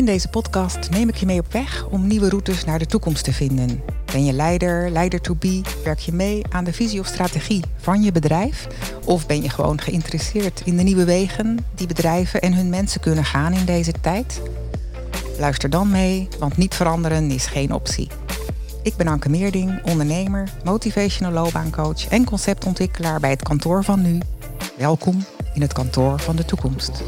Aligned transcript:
In 0.00 0.06
deze 0.06 0.28
podcast 0.28 0.90
neem 0.90 1.08
ik 1.08 1.14
je 1.14 1.26
mee 1.26 1.40
op 1.40 1.52
weg 1.52 1.86
om 1.86 2.06
nieuwe 2.06 2.28
routes 2.28 2.64
naar 2.64 2.78
de 2.78 2.86
toekomst 2.86 3.24
te 3.24 3.32
vinden. 3.32 3.82
Ben 4.12 4.24
je 4.24 4.32
leider, 4.32 4.90
leider 4.90 5.20
to 5.20 5.34
be? 5.34 5.60
Werk 5.84 5.98
je 5.98 6.12
mee 6.12 6.42
aan 6.50 6.64
de 6.64 6.72
visie 6.72 7.00
of 7.00 7.06
strategie 7.06 7.64
van 7.76 8.02
je 8.02 8.12
bedrijf? 8.12 8.66
Of 9.04 9.26
ben 9.26 9.42
je 9.42 9.48
gewoon 9.48 9.80
geïnteresseerd 9.80 10.62
in 10.64 10.76
de 10.76 10.82
nieuwe 10.82 11.04
wegen 11.04 11.58
die 11.74 11.86
bedrijven 11.86 12.40
en 12.40 12.54
hun 12.54 12.68
mensen 12.68 13.00
kunnen 13.00 13.24
gaan 13.24 13.52
in 13.52 13.64
deze 13.64 13.92
tijd? 14.00 14.40
Luister 15.38 15.70
dan 15.70 15.90
mee, 15.90 16.28
want 16.38 16.56
niet 16.56 16.74
veranderen 16.74 17.30
is 17.30 17.46
geen 17.46 17.72
optie. 17.72 18.08
Ik 18.82 18.96
ben 18.96 19.08
Anke 19.08 19.28
Meerding, 19.28 19.82
ondernemer, 19.84 20.48
motivational 20.64 21.32
loopbaancoach 21.32 22.08
en 22.08 22.24
conceptontwikkelaar 22.24 23.20
bij 23.20 23.30
het 23.30 23.42
kantoor 23.42 23.84
van 23.84 24.02
nu. 24.02 24.18
Welkom 24.76 25.24
in 25.54 25.60
het 25.60 25.72
kantoor 25.72 26.20
van 26.20 26.36
de 26.36 26.44
toekomst. 26.44 27.02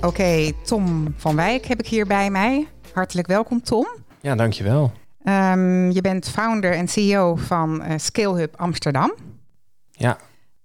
Oké, 0.00 0.52
Tom 0.64 1.14
van 1.16 1.36
Wijk 1.36 1.66
heb 1.66 1.80
ik 1.80 1.86
hier 1.86 2.06
bij 2.06 2.30
mij. 2.30 2.68
Hartelijk 2.92 3.26
welkom, 3.26 3.62
Tom. 3.62 3.86
Ja, 4.20 4.34
dankjewel. 4.34 4.92
Um, 5.24 5.90
je 5.90 6.00
bent 6.00 6.28
founder 6.28 6.72
en 6.72 6.88
CEO 6.88 7.34
van 7.36 7.82
uh, 7.82 7.94
ScaleHub 7.96 8.54
Amsterdam. 8.56 9.14
Ja. 9.90 10.18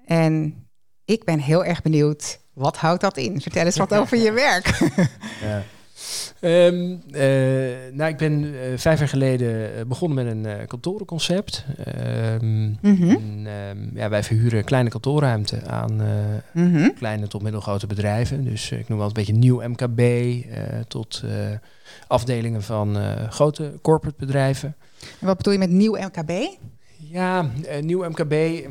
En 0.06 0.66
ik 1.06 1.24
ben 1.24 1.40
heel 1.40 1.66
erg 1.66 1.82
benieuwd, 1.82 2.40
wat 2.54 2.78
houdt 2.78 3.02
dat 3.02 3.18
in? 3.18 3.42
Vertel 3.42 3.66
eens 3.66 3.78
wat 3.78 3.94
over 3.94 4.18
je 4.18 4.32
werk. 4.48 4.80
ja. 5.42 5.64
Um, 6.42 7.02
uh, 7.12 7.22
nou, 7.92 8.10
ik 8.12 8.18
ben 8.18 8.44
uh, 8.44 8.60
vijf 8.76 9.00
jaar 9.00 9.08
geleden 9.08 9.88
begonnen 9.88 10.26
met 10.26 10.34
een 10.34 10.60
uh, 10.60 10.68
kantorenconcept. 10.68 11.66
Um, 12.42 12.78
mm 12.82 12.96
-hmm. 12.96 13.10
en, 13.10 13.48
um, 13.70 13.92
ja, 13.94 14.10
wij 14.10 14.24
verhuren 14.24 14.64
kleine 14.64 14.90
kantoorruimte 14.90 15.66
aan 15.66 15.94
mm 16.54 16.74
-hmm. 16.74 16.94
kleine 16.94 17.28
tot 17.28 17.42
middelgrote 17.42 17.88
bedrijven. 17.88 18.44
Dus 18.44 18.72
ik 18.72 18.88
noem 18.88 18.98
wel 18.98 19.08
een 19.08 19.14
beetje 19.14 19.34
nieuw 19.34 19.62
MKB 19.68 20.02
tot 20.88 21.24
afdelingen 22.08 22.64
van 22.64 22.98
grote 23.30 23.74
corporate 23.82 24.20
bedrijven. 24.20 24.76
En 25.20 25.28
wat 25.28 25.38
bedoel 25.38 25.54
je 25.54 25.60
met 25.60 25.70
nieuw 25.70 25.98
MKB? 25.98 26.32
Ja, 27.12 27.52
uh, 27.66 27.82
nieuw 27.82 28.10
MKB, 28.10 28.32
uh, 28.32 28.66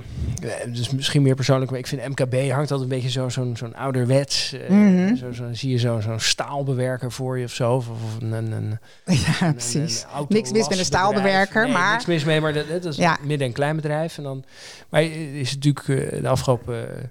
dus 0.73 0.91
misschien 0.91 1.23
meer 1.23 1.35
persoonlijk, 1.35 1.71
maar 1.71 1.81
ik 1.81 1.87
vind 1.87 2.09
MKB 2.09 2.51
hangt 2.51 2.71
altijd 2.71 2.81
een 2.81 2.89
beetje 2.89 3.11
zo'n 3.11 3.31
zo 3.31 3.51
zo'n 3.55 3.75
ouderwets. 3.75 4.53
Uh, 4.53 4.69
mm 4.69 4.97
-hmm. 4.97 5.17
zo, 5.17 5.33
zo, 5.33 5.45
zie 5.53 5.71
je 5.71 5.79
zo'n 5.79 6.03
zo 6.03 6.19
staalbewerker 6.19 7.13
voor 7.13 7.39
je 7.39 7.45
of 7.45 7.53
zo. 7.53 7.75
Of, 7.75 7.89
of 7.89 8.21
een, 8.21 8.33
een, 8.33 8.53
een, 8.53 8.79
ja, 9.27 9.47
een, 9.47 9.53
precies. 9.53 10.07
Een, 10.17 10.27
niks 10.29 10.53
mis 10.53 10.69
met 10.69 10.79
een 10.79 10.85
staalbewerker, 10.85 11.65
nee, 11.65 11.73
maar... 11.73 11.93
Niks 11.93 12.07
mis 12.07 12.25
mee, 12.25 12.41
maar 12.41 12.53
dat, 12.53 12.69
dat 12.69 12.85
is 12.85 12.97
ja. 12.97 13.19
midden- 13.23 13.47
en 13.47 13.53
kleinbedrijf. 13.53 14.17
En 14.17 14.23
dan, 14.23 14.45
maar 14.89 15.03
is 15.03 15.55
natuurlijk 15.55 15.87
de 16.23 16.29
afgelopen 16.29 17.11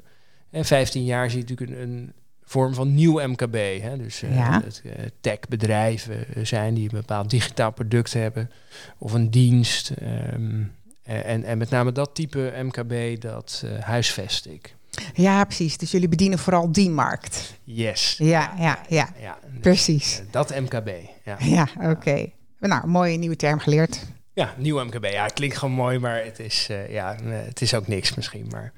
15 0.51 1.03
jaar 1.03 1.29
zie 1.29 1.39
je 1.39 1.45
natuurlijk 1.49 1.79
een, 1.79 1.89
een 1.89 2.13
vorm 2.43 2.73
van 2.73 2.93
nieuw 2.93 3.27
MKB. 3.27 3.81
Hè? 3.81 3.97
Dus 3.97 4.23
uh, 4.23 4.35
ja. 4.35 4.61
uh, 4.83 4.91
techbedrijven 5.21 6.25
zijn 6.43 6.73
die 6.73 6.83
een 6.83 6.99
bepaald 6.99 7.29
digitaal 7.29 7.71
product 7.71 8.13
hebben 8.13 8.51
of 8.97 9.13
een 9.13 9.29
dienst. 9.29 9.91
Um, 10.33 10.71
en, 11.05 11.43
en 11.43 11.57
met 11.57 11.69
name 11.69 11.91
dat 11.91 12.15
type 12.15 12.53
MKB, 12.61 13.21
dat 13.21 13.61
uh, 13.65 13.79
huisvest 13.79 14.45
ik. 14.45 14.75
Ja, 15.13 15.43
precies. 15.43 15.77
Dus 15.77 15.91
jullie 15.91 16.07
bedienen 16.07 16.39
vooral 16.39 16.71
die 16.71 16.89
markt. 16.89 17.57
Yes. 17.63 18.15
Ja, 18.17 18.53
ja, 18.59 18.79
ja. 18.89 19.09
ja 19.19 19.37
dus, 19.51 19.59
precies. 19.59 20.19
Uh, 20.19 20.25
dat 20.31 20.59
MKB. 20.59 20.89
Ja, 21.23 21.37
ja 21.39 21.67
oké. 21.75 21.89
Okay. 21.89 22.33
Nou, 22.59 22.87
mooie 22.87 23.17
nieuwe 23.17 23.35
term 23.35 23.59
geleerd. 23.59 24.05
Ja, 24.33 24.53
nieuw 24.57 24.83
MKB. 24.83 25.05
Ja, 25.05 25.23
het 25.23 25.33
klinkt 25.33 25.57
gewoon 25.57 25.75
mooi, 25.75 25.99
maar 25.99 26.23
het 26.23 26.39
is, 26.39 26.67
uh, 26.71 26.89
ja, 26.89 27.15
het 27.23 27.61
is 27.61 27.73
ook 27.73 27.87
niks 27.87 28.15
misschien. 28.15 28.47
Maar 28.51 28.73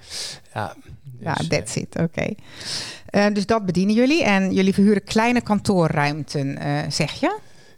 ja, 0.53 0.75
dus, 1.03 1.23
ja 1.23 1.33
that's 1.33 1.75
it. 1.75 1.95
Oké. 1.99 2.35
Okay. 3.09 3.33
dus 3.33 3.45
dat 3.45 3.65
bedienen 3.65 3.95
jullie 3.95 4.23
en 4.23 4.53
jullie 4.53 4.73
verhuren 4.73 5.03
kleine 5.03 5.41
kantoorruimten, 5.41 6.57
zeg 6.91 7.11
je? 7.11 7.37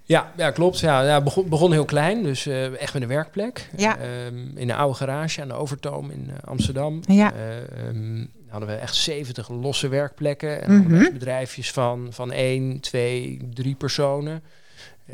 Ja, 0.09 0.31
ja, 0.35 0.51
klopt. 0.51 0.79
Ja, 0.79 1.01
ja, 1.01 1.21
begon, 1.21 1.49
begon 1.49 1.71
heel 1.71 1.85
klein, 1.85 2.23
dus 2.23 2.47
uh, 2.47 2.81
echt 2.81 2.93
met 2.93 3.01
een 3.01 3.07
werkplek. 3.07 3.69
Ja. 3.77 3.97
Um, 4.25 4.51
in 4.55 4.69
een 4.69 4.75
oude 4.75 4.95
garage 4.95 5.41
aan 5.41 5.47
de 5.47 5.53
Overtoom 5.53 6.11
in 6.11 6.25
uh, 6.29 6.35
Amsterdam. 6.43 6.99
Ja. 7.05 7.33
Uh, 7.33 7.87
um, 7.87 8.29
hadden 8.47 8.69
we 8.69 8.75
echt 8.75 8.95
70 8.95 9.49
losse 9.49 9.87
werkplekken. 9.87 10.63
En 10.63 10.71
mm 10.71 10.85
-hmm. 10.85 11.13
bedrijfjes 11.13 11.71
van, 11.71 12.07
van 12.09 12.31
1, 12.31 12.79
2, 12.79 13.49
3 13.53 13.75
personen. 13.75 14.43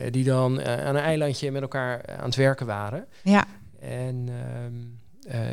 die 0.09 0.23
dan 0.23 0.63
aan 0.63 0.95
een 0.95 1.01
eilandje 1.01 1.51
met 1.51 1.61
elkaar 1.61 2.01
aan 2.17 2.25
het 2.25 2.35
werken 2.35 2.65
waren. 2.65 3.05
Ja. 3.21 3.45
En 3.79 4.29
um, 4.65 4.99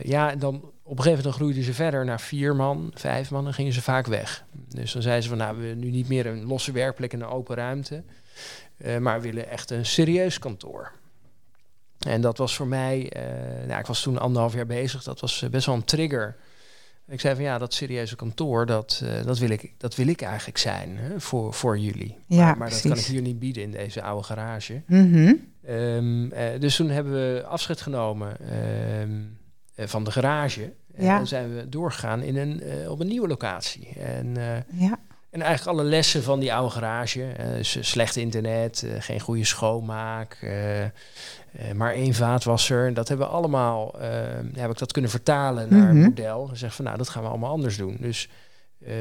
ja, 0.02 0.34
dan 0.34 0.54
op 0.82 0.98
een 0.98 1.02
gegeven 1.02 1.24
moment 1.24 1.34
groeiden 1.34 1.62
ze 1.62 1.74
verder 1.74 2.04
naar 2.04 2.20
vier 2.20 2.56
man, 2.56 2.90
vijf 2.94 3.30
man. 3.30 3.46
En 3.46 3.54
gingen 3.54 3.72
ze 3.72 3.82
vaak 3.82 4.06
weg. 4.06 4.44
Dus 4.68 4.92
dan 4.92 5.02
zeiden 5.02 5.22
ze 5.22 5.28
van, 5.28 5.38
nou, 5.38 5.56
we 5.56 5.74
nu 5.74 5.90
niet 5.90 6.08
meer 6.08 6.26
een 6.26 6.44
losse 6.44 6.72
werkplek 6.72 7.12
in 7.12 7.20
een 7.20 7.28
open 7.28 7.56
ruimte. 7.56 8.02
Uh, 8.84 8.98
maar 8.98 9.20
willen 9.20 9.48
echt 9.48 9.70
een 9.70 9.86
serieus 9.86 10.38
kantoor. 10.38 10.92
En 11.98 12.20
dat 12.20 12.38
was 12.38 12.56
voor 12.56 12.66
mij, 12.66 13.12
uh, 13.16 13.66
nou, 13.66 13.80
ik 13.80 13.86
was 13.86 14.02
toen 14.02 14.18
anderhalf 14.18 14.54
jaar 14.54 14.66
bezig, 14.66 15.02
dat 15.02 15.20
was 15.20 15.46
best 15.50 15.66
wel 15.66 15.74
een 15.74 15.84
trigger. 15.84 16.36
Ik 17.08 17.20
zei 17.20 17.34
van 17.34 17.44
ja, 17.44 17.58
dat 17.58 17.74
serieuze 17.74 18.16
kantoor, 18.16 18.66
dat, 18.66 19.00
uh, 19.04 19.24
dat, 19.24 19.38
wil, 19.38 19.50
ik, 19.50 19.74
dat 19.78 19.94
wil 19.94 20.06
ik 20.06 20.22
eigenlijk 20.22 20.58
zijn 20.58 20.96
hè, 20.96 21.20
voor, 21.20 21.54
voor 21.54 21.78
jullie. 21.78 22.18
Ja, 22.26 22.44
maar 22.44 22.56
maar 22.56 22.70
dat 22.70 22.80
kan 22.80 22.96
ik 22.96 23.04
hier 23.04 23.22
niet 23.22 23.38
bieden 23.38 23.62
in 23.62 23.70
deze 23.70 24.02
oude 24.02 24.24
garage. 24.24 24.82
Mm 24.86 25.12
-hmm. 25.12 25.52
um, 25.68 26.28
dus 26.60 26.76
toen 26.76 26.88
hebben 26.88 27.12
we 27.12 27.44
afscheid 27.44 27.80
genomen 27.80 28.36
um, 29.00 29.38
van 29.76 30.04
de 30.04 30.10
garage. 30.10 30.72
Ja. 30.96 31.18
En 31.18 31.26
zijn 31.26 31.54
we 31.54 31.68
doorgegaan 31.68 32.22
in 32.22 32.36
een, 32.36 32.62
op 32.88 33.00
een 33.00 33.06
nieuwe 33.06 33.28
locatie. 33.28 33.88
En, 33.88 34.34
ja. 34.72 34.98
En 35.32 35.42
eigenlijk 35.42 35.78
alle 35.78 35.88
lessen 35.88 36.22
van 36.22 36.40
die 36.40 36.54
oude 36.54 36.70
garage. 36.70 37.32
Dus 37.56 37.76
slecht 37.80 38.16
internet, 38.16 38.82
uh, 38.84 38.92
geen 38.98 39.20
goede 39.20 39.44
schoonmaak, 39.44 40.38
uh, 40.42 40.52
maar 41.74 41.92
één 41.92 42.14
vaatwasser. 42.14 42.86
En 42.86 42.94
dat 42.94 43.08
hebben 43.08 43.26
we 43.26 43.32
allemaal, 43.32 43.94
heb 44.54 44.70
ik 44.70 44.78
dat 44.78 44.92
kunnen 44.92 45.10
vertalen 45.10 45.68
naar 45.68 45.80
mm 45.80 45.88
-hmm. 45.88 45.96
een 45.96 46.04
model. 46.04 46.48
En 46.50 46.56
zeg 46.56 46.74
van 46.74 46.84
nou, 46.84 46.96
dat 46.96 47.08
gaan 47.08 47.22
we 47.22 47.28
allemaal 47.28 47.50
anders 47.50 47.76
doen. 47.76 47.96
Dus 48.00 48.28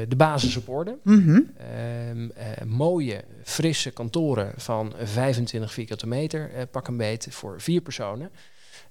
de 0.08 0.16
basis 0.16 0.56
op 0.56 0.68
orde. 0.68 0.98
Mm 1.02 1.24
-hmm. 1.24 2.32
mooie, 2.66 3.24
frisse 3.42 3.90
kantoren 3.90 4.52
van 4.56 4.92
25 5.02 5.72
vierkante 5.72 6.06
meter, 6.06 6.50
pak 6.70 6.88
een 6.88 6.96
beet, 6.96 7.26
voor 7.30 7.60
vier 7.60 7.80
personen. 7.80 8.30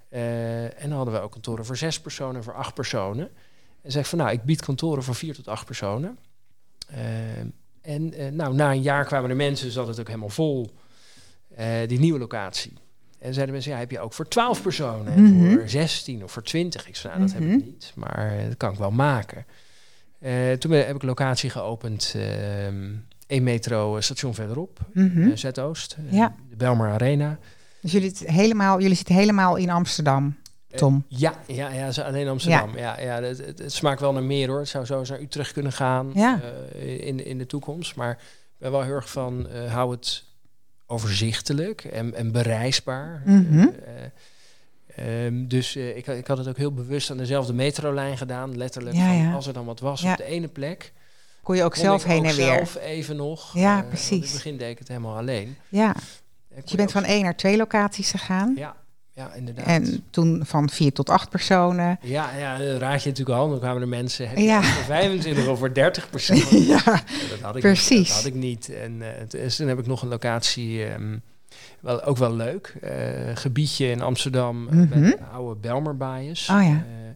en 0.10 0.90
dan 0.90 0.92
hadden 0.92 1.14
we 1.14 1.20
ook 1.20 1.32
kantoren 1.32 1.66
voor 1.66 1.78
zes 1.78 2.00
personen, 2.00 2.44
voor 2.44 2.54
acht 2.54 2.74
personen. 2.74 3.30
En 3.82 3.92
zeg 3.92 4.08
van 4.08 4.18
nou, 4.18 4.32
ik 4.32 4.44
bied 4.44 4.62
kantoren 4.62 5.04
voor 5.04 5.16
vier 5.16 5.36
tot 5.36 5.48
acht 5.48 5.66
personen. 5.66 6.18
Uh, 6.94 6.98
en 7.82 8.20
uh, 8.22 8.28
nou, 8.32 8.56
na 8.56 8.72
een 8.72 8.82
jaar 8.82 9.06
kwamen 9.06 9.30
er 9.30 9.36
mensen, 9.36 9.72
zat 9.72 9.88
het 9.88 10.00
ook 10.00 10.08
helemaal 10.08 10.30
vol, 10.30 10.76
uh, 11.60 11.66
die 11.88 12.00
nieuwe 12.00 12.20
locatie. 12.20 12.74
En 13.20 13.34
zeiden 13.34 13.54
mensen, 13.54 13.72
ja, 13.72 13.78
heb 13.78 13.92
je 13.92 14.00
ook 14.00 14.14
voor 14.14 14.28
12 14.28 14.62
personen, 14.62 15.14
en 15.14 15.24
Mhm. 15.24 15.52
voor 15.54 15.70
16 15.70 16.24
of 16.24 16.32
voor 16.32 16.44
20? 16.44 16.88
Ik 16.88 16.96
zei, 16.96 17.14
nou, 17.14 17.26
dat 17.26 17.34
heb 17.36 17.44
Mhm. 17.44 17.58
ik 17.58 17.66
niet, 17.66 17.92
maar 17.96 18.34
dat 18.48 18.58
kan 18.58 18.72
ik 18.72 18.78
wel 18.78 18.92
maken. 18.92 19.46
toen 20.60 20.72
heb 20.72 20.96
ik 20.96 21.02
een 21.02 21.08
locatie 21.08 21.50
geopend, 21.50 22.14
ehm, 22.16 22.90
één 23.28 23.44
metro 23.44 24.02
station 24.02 24.34
verderop, 24.34 24.80
Mhm. 24.94 25.22
eh, 25.30 25.36
Zuidoost, 25.36 25.98
eh, 26.08 26.14
Ja. 26.18 26.36
de 26.50 26.56
Belmar 26.56 26.90
Arena. 26.92 27.40
Dus 27.82 27.92
jullie, 27.92 28.16
zitten 28.16 28.36
helemaal, 28.36 28.82
jullie 28.82 28.96
zitten 28.96 29.16
helemaal 29.16 29.56
in 29.56 29.70
Amsterdam, 29.70 30.36
Tom. 30.76 31.06
Eh, 31.12 31.18
ja, 31.20 31.34
ja, 31.48 31.70
ja, 31.70 31.92
zo 31.92 32.02
alleen 32.02 32.28
Amsterdam. 32.28 32.78
Ja. 32.78 33.00
Ja, 33.00 33.22
het, 33.22 33.38
het, 33.46 33.60
het 33.60 33.74
smaakt 33.74 34.00
wel 34.00 34.14
naar 34.14 34.24
meer 34.24 34.48
hoor. 34.50 34.60
Het 34.60 34.68
zou 34.68 34.86
zo 34.86 35.00
eens 35.00 35.10
naar 35.10 35.20
Utrecht 35.22 35.52
kunnen 35.54 35.72
gaan 35.72 36.12
Ja. 36.14 36.40
eh, 36.74 37.08
in, 37.08 37.26
in 37.26 37.38
de 37.38 37.46
toekomst. 37.46 37.96
Maar 37.96 38.12
ik 38.12 38.18
ben 38.58 38.72
wel 38.72 38.82
heel 38.82 38.94
erg 38.96 39.10
van, 39.12 39.50
eh, 39.50 39.74
hou 39.74 39.92
het 39.92 40.24
overzichtelijk 40.86 41.84
en, 41.84 42.14
en 42.16 42.32
bereisbaar. 42.32 43.22
Mhm. 43.26 43.68
Eh, 44.96 45.26
ehm, 45.26 45.48
dus 45.48 45.76
eh, 45.76 45.98
ik, 45.98 46.08
ik 46.08 46.28
had 46.28 46.38
het 46.38 46.48
ook 46.48 46.58
heel 46.58 46.74
bewust 46.74 47.12
aan 47.12 47.18
dezelfde 47.18 47.54
metrolijn 47.54 48.18
gedaan. 48.18 48.58
Letterlijk, 48.58 48.96
Ja, 48.96 49.06
van, 49.08 49.16
ja. 49.18 49.34
als 49.34 49.48
er 49.48 49.54
dan 49.54 49.66
wat 49.66 49.80
was 49.80 50.02
Ja. 50.02 50.12
op 50.12 50.18
de 50.18 50.24
ene 50.24 50.48
plek... 50.48 50.92
Kon 51.44 51.56
je 51.56 51.64
ook 51.64 51.72
kon 51.72 51.82
zelf 51.82 52.04
heen 52.04 52.20
ook 52.20 52.26
en 52.26 52.36
weer. 52.36 52.46
zelf 52.46 52.76
even 52.76 53.16
nog. 53.16 53.54
Ja, 53.54 53.82
precies. 53.82 54.12
In 54.12 54.22
het 54.22 54.32
begin 54.32 54.58
deed 54.58 54.70
ik 54.70 54.80
het 54.80 54.88
helemaal 54.88 55.18
alleen. 55.18 55.58
Ja, 55.70 55.94
dus 56.56 56.72
je 56.72 56.78
bent 56.78 56.92
van 56.92 57.04
één 57.04 57.24
naar 57.24 57.36
twee 57.36 57.58
locaties 57.58 58.12
gegaan. 58.12 58.54
Ja, 58.58 58.76
ja, 59.22 59.34
inderdaad. 59.34 59.66
En 59.66 60.04
toen 60.10 60.42
van 60.46 60.70
vier 60.70 60.94
tot 60.94 61.10
acht 61.10 61.30
personen. 61.30 62.00
Ja, 62.02 62.38
ja, 62.38 62.78
raad 62.78 63.04
je 63.04 63.10
natuurlijk 63.10 63.38
al. 63.40 63.50
Dan 63.50 63.60
kwamen 63.60 63.82
er 63.82 63.88
mensen 63.88 64.30
heb 64.30 64.38
Ja. 64.38 64.62
voor 64.64 64.84
25 64.84 65.48
of 65.48 65.60
voor 65.60 65.74
30 65.74 66.10
personen. 66.10 66.66
ja, 66.66 66.84
dat 67.30 67.40
had 67.42 67.56
ik 67.56 67.62
Precies. 67.62 67.90
Niet, 67.98 68.08
dat 68.08 68.16
had 68.16 68.26
ik 68.26 68.34
niet. 68.34 68.70
En 68.76 69.02
eh, 69.02 69.22
t- 69.28 69.32
dus 69.32 69.56
toen 69.56 69.68
heb 69.68 69.80
ik 69.80 69.88
nog 69.88 70.02
een 70.02 70.08
locatie, 70.10 70.86
ehm, 70.86 71.18
wel, 71.80 72.04
ook 72.04 72.18
wel 72.18 72.36
leuk. 72.36 72.76
eh, 72.82 72.92
gebiedje 73.34 73.86
in 73.90 74.02
Amsterdam, 74.02 74.68
eh, 74.68 74.76
bij 74.90 75.02
de 75.02 75.18
oude 75.34 75.60
Belmerbaaiers. 75.60 76.50
Oh 76.50 76.64
ja. 76.64 76.70
Eh, 76.70 77.10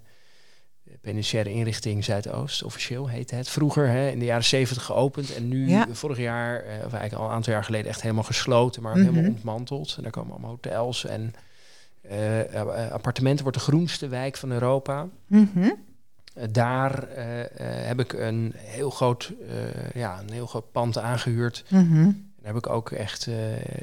Penitentiaire 1.02 1.52
inrichting 1.52 2.04
Zuidoost, 2.04 2.64
officieel 2.64 3.08
heette 3.10 3.36
het. 3.36 3.50
Vroeger 3.50 3.88
hè, 3.88 4.10
in 4.10 4.20
de 4.20 4.26
jaren 4.26 4.44
70 4.44 4.84
geopend 4.84 5.36
en 5.36 5.48
nu 5.48 5.70
Ja. 5.70 5.88
vorig 5.92 6.18
jaar, 6.18 6.56
eh, 6.64 6.66
of 6.76 6.94
eigenlijk 6.94 7.14
al 7.14 7.26
een 7.26 7.34
aantal 7.36 7.54
jaar 7.54 7.64
geleden, 7.64 7.88
echt 7.90 8.02
helemaal 8.02 8.24
gesloten, 8.24 8.82
maar 8.82 8.96
Mhm. 8.98 9.06
helemaal 9.06 9.30
ontmanteld. 9.32 9.94
En 9.98 10.04
daar 10.04 10.12
komen 10.12 10.32
allemaal 10.32 10.50
hotels 10.50 11.06
en 11.06 11.34
eh, 12.10 12.92
appartementen. 12.92 13.44
Wordt 13.44 13.58
de 13.58 13.64
groenste 13.64 14.08
wijk 14.08 14.38
van 14.38 14.52
Europa. 14.52 15.08
Mhm. 15.28 15.70
Eh, 16.34 16.48
daar 16.52 17.08
heb 17.88 18.00
ik 18.00 18.14
een 18.14 18.54
heel 18.56 18.90
groot, 18.90 19.34
ja, 19.94 20.20
een 20.20 20.34
heel 20.34 20.48
groot 20.48 20.72
pand 20.72 20.98
aangehuurd. 20.98 21.66
Mhm. 21.70 22.12
Dan 22.46 22.54
heb 22.56 22.66
ik 22.66 22.72
ook 22.72 22.92
echt 22.92 23.28
uh, 23.28 23.36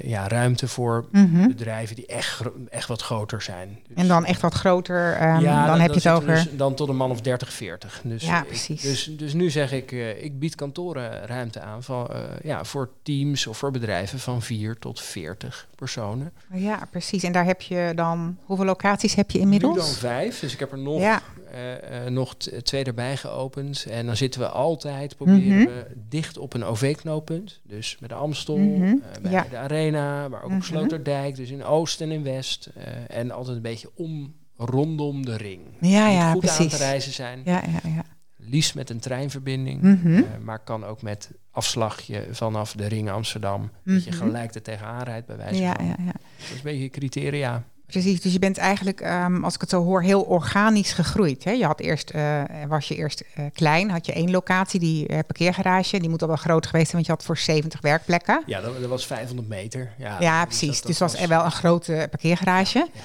ja, 0.02 0.28
ruimte 0.28 0.68
voor 0.68 1.04
Mhm. 1.12 1.46
bedrijven 1.48 1.96
die 1.96 2.06
echt, 2.06 2.42
echt 2.70 2.88
wat 2.88 3.02
groter 3.02 3.42
zijn. 3.42 3.78
Dus- 3.88 3.96
En 3.96 4.08
dan 4.08 4.24
echt 4.24 4.40
wat 4.40 4.54
groter, 4.54 5.12
ehm, 5.12 5.40
ja, 5.40 5.66
dan 5.66 5.80
heb 5.80 5.90
je 5.90 5.96
het 5.96 6.08
over... 6.08 6.26
Dus 6.34 6.48
dan 6.56 6.74
tot 6.74 6.88
een 6.88 6.96
man 6.96 7.10
of 7.10 7.20
30, 7.20 7.52
40. 7.52 8.00
Dus, 8.04 8.24
Ja, 8.24 8.40
ik- 8.40 8.46
precies. 8.46 8.82
dus, 8.82 9.04
dus 9.16 9.32
nu 9.32 9.50
zeg 9.50 9.72
ik, 9.72 9.92
eh, 9.92 10.24
ik 10.24 10.38
bied 10.38 10.54
kantorenruimte 10.54 11.60
aan 11.60 11.82
van, 11.82 12.08
eh, 12.08 12.20
ja, 12.42 12.64
voor 12.64 12.88
teams 13.02 13.46
of 13.46 13.58
voor 13.58 13.70
bedrijven 13.70 14.18
van 14.18 14.42
4 14.42 14.78
tot 14.78 15.00
40 15.00 15.68
personen. 15.76 16.32
Ja, 16.52 16.78
precies. 16.90 17.22
En 17.22 17.32
daar 17.32 17.44
heb 17.44 17.60
je 17.60 17.92
dan... 17.94 18.36
Hoeveel 18.44 18.66
locaties 18.66 19.14
heb 19.14 19.30
je 19.30 19.38
Nu 19.38 19.44
dan 19.44 19.52
inmiddels? 19.52 19.98
vijf, 19.98 20.40
dus 20.40 20.52
ik 20.52 20.58
heb 20.58 20.72
er 20.72 20.78
nog, 20.78 21.00
Ja. 21.00 21.20
Eh, 21.52 22.06
eh, 22.06 22.12
nog 22.12 22.36
twee 22.62 22.84
erbij 22.84 23.16
geopend. 23.16 23.86
En 23.90 24.06
dan 24.06 24.16
zitten 24.16 24.40
we 24.40 24.48
altijd, 24.48 25.16
proberen 25.16 25.58
Mhm. 25.58 25.66
we 25.66 25.86
dicht 26.08 26.38
op 26.38 26.54
een 26.54 26.64
OV-knooppunt. 26.64 27.60
Dus 27.64 27.96
met 28.00 28.08
de 28.08 28.14
Amstel, 28.14 28.58
Mhm, 28.58 28.82
eh, 28.82 29.22
bij 29.22 29.30
ja. 29.32 29.46
de 29.50 29.56
Arena, 29.56 30.28
maar 30.28 30.42
ook 30.42 30.48
Mhm. 30.48 30.56
op 30.58 30.64
Sloterdijk. 30.64 31.36
Dus 31.36 31.50
in 31.50 31.64
Oost 31.64 32.00
en 32.00 32.10
in 32.10 32.22
West. 32.22 32.70
en 33.08 33.30
altijd 33.30 33.56
een 33.56 33.62
beetje 33.62 33.90
om, 33.94 34.34
rondom 34.56 35.24
de 35.24 35.36
ring. 35.36 35.60
Ja, 35.80 36.08
ja, 36.08 36.32
goed 36.32 36.48
aan 36.48 36.54
precies. 36.56 36.72
te 36.72 36.84
reizen 36.84 37.12
zijn. 37.12 37.40
Ja, 37.44 37.62
ja, 37.82 37.90
ja. 37.90 38.04
Liefst 38.36 38.74
met 38.74 38.90
een 38.90 39.00
treinverbinding. 39.00 39.82
Mhm. 39.82 40.22
maar 40.44 40.58
kan 40.58 40.84
ook 40.84 41.02
met 41.02 41.30
afslagje 41.50 42.26
vanaf 42.30 42.72
de 42.72 42.86
ring 42.86 43.10
Amsterdam. 43.10 43.70
Dat 43.84 44.04
je 44.04 44.10
Mhm. 44.10 44.18
gelijk 44.18 44.54
er 44.54 44.62
tegenaan 44.62 45.02
rijdt 45.02 45.26
bij 45.26 45.36
wijze 45.36 45.62
Ja, 45.62 45.74
van. 45.76 45.86
ja, 45.86 45.94
ja. 45.98 46.04
Dat 46.12 46.48
is 46.50 46.50
een 46.50 46.60
beetje 46.62 46.88
criteria. 46.90 47.64
Precies, 47.92 48.20
dus 48.20 48.32
je 48.32 48.38
bent 48.38 48.58
eigenlijk, 48.58 49.00
ehm, 49.00 49.44
als 49.44 49.54
ik 49.54 49.60
het 49.60 49.70
zo 49.70 49.82
hoor, 49.84 50.02
heel 50.02 50.22
organisch 50.22 50.92
gegroeid. 50.92 51.44
Hè? 51.44 51.50
Je 51.50 51.64
had 51.64 51.80
eerst, 51.80 52.10
eh, 52.10 52.42
was 52.68 52.88
je 52.88 52.94
eerst 52.96 53.24
eh, 53.34 53.44
klein, 53.54 53.90
had 53.90 54.06
je 54.06 54.12
één 54.12 54.30
locatie, 54.30 54.80
die 54.80 55.06
eh, 55.06 55.14
parkeergarage. 55.18 55.98
Die 56.00 56.08
moet 56.08 56.22
al 56.22 56.28
wel 56.28 56.36
groot 56.36 56.66
geweest 56.66 56.90
zijn, 56.90 56.96
want 57.02 57.06
je 57.06 57.12
had 57.12 57.24
voor 57.24 57.38
70 57.38 57.80
werkplekken. 57.80 58.42
Ja, 58.46 58.60
dat, 58.60 58.80
dat 58.80 58.88
was 58.88 59.06
500 59.06 59.48
meter. 59.48 59.92
Ja, 59.98 60.16
Ja, 60.20 60.44
dus 60.44 60.58
precies. 60.58 60.76
dat- 60.78 60.86
dus 60.86 60.98
dat 60.98 61.10
het 61.10 61.20
was 61.20 61.28
wel 61.28 61.44
een 61.44 61.50
grote 61.50 62.06
parkeergarage. 62.10 62.78
Ja. 62.92 63.00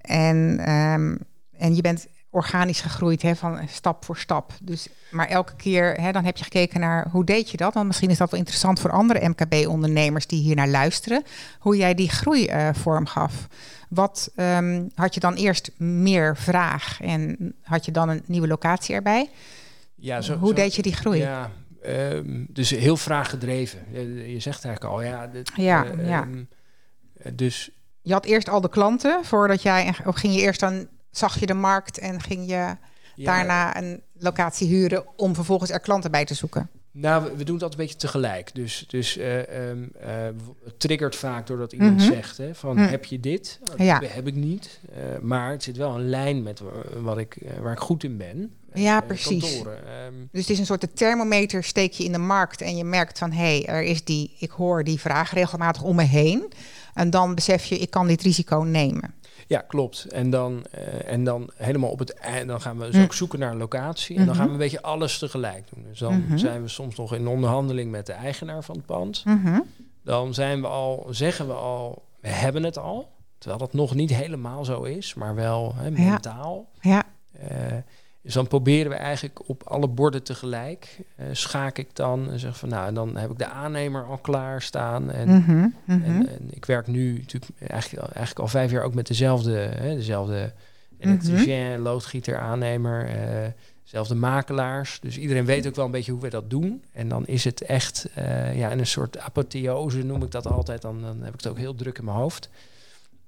En, 0.00 0.58
ehm, 0.58 1.16
en 1.58 1.74
je 1.74 1.80
bent 1.82 2.06
organisch 2.36 2.80
gegroeid 2.80 3.22
hè, 3.22 3.36
van 3.36 3.60
stap 3.68 4.04
voor 4.04 4.16
stap. 4.16 4.52
Dus, 4.62 4.88
maar 5.10 5.28
elke 5.28 5.54
keer 5.56 5.94
hè, 6.00 6.12
dan 6.12 6.24
heb 6.24 6.36
je 6.36 6.44
gekeken 6.44 6.80
naar 6.80 7.08
hoe 7.10 7.24
deed 7.24 7.50
je 7.50 7.56
dat? 7.56 7.74
Want 7.74 7.86
misschien 7.86 8.10
is 8.10 8.18
dat 8.18 8.30
wel 8.30 8.38
interessant 8.38 8.80
voor 8.80 8.90
andere 8.90 9.28
MKB-ondernemers 9.28 10.26
die 10.26 10.42
hier 10.42 10.54
naar 10.56 10.68
luisteren. 10.68 11.22
Hoe 11.58 11.76
jij 11.76 11.94
die 11.94 12.08
groei 12.10 12.46
eh, 12.46 12.68
vorm 12.72 13.06
gaf. 13.06 13.46
Wat 13.88 14.30
ehm, 14.34 14.84
had 14.94 15.14
je 15.14 15.20
dan 15.20 15.34
eerst 15.34 15.70
meer 15.76 16.36
vraag 16.36 17.00
en 17.00 17.54
had 17.62 17.84
je 17.84 17.92
dan 17.92 18.08
een 18.08 18.22
nieuwe 18.26 18.46
locatie 18.46 18.94
erbij? 18.94 19.30
Ja, 19.94 20.20
zo, 20.20 20.36
hoe 20.36 20.48
zo- 20.48 20.54
deed 20.54 20.74
je 20.74 20.82
die 20.82 20.94
groei? 20.94 21.18
Ja, 21.18 21.50
ehm, 21.82 22.44
dus 22.48 22.70
heel 22.70 22.96
vraaggedreven. 22.96 23.78
Je, 23.92 24.32
je 24.32 24.40
zegt 24.40 24.64
eigenlijk 24.64 24.94
al, 24.94 25.02
ja. 25.02 25.26
dit, 25.26 25.50
Ja, 25.56 25.84
eh, 25.84 26.08
ja. 26.08 26.20
ehm, 26.22 26.42
eh, 27.22 27.32
dus 27.34 27.70
Je 28.02 28.12
had 28.12 28.24
eerst 28.24 28.48
al 28.48 28.60
de 28.60 28.68
klanten 28.68 29.24
voordat 29.24 29.62
jij, 29.62 29.94
of 30.04 30.14
ging 30.16 30.34
je 30.34 30.40
eerst 30.40 30.60
dan, 30.60 30.86
zag 31.16 31.40
je 31.40 31.46
de 31.46 31.54
markt 31.54 31.98
en 31.98 32.20
ging 32.22 32.40
je 32.46 32.52
ja, 32.54 32.76
daarna 33.16 33.76
een 33.76 34.00
locatie 34.18 34.68
huren 34.68 35.04
om 35.16 35.34
vervolgens 35.34 35.70
er 35.70 35.80
klanten 35.80 36.10
bij 36.10 36.24
te 36.24 36.34
zoeken. 36.34 36.70
Nou, 36.90 37.36
we, 37.36 37.44
doen 37.44 37.58
dat 37.58 37.70
een 37.72 37.76
beetje 37.78 37.96
tegelijk. 37.96 38.54
Dus, 38.54 38.84
dus 38.88 39.16
eh, 39.16 39.68
ehm, 39.68 39.84
eh, 40.00 40.10
triggert 40.78 41.16
vaak 41.16 41.46
doordat 41.46 41.72
iemand 41.72 41.96
Mhm. 41.96 42.12
zegt: 42.12 42.36
hè, 42.36 42.54
van 42.54 42.78
Hm. 42.78 42.84
heb 42.88 43.04
je 43.04 43.20
dit? 43.20 43.58
Dat 43.64 43.78
Ja. 43.78 43.98
heb, 43.98 44.12
heb 44.12 44.26
ik 44.26 44.34
niet. 44.34 44.80
Eh, 44.94 45.18
maar 45.22 45.50
het 45.50 45.62
zit 45.62 45.76
wel 45.76 45.94
een 45.94 46.08
lijn 46.08 46.42
met 46.42 46.60
wa- 46.60 47.00
wat 47.02 47.18
ik, 47.18 47.36
waar 47.60 47.72
ik 47.72 47.78
goed 47.78 48.04
in 48.04 48.16
ben. 48.16 48.54
Ja, 48.74 49.00
precies. 49.00 49.58
Ehm, 49.62 50.12
Dus 50.32 50.40
het 50.40 50.50
is 50.50 50.58
een 50.58 50.66
soort 50.66 50.80
de 50.80 50.92
thermometer 50.92 51.64
steek 51.64 51.92
je 51.92 52.04
in 52.04 52.12
de 52.12 52.18
markt 52.18 52.60
en 52.60 52.76
je 52.76 52.84
merkt 52.84 53.18
van 53.18 53.32
hé, 53.32 53.58
hey, 53.58 53.66
er 53.66 53.82
is 53.82 54.04
die, 54.04 54.36
ik 54.38 54.50
hoor 54.50 54.84
die 54.84 55.00
vraag 55.00 55.32
regelmatig 55.32 55.82
om 55.82 55.96
me 55.96 56.02
heen. 56.02 56.52
En 56.94 57.10
dan 57.10 57.34
besef 57.34 57.64
je, 57.64 57.78
ik 57.78 57.90
kan 57.90 58.06
dit 58.06 58.22
risico 58.22 58.58
nemen. 58.58 59.14
Ja, 59.46 59.60
klopt. 59.60 60.04
En 60.04 60.30
dan, 60.30 60.64
eh, 60.70 61.12
en 61.12 61.24
dan 61.24 61.50
helemaal 61.54 61.90
op 61.90 61.98
het 61.98 62.14
eind, 62.14 62.48
dan 62.48 62.60
gaan 62.60 62.78
we 62.78 62.86
dus 62.86 62.94
Mm. 62.96 63.02
ook 63.02 63.14
zoeken 63.14 63.38
naar 63.38 63.50
een 63.50 63.56
locatie. 63.58 64.16
En 64.16 64.24
dan 64.26 64.28
Mhm. 64.28 64.36
gaan 64.36 64.46
we 64.46 64.52
een 64.52 64.58
beetje 64.58 64.82
alles 64.82 65.18
tegelijk 65.18 65.64
doen. 65.74 65.84
Dus 65.88 65.98
dan 65.98 66.20
Mhm. 66.20 66.36
zijn 66.36 66.62
we 66.62 66.68
soms 66.68 66.96
nog 66.96 67.14
in 67.14 67.26
onderhandeling 67.28 67.90
met 67.90 68.06
de 68.06 68.12
eigenaar 68.12 68.62
van 68.64 68.76
het 68.76 68.86
pand. 68.86 69.22
Mhm. 69.24 69.60
Dan 70.04 70.34
zijn 70.34 70.60
we 70.60 70.66
al, 70.66 71.06
zeggen 71.10 71.46
we 71.46 71.52
al, 71.52 72.02
we 72.20 72.28
hebben 72.28 72.62
het 72.62 72.78
al. 72.78 73.08
Terwijl 73.38 73.60
dat 73.60 73.72
nog 73.72 73.94
niet 73.94 74.14
helemaal 74.14 74.64
zo 74.64 74.82
is, 74.82 75.14
maar 75.14 75.34
wel 75.34 75.74
hè, 75.76 75.90
mentaal. 75.90 76.68
Ja, 76.80 77.02
Eh, 77.48 77.48
dus 78.26 78.34
dan 78.34 78.46
proberen 78.48 78.90
we 78.90 78.96
eigenlijk 78.96 79.48
op 79.48 79.62
alle 79.62 79.88
borden 79.88 80.22
tegelijk. 80.22 80.98
eh 81.16 81.26
schaak 81.32 81.78
ik 81.78 81.88
dan 81.92 82.30
en 82.30 82.38
zeg 82.38 82.58
van 82.58 82.68
nou, 82.68 82.86
en 82.86 82.94
dan 82.94 83.16
heb 83.16 83.30
ik 83.30 83.38
de 83.38 83.46
aannemer 83.46 84.04
al 84.04 84.18
klaar 84.18 84.62
staan. 84.62 85.10
En, 85.10 85.28
Mhm. 85.28 85.56
Mhm. 85.84 86.02
en, 86.04 86.28
en 86.28 86.48
ik 86.50 86.64
werk 86.64 86.86
nu 86.86 87.12
natuurlijk 87.18 87.52
eigenlijk, 87.58 88.02
al- 88.02 88.08
eigenlijk 88.12 88.38
al 88.38 88.48
vijf 88.48 88.70
jaar 88.70 88.82
ook 88.82 88.94
met 88.94 89.06
dezelfde, 89.06 89.52
hè, 89.56 89.94
dezelfde 89.94 90.52
elektricien, 90.98 91.78
loodgieter, 91.78 92.38
aannemer, 92.38 93.06
eh, 93.08 93.50
dezelfde 93.84 94.14
makelaars. 94.14 94.98
Dus 95.00 95.18
iedereen 95.18 95.44
weet 95.44 95.66
ook 95.66 95.74
wel 95.74 95.84
een 95.84 95.90
beetje 95.90 96.12
hoe 96.12 96.20
we 96.20 96.30
dat 96.30 96.50
doen. 96.50 96.82
En 96.92 97.08
dan 97.08 97.26
is 97.26 97.44
het 97.44 97.60
echt 97.62 98.08
eh, 98.14 98.58
ja, 98.58 98.70
in 98.70 98.78
een 98.78 98.86
soort 98.86 99.18
apotheose 99.18 100.02
noem 100.04 100.22
ik 100.22 100.30
dat 100.30 100.46
altijd. 100.46 100.82
Dan, 100.82 101.00
dan 101.02 101.16
heb 101.22 101.34
ik 101.34 101.40
het 101.40 101.46
ook 101.48 101.58
heel 101.58 101.74
druk 101.74 101.98
in 101.98 102.04
mijn 102.04 102.16
hoofd. 102.16 102.48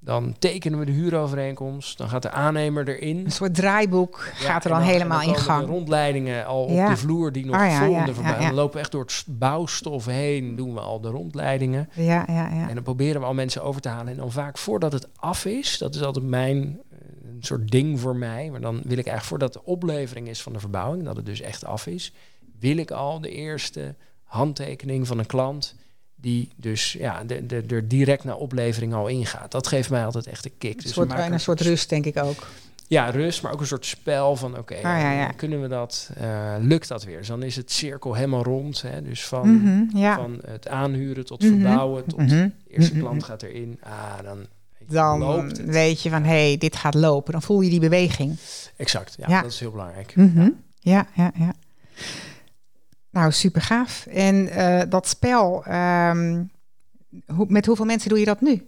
Dan 0.01 0.37
tekenen 0.39 0.79
we 0.79 0.85
de 0.85 0.93
huurovereenkomst. 0.93 1.99
Dan 1.99 2.09
gaat 2.09 2.23
de 2.23 2.31
aannemer 2.31 2.89
erin. 2.89 3.25
een 3.25 3.33
soort 3.33 3.55
draaiboek 3.55 4.31
Ja, 4.39 4.47
gaat 4.47 4.65
er 4.65 4.71
dan, 4.71 4.81
helemaal 4.81 5.23
in 5.23 5.37
gang. 5.37 5.61
De 5.67 5.71
rondleidingen 5.71 6.47
al 6.47 6.65
op 6.65 6.89
de 6.89 6.97
vloer 6.97 7.33
die 7.33 7.47
nog 7.47 7.55
Ah, 7.55 7.71
ja, 7.71 7.85
vol 7.85 7.95
ja, 7.95 8.05
de 8.05 8.15
voorbij. 8.15 8.39
Dan 8.39 8.55
lopen 8.55 8.75
we 8.75 8.81
echt 8.81 8.93
door 8.93 9.05
het 9.05 9.25
bouwstof 9.27 10.07
heen. 10.07 10.57
Doen 10.57 10.75
we 10.75 10.81
al 10.81 11.01
de 11.01 11.09
rondleidingen. 11.09 11.89
Ja, 11.93 12.25
ja, 12.27 12.49
ja. 12.49 12.69
En 12.69 12.75
dan 12.75 12.83
proberen 12.83 13.21
we 13.21 13.27
al 13.27 13.35
mensen 13.35 13.63
over 13.63 13.81
te 13.81 13.89
halen. 13.89 14.13
En 14.13 14.19
dan 14.19 14.33
vaak 14.33 14.59
voordat 14.59 14.93
het 14.93 15.09
af 15.17 15.45
is, 15.45 15.79
dat 15.79 15.95
is 15.95 16.03
altijd 16.03 16.25
mijn 16.25 16.81
eh, 16.91 16.99
een 17.35 17.43
soort 17.43 17.71
ding 17.71 18.01
voor 18.01 18.17
mij. 18.17 18.51
Maar 18.51 18.61
dan 18.61 18.75
wil 18.75 18.99
ik 18.99 19.07
eigenlijk 19.07 19.25
voordat 19.25 19.53
de 19.53 19.65
oplevering 19.65 20.29
is 20.29 20.43
van 20.43 20.53
de 20.53 20.61
verbouwing, 20.61 21.05
dat 21.05 21.17
het 21.17 21.27
dus 21.27 21.41
echt 21.41 21.65
af 21.65 21.87
is, 21.87 22.13
wil 22.59 22.77
ik 22.77 22.91
al 22.91 23.21
de 23.21 23.31
eerste 23.31 23.95
handtekening 24.23 25.07
van 25.07 25.19
een 25.19 25.27
klant 25.27 25.75
die 26.21 26.49
dus 26.57 26.93
ja, 26.93 27.25
de, 27.25 27.47
de, 27.47 27.65
er 27.69 27.89
direct 27.89 28.25
naar 28.25 28.37
oplevering 28.37 28.95
al 28.95 29.09
ingaat. 29.09 29.51
Dat 29.51 29.67
geeft 29.67 29.91
mij 29.91 30.05
altijd 30.05 30.27
echt 30.27 30.45
een 30.45 30.53
kick. 30.59 30.77
Een 30.77 30.83
Dus 30.83 30.93
soort, 30.93 31.13
en 31.13 31.33
een 31.33 31.41
soort 31.41 31.61
rust, 31.61 31.89
denk 31.89 32.05
ik 32.05 32.17
ook. 32.23 32.47
Ja, 32.87 33.11
rust, 33.11 33.43
maar 33.43 33.53
ook 33.53 33.61
een 33.61 33.67
soort 33.67 33.87
spel 33.87 34.37
van 34.37 34.59
oké, 34.59 34.75
ja, 34.77 35.13
ja. 35.13 35.29
eh, 35.29 35.37
kunnen 35.37 35.63
we 35.63 35.69
dat, 35.69 36.11
eh, 36.17 36.55
lukt 36.61 36.89
dat 36.89 37.05
weer? 37.05 37.19
Dus 37.19 37.27
dan 37.29 37.43
is 37.43 37.57
het 37.57 37.73
cirkel 37.73 38.15
helemaal 38.15 38.43
rond. 38.43 38.83
Hè? 38.83 39.03
Dus 39.03 39.27
van, 39.27 39.55
Mhm, 39.63 39.97
ja. 39.99 40.15
van 40.17 40.39
het 40.47 40.69
aanhuren 40.69 41.25
tot 41.25 41.41
Mhm. 41.43 41.51
verbouwen, 41.51 42.05
tot 42.07 42.29
de 42.29 42.51
eerste 42.69 42.93
Mhm. 42.95 43.03
klant 43.03 43.25
gaat 43.25 43.43
erin. 43.43 43.79
Ah, 43.83 44.23
dan, 44.25 44.39
Dan 44.87 45.19
loopt 45.19 45.57
het. 45.57 45.67
weet 45.67 46.03
je 46.03 46.11
van 46.11 46.23
hé, 46.23 46.47
hey, 46.49 46.57
dit 46.59 46.77
gaat 46.77 46.95
lopen. 46.95 47.33
Dan 47.33 47.43
voel 47.43 47.61
je 47.61 47.71
die 47.71 47.81
beweging. 47.81 48.37
Exact, 48.77 49.15
ja, 49.27 49.43
dat 49.43 49.53
is 49.53 49.61
heel 49.61 49.71
belangrijk. 49.71 50.15
Ja, 50.81 51.07
ja, 51.15 51.33
ja. 51.39 51.55
Nou, 53.19 53.33
super 53.33 53.63
gaaf. 53.63 54.07
En 54.07 54.49
eh, 54.49 54.83
dat 54.89 55.09
spel, 55.09 55.65
ehm, 55.65 56.43
hoe, 57.27 57.47
met 57.49 57.67
hoeveel 57.67 57.85
mensen 57.85 58.09
doe 58.09 58.19
je 58.19 58.25
dat 58.25 58.41
nu? 58.41 58.67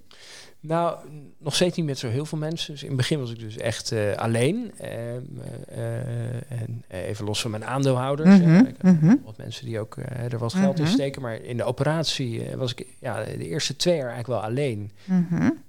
Nou, 0.60 0.98
nog 1.38 1.54
steeds 1.54 1.76
niet 1.76 1.86
met 1.86 1.98
zo 1.98 2.08
heel 2.08 2.26
veel 2.26 2.38
mensen. 2.38 2.72
Dus 2.72 2.82
in 2.82 2.88
het 2.88 2.96
begin 2.96 3.18
was 3.20 3.30
ik 3.30 3.38
dus 3.38 3.56
echt 3.56 3.92
eh, 3.92 4.12
alleen. 4.16 4.72
Ehm, 4.78 5.22
eh, 5.68 6.60
en 6.60 6.84
even 6.88 7.24
los 7.24 7.40
van 7.40 7.50
mijn 7.50 7.64
aandeelhouders. 7.64 8.38
Mhm, 8.38 8.64
mhm. 8.82 9.14
wat 9.24 9.36
mensen 9.36 9.66
die 9.66 9.80
ook 9.80 9.96
er 10.30 10.38
wat 10.38 10.52
geld 10.52 10.78
in 10.78 10.84
Mhm. 10.84 10.92
steken. 10.92 11.22
Maar 11.22 11.42
in 11.42 11.56
de 11.56 11.64
operatie 11.64 12.42
was 12.56 12.74
ik 12.74 12.86
ja, 13.00 13.24
de 13.24 13.48
eerste 13.48 13.76
twee 13.76 13.96
jaar 13.96 14.10
eigenlijk 14.10 14.40
wel 14.40 14.50
alleen. 14.50 14.90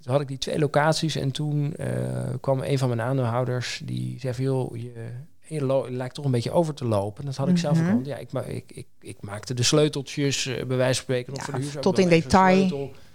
Toen 0.02 0.12
had 0.12 0.22
ik 0.22 0.28
die 0.28 0.38
twee 0.38 0.60
locaties 0.60 1.16
en 1.16 1.32
toen 1.32 1.76
kwam 2.42 2.62
een 2.62 2.78
van 2.78 2.88
mijn 2.88 3.02
aandeelhouders 3.02 3.82
die 3.86 4.20
zei 4.20 4.34
van 4.34 4.44
joh, 4.44 4.78
je, 4.78 5.10
je 5.54 5.66
je 5.66 5.86
lijkt 5.92 6.16
toch 6.16 6.26
een 6.26 6.32
beetje 6.32 6.52
over 6.52 6.74
te 6.74 6.86
lopen. 6.86 7.26
Dat 7.26 7.36
had 7.36 7.48
ik 7.50 7.58
zelf 7.58 7.78
ook 7.78 7.84
Mhm. 7.86 7.94
al. 7.96 8.02
Ja, 8.04 8.18
ik, 8.18 8.32
ma- 8.32 8.44
ik, 8.44 8.72
ik, 8.74 8.88
ik 9.02 9.18
maakte 9.22 9.54
de 9.54 9.64
sleuteltjes 9.64 10.46
eh, 10.46 10.66
bij 10.66 10.78
wijze 10.78 10.94
van 11.04 11.16
spreken. 11.24 11.34
Ja, 11.74 11.80
tot 11.80 12.00
in 12.00 12.10
detail. 12.10 12.64
Oh, 12.64 12.70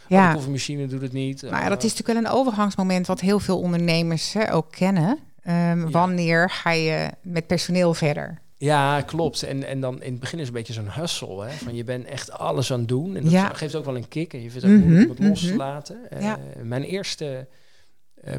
de 0.09 0.15
Ja, 0.15 0.33
koffiemachine 0.33 0.87
doet 0.87 1.01
het 1.03 1.13
niet. 1.13 1.43
maar 1.51 1.63
Eh, 1.63 1.69
dat 1.69 1.85
is 1.85 1.91
natuurlijk 1.95 2.19
wel 2.25 2.33
een 2.33 2.39
overgangsmoment 2.41 3.07
wat 3.07 3.21
heel 3.21 3.39
veel 3.39 3.59
ondernemers 3.61 4.33
hè, 4.33 4.53
ook 4.55 4.71
kennen. 4.71 5.19
Ehm, 5.43 5.81
Ja. 5.81 5.89
Wanneer 5.91 6.51
ga 6.51 6.71
je 6.71 7.11
met 7.23 7.47
personeel 7.47 7.95
verder? 7.95 8.39
Ja, 8.59 9.01
klopt. 9.01 9.43
En, 9.43 9.65
en 9.67 9.81
dan 9.81 10.03
in 10.03 10.11
het 10.11 10.21
begin 10.21 10.39
is 10.39 10.47
het 10.47 10.57
een 10.57 10.63
beetje 10.63 10.73
zo'n 10.81 10.91
hustle. 10.93 11.45
Hè? 11.45 11.51
Van 11.51 11.75
je 11.75 11.85
bent 11.85 12.07
echt 12.07 12.31
alles 12.33 12.73
aan 12.73 12.79
het 12.79 12.89
doen. 12.89 13.17
En 13.17 13.23
dat 13.23 13.33
Ja. 13.33 13.49
geeft 13.49 13.75
ook 13.75 13.85
wel 13.85 13.97
een 13.97 14.09
kick. 14.09 14.33
En 14.35 14.43
je 14.43 14.51
vindt 14.51 14.67
het 14.67 14.73
ook 14.73 14.79
Mhm, 14.79 14.87
moeilijk 14.89 15.11
om 15.11 15.17
het 15.17 15.29
los 15.29 15.41
te 15.41 15.47
mhm. 15.49 15.57
laten. 15.57 16.11
Eh, 16.11 16.23
Ja. 16.23 16.39
Mijn 16.63 16.83
eerste 16.83 17.25
eh, 17.35 17.39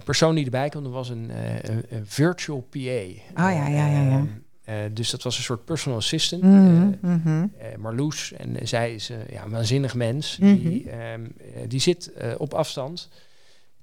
persoon 0.03 0.35
die 0.35 0.45
erbij 0.45 0.69
kwam, 0.69 0.83
dat 0.83 0.91
was 0.91 1.09
een, 1.09 1.31
eh, 1.31 1.55
een, 1.61 1.83
een 1.89 2.07
virtual 2.07 2.67
PA. 2.69 2.77
Oh 2.79 3.17
ja, 3.33 3.67
ja, 3.67 3.87
ja, 3.87 4.25
ja. 4.65 4.89
dus 4.89 5.09
dat 5.09 5.23
was 5.23 5.37
een 5.37 5.43
soort 5.43 5.65
personal 5.65 5.97
assistant. 5.97 6.43
Eh, 6.43 6.49
mhm. 7.09 7.47
eh, 7.57 7.77
Marloes. 7.77 8.33
En 8.33 8.67
zij 8.67 8.93
is 8.93 9.09
eh, 9.09 9.17
ja, 9.29 9.43
een 9.43 9.51
waanzinnig 9.51 9.95
mens. 9.95 10.37
Mhm. 10.37 10.55
Die, 10.55 10.89
ehm, 10.89 11.25
eh, 11.55 11.61
die 11.67 11.79
zit 11.79 12.11
eh, 12.13 12.31
op 12.37 12.53
afstand. 12.53 13.09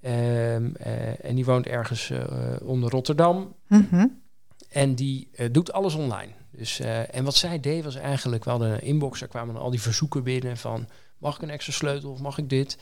Ehm, 0.00 0.74
eh, 0.74 1.24
en 1.24 1.34
die 1.34 1.44
woont 1.44 1.66
ergens 1.66 2.10
eh, 2.10 2.24
onder 2.62 2.90
Rotterdam. 2.90 3.54
Mhm. 3.68 4.06
En 4.70 4.94
die 4.94 5.28
eh, 5.32 5.46
doet 5.52 5.72
alles 5.72 5.94
online. 5.94 6.32
Dus, 6.50 6.80
eh, 6.80 7.14
en 7.14 7.24
wat 7.24 7.34
zij 7.34 7.60
deed 7.60 7.84
was 7.84 7.94
eigenlijk, 7.94 8.44
we 8.44 8.50
hadden 8.50 8.72
een 8.72 8.82
inbox, 8.82 9.22
er 9.22 9.28
kwamen 9.28 9.56
al 9.56 9.70
die 9.70 9.80
verzoeken 9.80 10.22
binnen 10.22 10.56
van... 10.56 10.88
mag 11.18 11.36
ik 11.36 11.42
een 11.42 11.50
extra 11.50 11.72
sleutel 11.72 12.10
of 12.10 12.20
mag 12.20 12.38
ik 12.38 12.48
dit? 12.48 12.78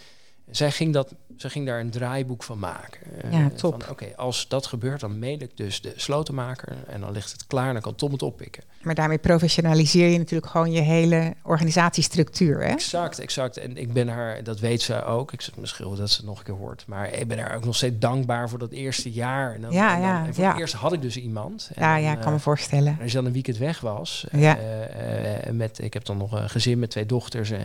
Zij 0.52 0.70
ging, 0.70 0.92
dat, 0.92 1.14
zij 1.36 1.50
ging 1.50 1.66
daar 1.66 1.80
een 1.80 1.90
draaiboek 1.90 2.42
van 2.42 2.58
maken. 2.58 3.00
Ja, 3.30 3.40
uh, 3.40 3.46
top. 3.46 3.86
Oké, 3.90 4.06
als 4.16 4.48
dat 4.48 4.66
gebeurt, 4.66 5.00
dan 5.00 5.18
mail 5.18 5.40
ik 5.40 5.56
dus 5.56 5.80
de 5.80 5.92
slotenmaker 5.96 6.76
en 6.86 7.00
dan 7.00 7.12
ligt 7.12 7.32
het 7.32 7.46
klaar 7.46 7.66
en 7.66 7.72
dan 7.72 7.82
kan 7.82 7.94
Tom 7.94 8.12
het 8.12 8.22
oppikken. 8.22 8.62
Maar 8.82 8.94
daarmee 8.94 9.18
professionaliseer 9.18 10.08
je 10.08 10.18
natuurlijk 10.18 10.50
gewoon 10.50 10.72
je 10.72 10.80
hele 10.80 11.34
organisatiestructuur, 11.42 12.58
hè? 12.60 12.68
Exact, 12.72 13.18
exact. 13.18 13.56
En 13.56 13.76
ik 13.76 13.92
ben 13.92 14.08
haar, 14.08 14.42
dat 14.44 14.60
weet 14.60 14.82
ze 14.82 15.04
ook, 15.04 15.32
ik 15.32 15.40
zit 15.40 15.56
misschien 15.56 15.96
dat 15.96 16.10
ze 16.10 16.16
het 16.16 16.26
nog 16.26 16.38
een 16.38 16.44
keer 16.44 16.54
hoort, 16.54 16.84
maar 16.86 17.12
ik 17.12 17.28
ben 17.28 17.38
haar 17.38 17.56
ook 17.56 17.64
nog 17.64 17.76
steeds 17.76 17.98
dankbaar 17.98 18.48
voor 18.48 18.58
dat 18.58 18.70
eerste 18.70 19.10
jaar. 19.10 19.54
En 19.54 19.60
dan, 19.60 19.72
ja, 19.72 19.94
en 19.94 20.00
dan, 20.00 20.08
ja, 20.10 20.26
en 20.26 20.34
voor 20.34 20.44
ja. 20.44 20.50
het 20.50 20.60
eerst 20.60 20.74
had 20.74 20.92
ik 20.92 21.02
dus 21.02 21.16
iemand. 21.16 21.70
En 21.74 21.82
ja, 21.82 21.96
ja, 21.96 22.12
ik 22.12 22.20
kan 22.20 22.30
me 22.32 22.36
uh, 22.38 22.42
voorstellen. 22.44 22.96
als 23.02 23.10
je 23.10 23.16
dan 23.16 23.26
een 23.26 23.32
weekend 23.32 23.56
weg 23.58 23.80
was, 23.80 24.26
Ja. 24.32 24.58
uh, 24.58 25.46
uh, 25.46 25.52
met, 25.52 25.78
ik 25.78 25.92
heb 25.94 26.04
dan 26.04 26.16
nog 26.16 26.32
een 26.32 26.50
gezin 26.50 26.78
met 26.78 26.90
twee 26.90 27.06
dochters 27.06 27.50
en, 27.50 27.60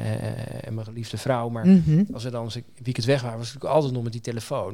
en 0.63 0.73
mijn 0.73 0.85
geliefde 0.85 1.17
vrouw, 1.17 1.49
maar 1.49 1.65
Mhm. 1.67 2.03
als 2.13 2.23
we 2.23 2.29
dan 2.29 2.43
als 2.43 2.55
ik 2.55 2.63
een 2.77 2.83
weekend 2.83 3.05
weg 3.05 3.21
waren, 3.21 3.37
was 3.37 3.47
ik 3.47 3.53
natuurlijk 3.53 3.75
altijd 3.75 3.93
nog 3.93 4.03
met 4.03 4.11
die 4.11 4.21
telefoon. 4.21 4.73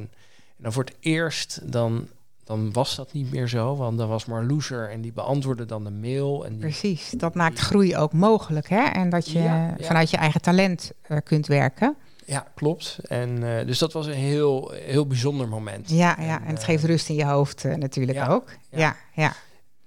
En 0.58 0.64
dan 0.64 0.74
voor 0.74 0.84
het 0.84 0.96
eerst, 1.00 1.60
dan, 1.72 2.08
dan 2.44 2.72
was 2.72 2.96
dat 2.96 3.14
niet 3.14 3.32
meer 3.32 3.48
zo, 3.48 3.76
want 3.76 3.98
dan 3.98 4.08
was 4.08 4.26
Marloes 4.26 4.70
er 4.70 4.90
en 4.90 5.02
die 5.02 5.14
beantwoordde 5.14 5.66
dan 5.66 5.84
de 5.84 5.92
mail. 5.92 6.46
En 6.46 6.52
die, 6.52 6.60
Precies, 6.60 7.10
dat 7.18 7.36
maakt 7.36 7.60
groei 7.60 7.98
ook 7.98 8.14
mogelijk, 8.14 8.70
hè? 8.70 8.84
En 8.84 9.10
dat 9.10 9.30
je 9.30 9.40
Ja, 9.40 9.76
ja. 9.78 9.86
vanuit 9.86 10.10
je 10.10 10.18
eigen 10.18 10.42
talent 10.42 10.92
eh, 11.02 11.18
kunt 11.24 11.48
werken. 11.48 11.96
ja, 12.26 12.48
klopt. 12.56 12.98
En 13.08 13.58
eh, 13.60 13.66
dus 13.66 13.78
dat 13.78 13.94
was 13.94 14.06
een 14.06 14.14
heel, 14.14 14.72
heel 14.76 15.08
bijzonder 15.08 15.48
moment. 15.48 15.90
Ja, 15.90 16.16
ja, 16.20 16.42
en 16.42 16.48
het 16.48 16.60
eh, 16.60 16.66
geeft 16.66 16.84
rust 16.84 17.10
in 17.10 17.16
je 17.16 17.26
hoofd 17.26 17.66
eh, 17.66 17.76
natuurlijk 17.76 18.18
ja, 18.18 18.28
ook. 18.28 18.50
Ja, 18.70 18.96
ja. 19.14 19.34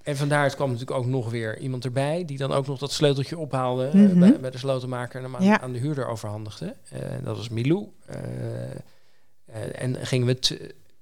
En 0.07 0.17
vandaar 0.17 0.55
kwam 0.55 0.71
natuurlijk 0.71 0.99
ook 0.99 1.07
nog 1.07 1.31
weer 1.31 1.59
iemand 1.59 1.85
erbij 1.85 2.25
die 2.25 2.39
dan 2.39 2.53
ook 2.53 2.67
nog 2.67 2.79
dat 2.79 2.93
sleuteltje 2.93 3.39
ophaalde 3.39 3.87
eh, 3.87 3.95
Mhm. 3.95 4.19
bij, 4.19 4.41
bij 4.41 4.51
de 4.51 4.59
slotenmaker 4.59 5.17
en 5.17 5.23
hem 5.25 5.37
aan, 5.37 5.45
Ja. 5.45 5.61
aan 5.61 5.73
de 5.73 5.79
huurder 5.79 6.07
overhandigde. 6.07 6.77
Eh, 6.91 7.01
dat 7.23 7.37
was 7.37 7.49
Milou. 7.49 7.89
Eh, 8.07 9.83
en 9.83 10.07
gingen 10.07 10.27
we 10.27 10.33
het, 10.33 10.61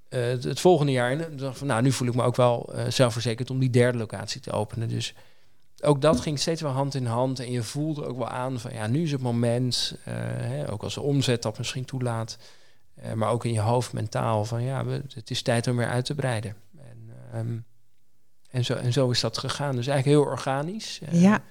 het, 0.08 0.44
het 0.44 0.60
volgende 0.60 0.92
jaar 0.92 1.12
in. 1.12 1.24
En 1.24 1.36
dacht 1.36 1.58
van, 1.58 1.66
nou, 1.66 1.82
nu 1.82 1.92
voel 1.92 2.08
ik 2.08 2.14
me 2.14 2.22
ook 2.22 2.36
wel 2.36 2.72
zelfverzekerd 2.88 3.50
om 3.50 3.58
die 3.58 3.70
derde 3.70 3.98
locatie 3.98 4.40
te 4.40 4.50
openen. 4.52 4.88
Dus 4.88 5.14
ook 5.82 6.00
dat 6.00 6.20
ging 6.20 6.38
steeds 6.38 6.60
wel 6.60 6.70
hand 6.70 6.94
in 6.94 7.06
hand. 7.06 7.38
En 7.40 7.50
je 7.50 7.62
voelde 7.62 8.06
ook 8.06 8.16
wel 8.18 8.28
aan 8.28 8.60
van, 8.60 8.72
ja, 8.72 8.86
nu 8.86 9.02
is 9.02 9.12
het 9.12 9.20
moment. 9.20 9.98
hè, 10.02 10.70
ook 10.72 10.82
als 10.82 10.94
de 10.94 11.00
omzet 11.00 11.42
dat 11.42 11.58
misschien 11.58 11.84
toelaat. 11.84 12.38
maar 13.14 13.30
ook 13.30 13.44
in 13.44 13.52
je 13.52 13.60
hoofd 13.60 13.92
mentaal 13.92 14.44
van, 14.44 14.62
ja, 14.62 14.84
we, 14.84 15.02
het 15.14 15.30
is 15.30 15.42
tijd 15.42 15.66
om 15.66 15.76
weer 15.76 15.88
uit 15.88 16.04
te 16.04 16.14
breiden. 16.14 16.54
En, 16.78 17.10
ehm, 17.32 17.56
en, 18.54 18.64
zo, 18.64 18.74
en 18.74 18.92
zo 18.92 19.10
is 19.10 19.20
dat 19.20 19.38
gegaan. 19.38 19.76
Dus 19.76 19.86
eigenlijk 19.86 20.18
heel 20.18 20.30
organisch. 20.32 21.00
Eh, 21.06 21.22
Ja. 21.22 21.42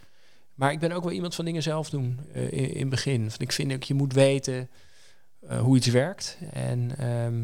Maar 0.53 0.72
ik 0.72 0.79
ben 0.79 0.91
ook 0.91 1.03
wel 1.03 1.12
iemand 1.12 1.36
van 1.36 1.45
dingen 1.45 1.63
zelf 1.63 1.89
doen 1.89 2.19
eh, 2.33 2.51
in, 2.51 2.79
het 2.79 2.89
begin. 2.89 3.22
Van, 3.31 3.39
ik 3.39 3.51
vind 3.51 3.74
ook, 3.74 3.83
je 3.83 3.93
moet 3.93 4.13
weten 4.13 4.69
eh, 5.48 5.60
hoe 5.60 5.77
iets 5.77 5.88
werkt. 5.88 6.38
En 6.53 6.91
ehm, 6.98 7.43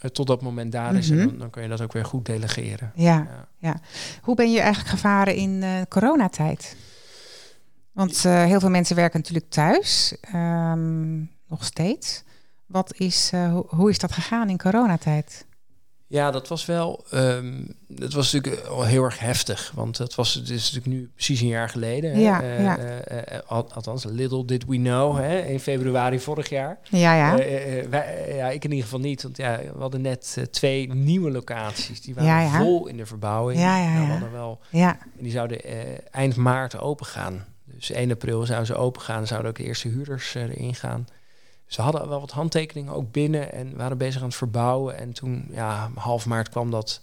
eh, 0.00 0.10
tot 0.10 0.26
dat 0.26 0.42
moment 0.42 0.72
daar 0.72 0.94
is, 0.94 1.10
en 1.10 1.16
Mhm. 1.16 1.26
dan, 1.28 1.38
dan 1.38 1.50
kun 1.50 1.62
je 1.62 1.68
dat 1.68 1.80
ook 1.80 1.92
weer 1.92 2.04
goed 2.04 2.26
delegeren. 2.26 2.92
Ja. 2.94 3.48
Ja. 3.58 3.80
Hoe 4.22 4.34
ben 4.34 4.52
je 4.52 4.60
eigenlijk 4.60 4.88
gevaren 4.90 5.34
in 5.34 5.62
eh, 5.62 5.80
coronatijd? 5.88 6.76
Want 7.92 8.22
heel 8.22 8.60
veel 8.60 8.70
mensen 8.70 8.96
werken 8.96 9.18
natuurlijk 9.20 9.50
thuis, 9.50 10.16
ehm, 10.20 11.18
nog 11.48 11.64
steeds. 11.64 12.22
Wat 12.66 12.94
is, 12.98 13.30
ho- 13.30 13.66
hoe 13.68 13.90
is 13.90 13.98
dat 13.98 14.12
gegaan 14.12 14.48
in 14.50 14.58
coronatijd? 14.58 15.45
Ja, 16.08 16.30
dat 16.30 16.48
was 16.48 16.66
wel. 16.66 17.04
ehm 17.10 17.54
dat 17.88 18.12
was 18.12 18.32
natuurlijk 18.32 18.64
al 18.66 18.84
heel 18.84 19.04
erg 19.04 19.18
heftig. 19.18 19.72
Want 19.74 19.96
dat 19.96 20.14
was 20.14 20.34
het 20.34 20.50
is 20.50 20.62
natuurlijk 20.72 20.86
nu 20.86 21.10
precies 21.14 21.40
een 21.40 21.46
jaar 21.46 21.68
geleden. 21.68 22.18
Ja, 22.18 22.42
Eh, 22.42 22.62
ja. 22.62 22.78
eh, 22.78 23.18
eh, 23.36 23.40
al- 23.46 23.72
althans, 23.72 24.04
little 24.04 24.44
did 24.44 24.64
we 24.66 24.76
know. 24.76 25.16
Hè, 25.18 25.38
in 25.40 25.60
februari 25.60 26.20
vorig 26.20 26.48
jaar. 26.48 26.78
Ja, 26.90 27.14
ja. 27.14 27.38
Eh, 27.38 27.54
eh, 27.54 27.78
eh, 27.78 27.88
wij, 27.90 28.24
eh, 28.26 28.36
ja, 28.36 28.48
ik 28.48 28.64
in 28.64 28.70
ieder 28.70 28.84
geval 28.84 29.00
niet. 29.00 29.22
Want 29.22 29.36
ja, 29.36 29.58
we 29.74 29.78
hadden 29.80 30.00
net 30.00 30.34
eh, 30.38 30.44
twee 30.44 30.94
nieuwe 30.94 31.30
locaties. 31.30 32.00
Die 32.00 32.14
waren 32.14 32.30
Ja, 32.30 32.40
ja. 32.40 32.58
vol 32.58 32.86
in 32.86 32.96
de 32.96 33.06
verbouwing. 33.06 33.60
Ja, 33.60 33.78
ja, 33.78 33.88
Nou, 33.88 34.00
we 34.00 34.04
ja. 34.06 34.10
hadden 34.10 34.32
wel 34.32 34.60
ja. 34.70 34.98
En 35.16 35.22
die 35.22 35.32
zouden 35.32 35.62
eh, 35.64 35.74
eind 36.10 36.36
maart 36.36 36.78
open 36.78 37.06
gaan. 37.06 37.44
Dus 37.64 37.90
1 37.90 38.10
april 38.10 38.44
zouden 38.46 38.66
ze 38.66 38.74
open 38.74 39.02
gaan. 39.02 39.26
Zouden 39.26 39.50
ook 39.50 39.56
de 39.56 39.64
eerste 39.64 39.88
huurders 39.88 40.34
eh, 40.34 40.42
erin 40.42 40.74
gaan. 40.74 41.06
Ze 41.66 41.82
hadden 41.82 42.08
wel 42.08 42.20
wat 42.20 42.30
handtekeningen 42.30 42.92
ook 42.94 43.12
binnen 43.12 43.52
en 43.52 43.76
waren 43.76 43.98
bezig 43.98 44.20
aan 44.20 44.26
het 44.26 44.36
verbouwen. 44.36 44.98
En 44.98 45.12
toen, 45.12 45.48
ja, 45.50 45.90
half 45.94 46.26
maart 46.26 46.48
kwam 46.48 46.70
dat 46.70 47.00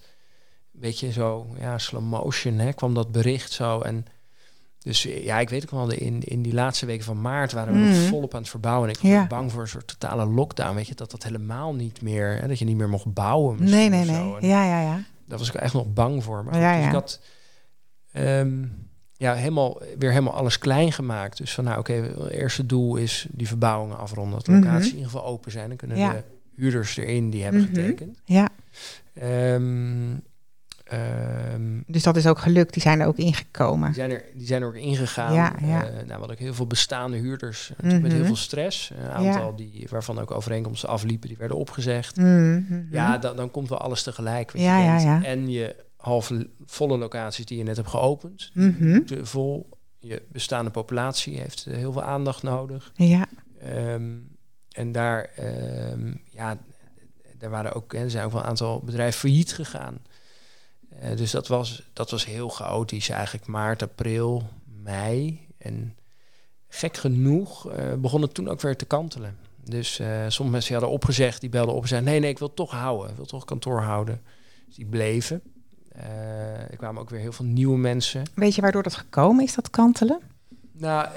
een 0.73 0.79
beetje 0.79 1.11
zo, 1.11 1.47
ja, 1.59 1.77
slow 1.77 2.01
motion, 2.03 2.57
hè, 2.57 2.73
kwam 2.73 2.93
dat 2.93 3.11
bericht 3.11 3.51
zo. 3.51 3.79
En 3.81 4.05
dus 4.79 5.03
ja, 5.03 5.39
ik 5.39 5.49
weet 5.49 5.63
ook 5.63 5.69
wel, 5.71 5.91
in, 5.91 6.21
in 6.23 6.41
die 6.41 6.53
laatste 6.53 6.85
weken 6.85 7.05
van 7.05 7.21
maart 7.21 7.51
waren 7.51 7.73
we 7.73 7.79
nog 7.79 7.89
Mhm. 7.89 8.07
volop 8.07 8.33
aan 8.33 8.41
het 8.41 8.49
verbouwen. 8.49 8.89
En 8.89 8.95
ik 8.95 9.01
was 9.01 9.11
Ja. 9.11 9.27
bang 9.27 9.51
voor 9.51 9.61
een 9.61 9.67
soort 9.67 9.87
totale 9.87 10.25
lockdown, 10.25 10.75
weet 10.75 10.87
je, 10.87 10.95
dat 10.95 11.11
dat 11.11 11.23
helemaal 11.23 11.73
niet 11.75 12.01
meer, 12.01 12.37
hè, 12.41 12.47
dat 12.47 12.59
je 12.59 12.65
niet 12.65 12.77
meer 12.77 12.89
mocht 12.89 13.13
bouwen. 13.13 13.63
Nee, 13.63 13.89
nee, 13.89 14.05
nee. 14.05 14.31
Ja, 14.39 14.65
ja, 14.65 14.81
ja. 14.81 15.03
daar 15.25 15.37
was 15.37 15.47
ik 15.47 15.53
echt 15.55 15.73
nog 15.73 15.93
bang 15.93 16.23
voor. 16.23 16.43
Maar 16.43 16.59
Ja, 16.59 16.71
dus 16.73 16.81
ja. 16.81 16.87
ik 16.87 16.93
had 16.93 17.19
ehm, 18.11 18.63
ja, 19.23 19.33
helemaal, 19.33 19.81
weer 19.99 20.09
helemaal 20.09 20.33
alles 20.33 20.57
klein 20.57 20.91
gemaakt. 20.91 21.37
Dus 21.37 21.53
van 21.53 21.63
nou 21.63 21.79
oké, 21.79 21.93
het 21.93 22.29
eerste 22.29 22.65
doel 22.65 22.95
is 22.95 23.27
die 23.31 23.47
verbouwingen 23.47 23.97
afronden. 23.97 24.33
Dat 24.35 24.45
de 24.45 24.51
Mhm. 24.51 24.61
locaties 24.63 24.89
in 24.91 24.97
ieder 24.97 25.11
geval 25.11 25.25
open 25.27 25.51
zijn. 25.51 25.67
Dan 25.67 25.77
kunnen 25.77 25.97
Ja. 25.97 26.11
de 26.11 26.23
huurders 26.55 26.97
erin 26.97 27.29
die 27.29 27.43
hebben 27.43 27.61
Mhm. 27.61 27.69
getekend. 27.73 28.19
Ja, 28.25 28.49
Ehm, 29.13 30.15
ehm, 30.83 31.81
dus 31.87 32.03
dat 32.03 32.15
is 32.15 32.27
ook 32.27 32.39
gelukt. 32.39 32.73
Die 32.73 32.81
zijn 32.81 32.99
er 32.99 33.07
ook 33.07 33.15
die, 33.15 33.25
ingekomen. 33.25 33.93
zijn 33.93 34.11
er, 34.11 34.23
die 34.33 34.45
zijn 34.47 34.61
er 34.61 34.67
ook 34.67 34.75
ingegaan. 34.75 35.33
Ja, 35.33 35.53
ja. 35.61 35.83
Eh, 35.85 35.93
nou, 35.93 36.09
hadden 36.11 36.29
ook 36.31 36.37
heel 36.37 36.53
veel 36.53 36.67
bestaande 36.67 37.17
huurders. 37.17 37.71
Met 37.81 38.01
Mhm. 38.01 38.11
heel 38.11 38.25
veel 38.25 38.35
stress. 38.35 38.91
Een 38.97 39.09
aantal 39.09 39.55
die, 39.55 39.87
waarvan 39.89 40.19
ook 40.19 40.31
overeenkomsten 40.31 40.89
afliepen, 40.89 41.27
die 41.27 41.37
werden 41.37 41.57
opgezegd. 41.57 42.15
Mhm. 42.17 42.61
Ja, 42.91 43.17
dan, 43.17 43.35
dan 43.35 43.51
komt 43.51 43.69
wel 43.69 43.77
alles 43.79 44.03
tegelijk. 44.03 44.51
Wat 44.51 44.61
Ja, 44.61 44.95
je 44.97 45.05
ja. 45.05 45.23
En 45.23 45.49
je 45.49 45.75
halve 46.03 46.49
volle 46.65 46.97
locaties 46.97 47.45
die 47.45 47.57
je 47.57 47.63
net 47.63 47.75
hebt 47.75 47.87
geopend, 47.89 48.49
Mhm. 48.53 48.93
moeten 48.93 49.27
vol. 49.27 49.69
Je 49.99 50.21
bestaande 50.31 50.71
populatie 50.71 51.39
heeft 51.39 51.65
eh, 51.65 51.75
heel 51.75 51.91
veel 51.91 52.03
aandacht 52.03 52.43
nodig. 52.43 52.91
Ja, 52.95 53.25
Ehm, 53.59 54.11
en 54.71 54.91
daar, 54.91 55.23
ehm, 55.35 56.13
ja, 56.29 56.57
daar 57.37 57.49
waren 57.49 57.73
ook, 57.73 57.93
er 57.93 58.09
zijn 58.11 58.25
ook 58.25 58.31
wel 58.31 58.41
een 58.41 58.47
aantal 58.47 58.79
bedrijven 58.79 59.19
failliet 59.19 59.53
gegaan. 59.53 59.97
Eh, 60.99 61.15
dus 61.17 61.31
dat 61.31 61.47
was, 61.47 61.89
dat 61.93 62.11
was 62.11 62.25
heel 62.25 62.49
chaotisch 62.49 63.09
eigenlijk. 63.09 63.47
Maart, 63.47 63.81
april, 63.83 64.43
mei. 64.81 65.47
En 65.57 65.95
gek 66.67 66.97
genoeg 66.97 67.71
eh, 67.71 67.93
begon 67.93 68.21
het 68.21 68.33
toen 68.33 68.47
ook 68.49 68.61
weer 68.61 68.75
te 68.77 68.85
kantelen. 68.85 69.37
Dus 69.63 69.99
eh 69.99 70.07
sommige 70.27 70.49
mensen 70.57 70.73
hadden 70.73 70.91
opgezegd, 70.91 71.41
die 71.41 71.49
belden 71.49 71.75
op 71.75 71.81
en 71.81 71.87
zeiden... 71.87 72.09
nee, 72.11 72.19
nee, 72.19 72.29
ik 72.29 72.39
wil 72.39 72.53
toch 72.53 72.71
houden. 72.71 73.09
Ik 73.09 73.15
wil 73.15 73.25
toch 73.25 73.45
kantoor 73.45 73.81
houden. 73.81 74.21
Dus 74.65 74.75
die 74.75 74.85
bleven. 74.85 75.41
Eh, 75.95 76.59
er 76.71 76.77
kwamen 76.77 77.01
ook 77.01 77.09
weer 77.09 77.19
heel 77.19 77.31
veel 77.31 77.45
nieuwe 77.45 77.77
mensen. 77.77 78.23
weet 78.35 78.55
je 78.55 78.61
waardoor 78.61 78.83
dat 78.83 78.95
gekomen 78.95 79.43
is, 79.43 79.55
dat 79.55 79.69
kantelen? 79.69 80.19
Nou, 80.71 81.05
eh, 81.05 81.11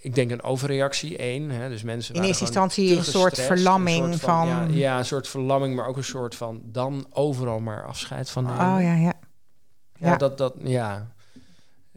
ik 0.00 0.14
denk 0.14 0.30
een 0.30 0.42
overreactie, 0.42 1.16
één. 1.16 1.50
Hè, 1.50 1.68
dus 1.68 1.82
mensen 1.82 2.14
In 2.14 2.22
eerste 2.22 2.44
instantie 2.44 2.96
een 2.96 3.04
soort 3.04 3.40
verlamming 3.40 4.06
soort 4.08 4.20
van- 4.20 4.46
Ja, 4.48 4.66
ja, 4.70 4.98
een 4.98 5.04
soort 5.04 5.28
verlamming, 5.28 5.76
maar 5.76 5.86
ook 5.86 5.96
een 5.96 6.04
soort 6.04 6.34
van 6.34 6.60
dan 6.64 7.06
overal 7.10 7.60
maar 7.60 7.84
afscheid 7.86 8.30
van 8.30 8.44
nemen. 8.44 8.58
Oh 8.58 8.82
ja, 8.82 8.94
ja. 8.94 8.94
ja, 8.96 9.12
ja. 9.96 10.16
dat, 10.16 10.38
dat, 10.38 10.54
ja. 10.62 11.06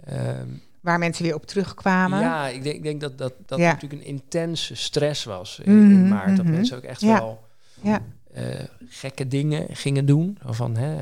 Ehm, 0.04 0.48
Waar 0.82 1.00
mensen 1.00 1.24
weer 1.24 1.36
op 1.36 1.46
terugkwamen. 1.46 2.20
ja, 2.20 2.48
ik 2.48 2.64
denk, 2.64 2.76
ik 2.76 2.84
denk 2.84 3.02
dat 3.02 3.18
dat, 3.18 3.34
dat 3.46 3.60
Ja. 3.60 3.72
natuurlijk 3.72 4.02
een 4.02 4.08
intense 4.08 4.76
stress 4.76 5.24
was 5.24 5.60
in, 5.64 5.72
in 5.72 6.00
Mhm, 6.00 6.08
maart. 6.08 6.36
Dat 6.38 6.46
mhm. 6.46 6.54
mensen 6.54 6.78
ook 6.78 6.84
echt 6.84 7.02
wel 7.02 7.44
Ja. 7.82 8.02
eh, 8.34 8.44
gekke 8.90 9.28
dingen 9.28 9.66
gingen 9.76 10.06
doen. 10.06 10.38
Van, 10.46 10.76
hè, 10.78 10.96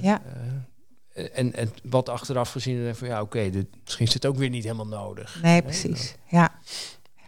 Ja. 0.00 0.20
En, 1.28 1.54
en 1.54 1.72
wat 1.82 2.08
achteraf 2.08 2.50
gezien, 2.52 2.84
dan 2.84 2.94
van 2.94 3.08
ja, 3.08 3.20
oké, 3.20 3.50
dit 3.50 3.66
misschien 3.84 4.06
is 4.06 4.14
het 4.14 4.26
ook 4.26 4.36
weer 4.36 4.48
niet 4.50 4.62
helemaal 4.64 4.86
nodig. 4.86 5.38
Nee, 5.42 5.62
precies. 5.62 6.14
Ja. 6.26 6.48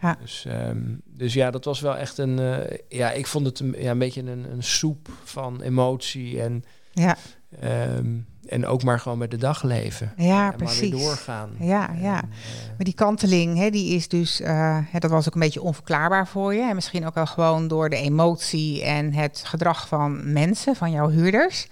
Ja. 0.01 0.17
Dus, 0.21 0.45
ehm, 0.45 0.81
dus 1.05 1.33
ja, 1.33 1.51
dat 1.51 1.65
was 1.65 1.79
wel 1.79 1.97
echt 1.97 2.17
een. 2.17 2.39
eh, 2.39 2.77
ja, 2.89 3.11
ik 3.11 3.27
vond 3.27 3.45
het 3.45 3.59
een, 3.59 3.75
ja, 3.77 3.91
een 3.91 3.97
beetje 3.99 4.21
een, 4.21 4.51
een 4.51 4.63
soep 4.63 5.09
van 5.23 5.61
emotie 5.61 6.41
en, 6.41 6.63
Ja. 6.91 7.15
ehm, 7.59 8.15
en 8.45 8.65
ook 8.65 8.83
maar 8.83 8.99
gewoon 8.99 9.17
met 9.17 9.31
de 9.31 9.37
dag 9.37 9.63
leven. 9.63 10.13
Ja, 10.17 10.23
en 10.25 10.47
maar 10.47 10.55
precies. 10.57 10.79
weer 10.79 10.99
doorgaan. 10.99 11.49
Ja, 11.59 11.89
En, 11.89 12.01
ja. 12.01 12.15
eh, 12.17 12.27
Maar 12.67 12.75
die 12.85 12.93
kanteling, 12.93 13.57
hè, 13.57 13.69
die 13.69 13.95
is 13.95 14.07
dus, 14.07 14.39
eh, 14.41 14.77
hè, 14.81 14.99
dat 14.99 15.11
was 15.11 15.27
ook 15.27 15.33
een 15.33 15.39
beetje 15.39 15.61
onverklaarbaar 15.61 16.27
voor 16.27 16.53
je. 16.53 16.61
En 16.61 16.75
misschien 16.75 17.05
ook 17.05 17.13
wel 17.15 17.25
gewoon 17.25 17.67
door 17.67 17.89
de 17.89 17.97
emotie 17.97 18.83
en 18.83 19.13
het 19.13 19.41
gedrag 19.45 19.87
van 19.87 20.33
mensen, 20.33 20.75
van 20.75 20.91
jouw 20.91 21.09
huurders. 21.09 21.67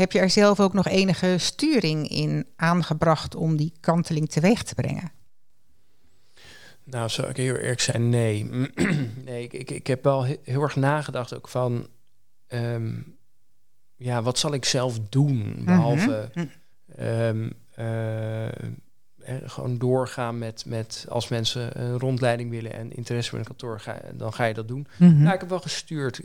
Heb 0.00 0.12
je 0.12 0.18
er 0.18 0.30
zelf 0.30 0.60
ook 0.60 0.72
nog 0.72 0.86
enige 0.88 1.34
sturing 1.38 2.08
in 2.08 2.46
aangebracht 2.56 3.34
om 3.34 3.56
die 3.56 3.72
kanteling 3.80 4.28
teweeg 4.30 4.62
te 4.62 4.74
brengen? 4.74 5.10
nou, 6.84 7.08
zou 7.08 7.28
ik 7.28 7.36
heel 7.36 7.54
eerlijk 7.54 7.80
zijn? 7.80 8.08
Nee. 8.08 8.44
nee, 9.24 9.42
ik, 9.42 9.52
ik, 9.52 9.70
ik 9.70 9.86
heb 9.86 10.04
wel 10.04 10.24
he- 10.24 10.36
heel 10.44 10.62
erg 10.62 10.76
nagedacht 10.76 11.34
ook 11.34 11.48
van. 11.48 11.86
ehm, 12.46 12.92
ja, 13.96 14.22
wat 14.22 14.38
zal 14.38 14.52
ik 14.54 14.64
zelf 14.64 14.98
doen? 15.08 15.62
Behalve 15.64 16.30
Mhm. 16.34 16.46
ehm, 16.96 17.50
eh, 17.74 18.46
eh, 18.48 18.52
gewoon 19.44 19.78
doorgaan 19.78 20.38
met, 20.38 20.64
met 20.66 21.06
als 21.08 21.28
mensen 21.28 21.80
een 21.80 21.98
rondleiding 21.98 22.50
willen 22.50 22.72
en 22.72 22.92
interesse 22.96 23.32
in 23.32 23.38
een 23.38 23.44
kantoor, 23.44 23.80
ga, 23.80 24.00
dan 24.14 24.32
ga 24.32 24.44
je 24.44 24.54
dat 24.54 24.68
doen. 24.68 24.86
Mhm. 24.98 25.22
Ja, 25.22 25.32
ik 25.34 25.40
heb 25.40 25.48
wel 25.48 25.60
gestuurd. 25.60 26.20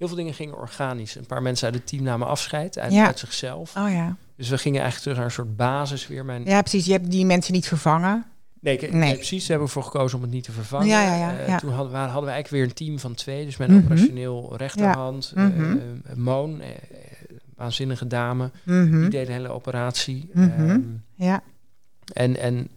Heel 0.00 0.08
veel 0.08 0.16
dingen 0.18 0.34
gingen 0.34 0.56
organisch. 0.56 1.14
Een 1.14 1.26
paar 1.26 1.42
mensen 1.42 1.66
uit 1.66 1.74
het 1.74 1.86
team 1.86 2.02
namen 2.02 2.26
afscheid 2.26 2.78
uit, 2.78 2.92
Ja. 2.92 3.06
uit 3.06 3.18
zichzelf. 3.18 3.76
Oh 3.76 3.90
ja. 3.90 4.16
Dus 4.36 4.48
we 4.48 4.58
gingen 4.58 4.80
eigenlijk 4.80 5.02
terug 5.02 5.16
naar 5.16 5.26
een 5.26 5.44
soort 5.46 5.56
basis 5.56 6.06
weer. 6.06 6.24
Mijn... 6.24 6.44
Ja, 6.44 6.60
precies. 6.60 6.86
Je 6.86 6.92
hebt 6.92 7.10
die 7.10 7.26
mensen 7.26 7.52
niet 7.52 7.68
vervangen. 7.68 8.24
Nee, 8.60 8.76
ik- 8.78 8.92
Nee. 8.92 9.14
precies. 9.14 9.40
Daar 9.40 9.48
hebben 9.48 9.66
we 9.66 9.72
voor 9.72 9.82
gekozen 9.82 10.16
om 10.16 10.22
het 10.24 10.32
niet 10.32 10.44
te 10.44 10.52
vervangen. 10.52 10.86
Ja, 10.86 11.02
ja, 11.02 11.14
ja, 11.16 11.38
Eh, 11.38 11.48
ja. 11.48 11.58
Toen 11.58 11.72
hadden 11.72 11.92
we, 11.92 11.98
hadden 11.98 12.24
we 12.24 12.30
eigenlijk 12.30 12.48
weer 12.50 12.62
een 12.62 12.86
team 12.86 12.98
van 12.98 13.14
twee. 13.14 13.44
Dus 13.44 13.56
mijn 13.56 13.70
Mhm. 13.72 13.80
operationeel 13.82 14.56
rechterhand, 14.56 15.32
Mhm. 15.34 15.76
eh, 16.06 16.14
Moon, 16.16 16.60
eh, 16.60 16.68
eh, 16.68 16.74
waanzinnige 17.56 18.06
dame. 18.06 18.50
Mhm. 18.64 19.00
Die 19.00 19.08
deed 19.10 19.26
de 19.26 19.32
hele 19.32 19.48
operatie. 19.48 20.30
Ehm, 20.34 20.80
Ja. 21.14 21.42
en, 22.12 22.36
en 22.36 22.68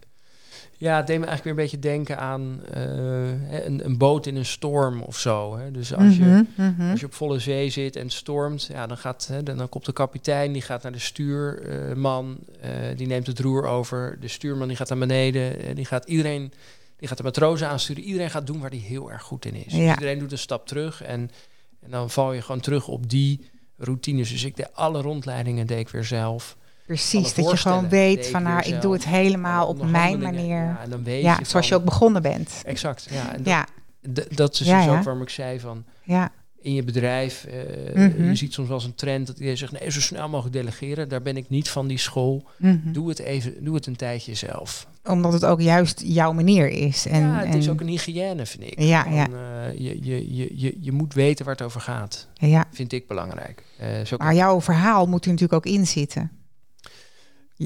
ja, 0.83 0.97
het 0.97 1.07
deed 1.07 1.19
me 1.19 1.25
eigenlijk 1.25 1.43
weer 1.43 1.65
een 1.65 1.71
beetje 1.71 1.89
denken 1.89 2.17
aan 2.17 2.61
eh, 2.71 3.65
een, 3.65 3.85
een 3.85 3.97
boot 3.97 4.25
in 4.25 4.35
een 4.35 4.45
storm 4.45 5.01
of 5.01 5.17
zo. 5.17 5.57
Hè. 5.57 5.71
Dus 5.71 5.93
als 5.93 6.17
je... 6.17 6.23
Mhm, 6.23 6.43
mhm. 6.55 6.89
Als 6.91 6.99
je 6.99 7.05
op 7.05 7.13
volle 7.13 7.39
zee 7.39 7.69
zit 7.69 7.95
en 7.95 8.09
stormt, 8.09 8.65
ja, 8.71 8.87
dan, 8.87 8.97
gaat, 8.97 9.27
hè, 9.27 9.43
dan, 9.43 9.57
dan 9.57 9.69
komt 9.69 9.85
de 9.85 9.93
kapitein, 9.93 10.51
die 10.51 10.61
gaat 10.61 10.83
naar 10.83 10.91
de 10.91 10.99
stuurman, 10.99 12.37
eh, 12.61 12.71
die 12.95 13.07
neemt 13.07 13.27
het 13.27 13.39
roer 13.39 13.65
over. 13.65 14.17
De 14.19 14.27
stuurman 14.27 14.67
die 14.67 14.77
gaat 14.77 14.89
naar 14.89 14.97
beneden, 14.97 15.59
eh, 15.59 15.75
die 15.75 15.85
gaat 15.85 16.05
iedereen, 16.05 16.53
die 16.97 17.07
gaat 17.07 17.17
de 17.17 17.23
matrozen 17.23 17.67
aansturen. 17.67 18.03
Iedereen 18.03 18.29
gaat 18.29 18.47
doen 18.47 18.59
waar 18.59 18.69
hij 18.69 18.79
heel 18.79 19.11
erg 19.11 19.21
goed 19.21 19.45
in 19.45 19.55
is. 19.55 19.73
Dus 19.73 19.73
iedereen 19.73 20.19
doet 20.19 20.31
een 20.31 20.37
stap 20.37 20.67
terug 20.67 21.03
en, 21.03 21.31
en 21.79 21.91
dan 21.91 22.09
val 22.09 22.33
je 22.33 22.41
gewoon 22.41 22.61
terug 22.61 22.87
op 22.87 23.09
die 23.09 23.49
routines. 23.77 24.29
Dus 24.29 24.43
ik 24.43 24.55
deed 24.55 24.73
alle 24.73 25.01
rondleidingen 25.01 25.67
deed 25.67 25.79
ik 25.79 25.89
weer 25.89 26.03
zelf. 26.03 26.57
Precies, 26.85 27.33
dat 27.33 27.49
je 27.49 27.57
gewoon 27.57 27.89
weet 27.89 28.27
van 28.27 28.43
nou, 28.43 28.61
ik 28.61 28.81
doe 28.81 28.93
het 28.93 29.05
helemaal 29.05 29.67
op 29.67 29.85
mijn 29.89 30.19
manier. 30.19 30.47
Ja, 30.63 30.79
en 30.83 30.89
dan 30.89 31.03
weet 31.03 31.21
Ja, 31.23 31.35
je 31.39 31.45
zoals 31.45 31.67
je 31.67 31.75
ook 31.75 31.83
begonnen 31.83 32.21
bent. 32.21 32.61
Exact, 32.65 33.07
ja. 33.11 33.33
En 33.33 33.43
dat, 33.43 33.45
Ja, 33.47 33.65
d- 34.13 34.37
dat 34.37 34.53
is 34.59 34.59
Ja, 34.67 34.85
dus 34.85 34.95
ook 34.95 35.03
waarom 35.03 35.21
ik 35.21 35.29
zei 35.29 35.59
van 35.59 35.83
ja. 36.03 36.31
in 36.61 36.73
je 36.73 36.83
bedrijf. 36.83 37.45
eh, 37.45 37.95
Mhm. 37.95 38.23
Je 38.29 38.35
ziet 38.35 38.53
soms 38.53 38.67
wel 38.67 38.77
eens 38.77 38.85
een 38.85 38.95
trend 38.95 39.27
dat 39.27 39.35
iedereen 39.35 39.57
zegt: 39.57 39.71
nee, 39.79 39.91
zo 39.91 39.99
snel 40.01 40.29
mogelijk 40.29 40.55
delegeren. 40.55 41.09
Daar 41.09 41.21
ben 41.21 41.37
ik 41.37 41.49
niet 41.49 41.69
van 41.69 41.87
die 41.87 41.97
school. 41.97 42.43
Mhm. 42.57 42.91
Doe 42.91 43.09
het 43.09 43.19
even, 43.19 43.63
doe 43.63 43.75
het 43.75 43.85
een 43.85 43.95
tijdje 43.95 44.33
zelf. 44.35 44.87
Omdat 45.05 45.33
het 45.33 45.45
ook 45.45 45.61
juist 45.61 46.01
jouw 46.05 46.31
manier 46.33 46.67
is. 46.69 47.05
En, 47.05 47.19
ja, 47.21 47.39
het 47.45 47.55
is 47.55 47.69
ook 47.69 47.81
een 47.81 47.87
hygiëne, 47.87 48.45
vind 48.45 48.63
ik. 48.63 48.79
Ja, 48.79 49.03
Van, 49.03 49.13
ja. 49.13 49.27
eh, 49.27 49.77
je, 49.79 49.97
je, 50.05 50.35
je, 50.35 50.51
je, 50.55 50.77
je 50.79 50.91
moet 50.91 51.13
weten 51.13 51.45
waar 51.45 51.53
het 51.55 51.63
over 51.63 51.81
gaat. 51.81 52.27
ja. 52.33 52.65
Vind 52.71 52.91
ik 52.91 53.07
belangrijk. 53.07 53.63
Eh, 53.79 53.87
Maar 54.17 54.35
jouw 54.35 54.61
verhaal 54.61 55.05
moet 55.05 55.25
er 55.25 55.31
natuurlijk 55.31 55.65
ook 55.67 55.73
in 55.73 55.87
zitten. 55.87 56.31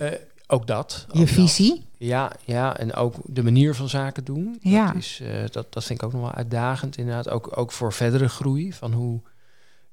Eh, 0.01 0.19
ook 0.47 0.67
dat. 0.67 1.05
ook 1.09 1.13
Je 1.13 1.19
dat. 1.19 1.29
visie. 1.29 1.85
Ja, 1.97 2.31
ja, 2.45 2.77
en 2.77 2.93
ook 2.93 3.15
de 3.25 3.43
manier 3.43 3.75
van 3.75 3.89
zaken 3.89 4.23
doen. 4.23 4.57
Ja. 4.61 4.85
Dat, 4.87 4.95
is, 4.95 5.19
eh, 5.23 5.29
dat, 5.51 5.73
dat 5.73 5.83
vind 5.83 5.99
ik 6.01 6.05
ook 6.05 6.11
nog 6.13 6.21
wel 6.21 6.33
uitdagend, 6.33 6.97
inderdaad. 6.97 7.29
Ook, 7.29 7.57
ook 7.57 7.71
voor 7.71 7.93
verdere 7.93 8.27
groei. 8.29 8.73
Van 8.73 8.93
hoe 8.93 9.19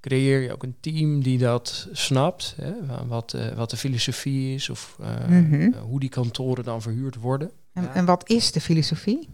creëer 0.01 0.41
je 0.41 0.53
ook 0.53 0.63
een 0.63 0.77
team 0.81 1.23
die 1.23 1.39
dat 1.39 1.89
snapt. 1.93 2.55
Hè, 2.61 2.73
wat, 3.07 3.33
eh, 3.33 3.53
wat 3.57 3.71
de 3.71 3.77
filosofie 3.77 4.55
is 4.55 4.71
of 4.71 4.97
Mhm. 5.29 5.73
hoe 5.73 6.01
die 6.01 6.09
kantoren 6.09 6.65
dan 6.65 6.83
verhuurd 6.83 7.15
worden. 7.17 7.51
En, 7.73 7.83
Ja. 7.83 7.95
en 7.95 8.05
wat 8.05 8.29
is 8.29 8.53
de 8.53 8.61
filosofie? 8.61 9.29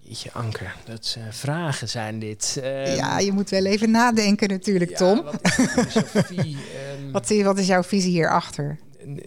Jeetje, 0.00 0.32
Anker, 0.32 0.74
dat 0.84 1.16
vragen 1.30 1.88
zijn 1.88 2.18
dit. 2.18 2.58
Ehm, 2.62 2.96
ja, 2.96 3.18
je 3.18 3.32
moet 3.32 3.50
wel 3.50 3.64
even 3.64 3.90
nadenken 3.90 4.48
natuurlijk, 4.48 4.90
ja, 4.90 4.96
Tom. 4.96 5.22
Wat 5.22 5.38
is 5.42 5.54
filosofie? 5.54 6.56
Ehm, 7.12 7.12
Wat, 7.12 7.42
wat 7.42 7.58
is 7.58 7.66
jouw 7.66 7.82
visie 7.82 8.10
hierachter? 8.10 8.78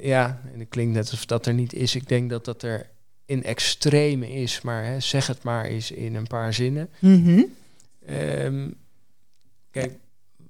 Ja, 0.02 0.42
en 0.54 0.60
het 0.60 0.70
klinkt 0.70 0.94
net 0.94 1.04
alsof 1.12 1.26
dat 1.26 1.46
er 1.46 1.54
niet 1.54 1.74
is. 1.74 1.96
Ik 1.96 2.08
denk 2.08 2.30
dat 2.30 2.46
dat 2.46 2.64
er 2.64 2.90
in 3.26 3.44
extreme 3.44 4.30
is, 4.32 4.62
maar 4.62 4.86
hè, 4.86 5.00
zeg 5.00 5.28
het 5.28 5.44
maar 5.44 5.66
eens 5.66 5.92
in 5.92 6.16
een 6.16 6.28
paar 6.28 6.54
zinnen. 6.54 6.90
Mhm. 7.00 7.44
Ehm, 8.06 8.70
kijk, 9.72 9.94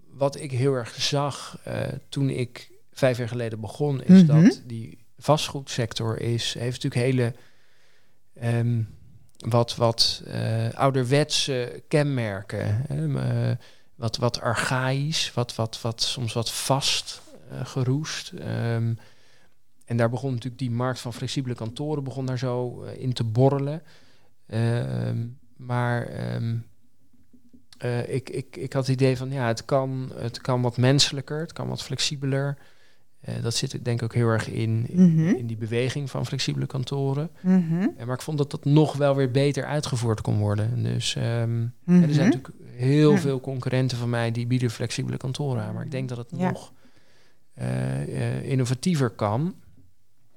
wat 0.09 0.39
ik 0.39 0.51
heel 0.51 0.73
erg 0.73 0.95
zag 1.01 1.59
eh, 1.63 1.87
toen 2.09 2.29
ik 2.29 2.69
vijf 2.93 3.17
jaar 3.17 3.27
geleden 3.27 3.59
begon, 3.59 4.03
is 4.03 4.23
Mhm. 4.23 4.43
dat 4.43 4.61
die 4.65 4.97
vastgoedsector 5.17 6.19
is, 6.21 6.53
heeft 6.59 6.83
natuurlijk 6.83 7.11
hele 7.13 7.33
ehm, 8.39 8.81
wat, 9.37 9.75
wat 9.75 10.21
eh, 10.25 10.69
ouderwetse 10.73 11.83
kenmerken. 11.87 12.85
Hè, 12.87 13.07
m, 13.07 13.17
eh, 13.17 13.51
wat, 14.01 14.17
wat 14.17 14.41
archaïs, 14.41 15.33
wat, 15.33 15.55
wat, 15.55 15.81
wat, 15.81 16.01
soms 16.01 16.33
wat 16.33 16.51
vast 16.51 17.21
eh, 17.49 17.65
geroest. 17.65 18.31
Ehm, 18.31 18.93
en 19.85 19.97
daar 19.97 20.09
begon 20.09 20.31
natuurlijk 20.31 20.61
die 20.61 20.71
markt 20.71 20.99
van 20.99 21.13
flexibele 21.13 21.55
kantoren 21.55 22.03
begon 22.03 22.25
daar 22.25 22.37
zo 22.37 22.83
eh, 22.83 23.01
in 23.01 23.13
te 23.13 23.23
borrelen. 23.23 23.83
Ehm, 24.47 25.27
maar 25.57 26.07
ehm, 26.07 26.57
eh, 27.77 28.13
ik, 28.13 28.29
ik, 28.29 28.55
ik 28.55 28.73
had 28.73 28.87
het 28.87 28.95
idee 28.95 29.17
van 29.17 29.31
ja, 29.31 29.47
het 29.47 29.65
kan, 29.65 30.11
het 30.15 30.41
kan 30.41 30.61
wat 30.61 30.77
menselijker, 30.77 31.39
het 31.39 31.53
kan 31.53 31.67
wat 31.67 31.83
flexibeler. 31.83 32.57
Eh, 33.21 33.33
dat 33.41 33.55
zit 33.55 33.71
denk 33.85 33.97
ik 33.99 34.03
ook 34.03 34.13
heel 34.13 34.27
erg 34.27 34.49
in, 34.49 34.85
in, 34.89 35.13
Mhm. 35.15 35.35
in 35.35 35.47
die 35.47 35.57
beweging 35.57 36.09
van 36.09 36.25
flexibele 36.25 36.65
kantoren. 36.65 37.29
Mhm. 37.41 37.87
Eh, 37.97 38.05
maar 38.05 38.15
ik 38.15 38.21
vond 38.21 38.37
dat 38.37 38.51
dat 38.51 38.65
nog 38.65 38.95
wel 38.95 39.15
weer 39.15 39.31
beter 39.31 39.65
uitgevoerd 39.65 40.21
kon 40.21 40.37
worden. 40.37 40.83
Dus 40.83 41.15
ehm, 41.15 41.59
Mhm. 41.59 42.03
er 42.03 42.13
zijn 42.13 42.29
natuurlijk 42.29 42.53
heel 42.75 43.11
Ja. 43.11 43.17
veel 43.17 43.39
concurrenten 43.41 43.97
van 43.97 44.09
mij 44.09 44.31
die 44.31 44.47
bieden 44.47 44.69
flexibele 44.71 45.17
kantoren 45.17 45.63
aan. 45.63 45.73
Maar 45.73 45.83
ik 45.85 45.91
denk 45.91 46.09
dat 46.09 46.17
het 46.17 46.27
Ja. 46.37 46.49
nog 46.51 46.71
eh, 47.53 48.49
innovatiever 48.51 49.09
kan. 49.09 49.55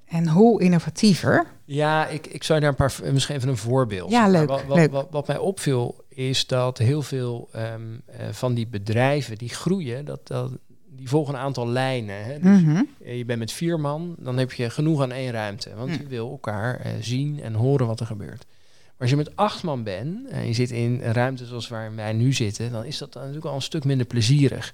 En 0.05 0.27
hoe 0.27 0.61
innovatiever? 0.61 1.45
Ja, 1.65 2.07
ik, 2.07 2.27
ik 2.27 2.43
zou 2.43 2.59
daar 2.59 2.69
een 2.69 2.75
paar, 2.75 2.93
misschien 3.13 3.35
even 3.35 3.49
een 3.49 3.57
voorbeeld. 3.57 4.11
Ja, 4.11 4.21
Maar 4.21 4.31
leuk, 4.31 4.47
Wat, 4.47 4.65
wat, 4.65 4.77
leuk. 4.77 4.91
Wat, 4.91 5.07
wat 5.11 5.27
mij 5.27 5.37
opviel 5.37 6.03
is 6.09 6.47
dat 6.47 6.77
heel 6.77 7.01
veel 7.01 7.49
ehm, 7.51 7.81
eh, 8.05 8.27
van 8.31 8.53
die 8.53 8.67
bedrijven 8.67 9.37
die 9.37 9.49
groeien, 9.49 10.05
dat, 10.05 10.27
dat, 10.27 10.51
die 10.95 11.09
volgen 11.09 11.33
een 11.33 11.39
aantal 11.39 11.67
lijnen. 11.67 12.23
Hè? 12.25 12.39
Dus 12.39 12.61
Mhm. 12.61 12.83
eh, 13.03 13.17
je 13.17 13.25
bent 13.25 13.39
met 13.39 13.51
vier 13.51 13.79
man, 13.79 14.15
dan 14.19 14.37
heb 14.37 14.51
je 14.53 14.69
genoeg 14.69 15.01
aan 15.01 15.11
één 15.11 15.31
ruimte. 15.31 15.75
Want 15.75 15.95
je 15.95 16.07
wil 16.07 16.29
elkaar 16.29 16.79
eh, 16.79 16.91
zien 16.99 17.41
en 17.41 17.53
horen 17.53 17.87
wat 17.87 17.99
er 17.99 18.05
gebeurt. 18.05 18.45
Maar 18.85 18.93
als 18.97 19.09
je 19.09 19.15
met 19.15 19.35
acht 19.35 19.63
man 19.63 19.83
bent 19.83 20.27
en 20.29 20.47
je 20.47 20.53
zit 20.53 20.71
in 20.71 20.99
een 21.03 21.13
ruimte 21.13 21.45
zoals 21.45 21.67
waar 21.67 21.95
wij 21.95 22.13
nu 22.13 22.33
zitten, 22.33 22.71
dan 22.71 22.85
is 22.85 22.97
dat 22.97 23.13
dan 23.13 23.21
natuurlijk 23.21 23.49
al 23.49 23.55
een 23.55 23.61
stuk 23.61 23.83
minder 23.83 24.05
plezierig. 24.05 24.73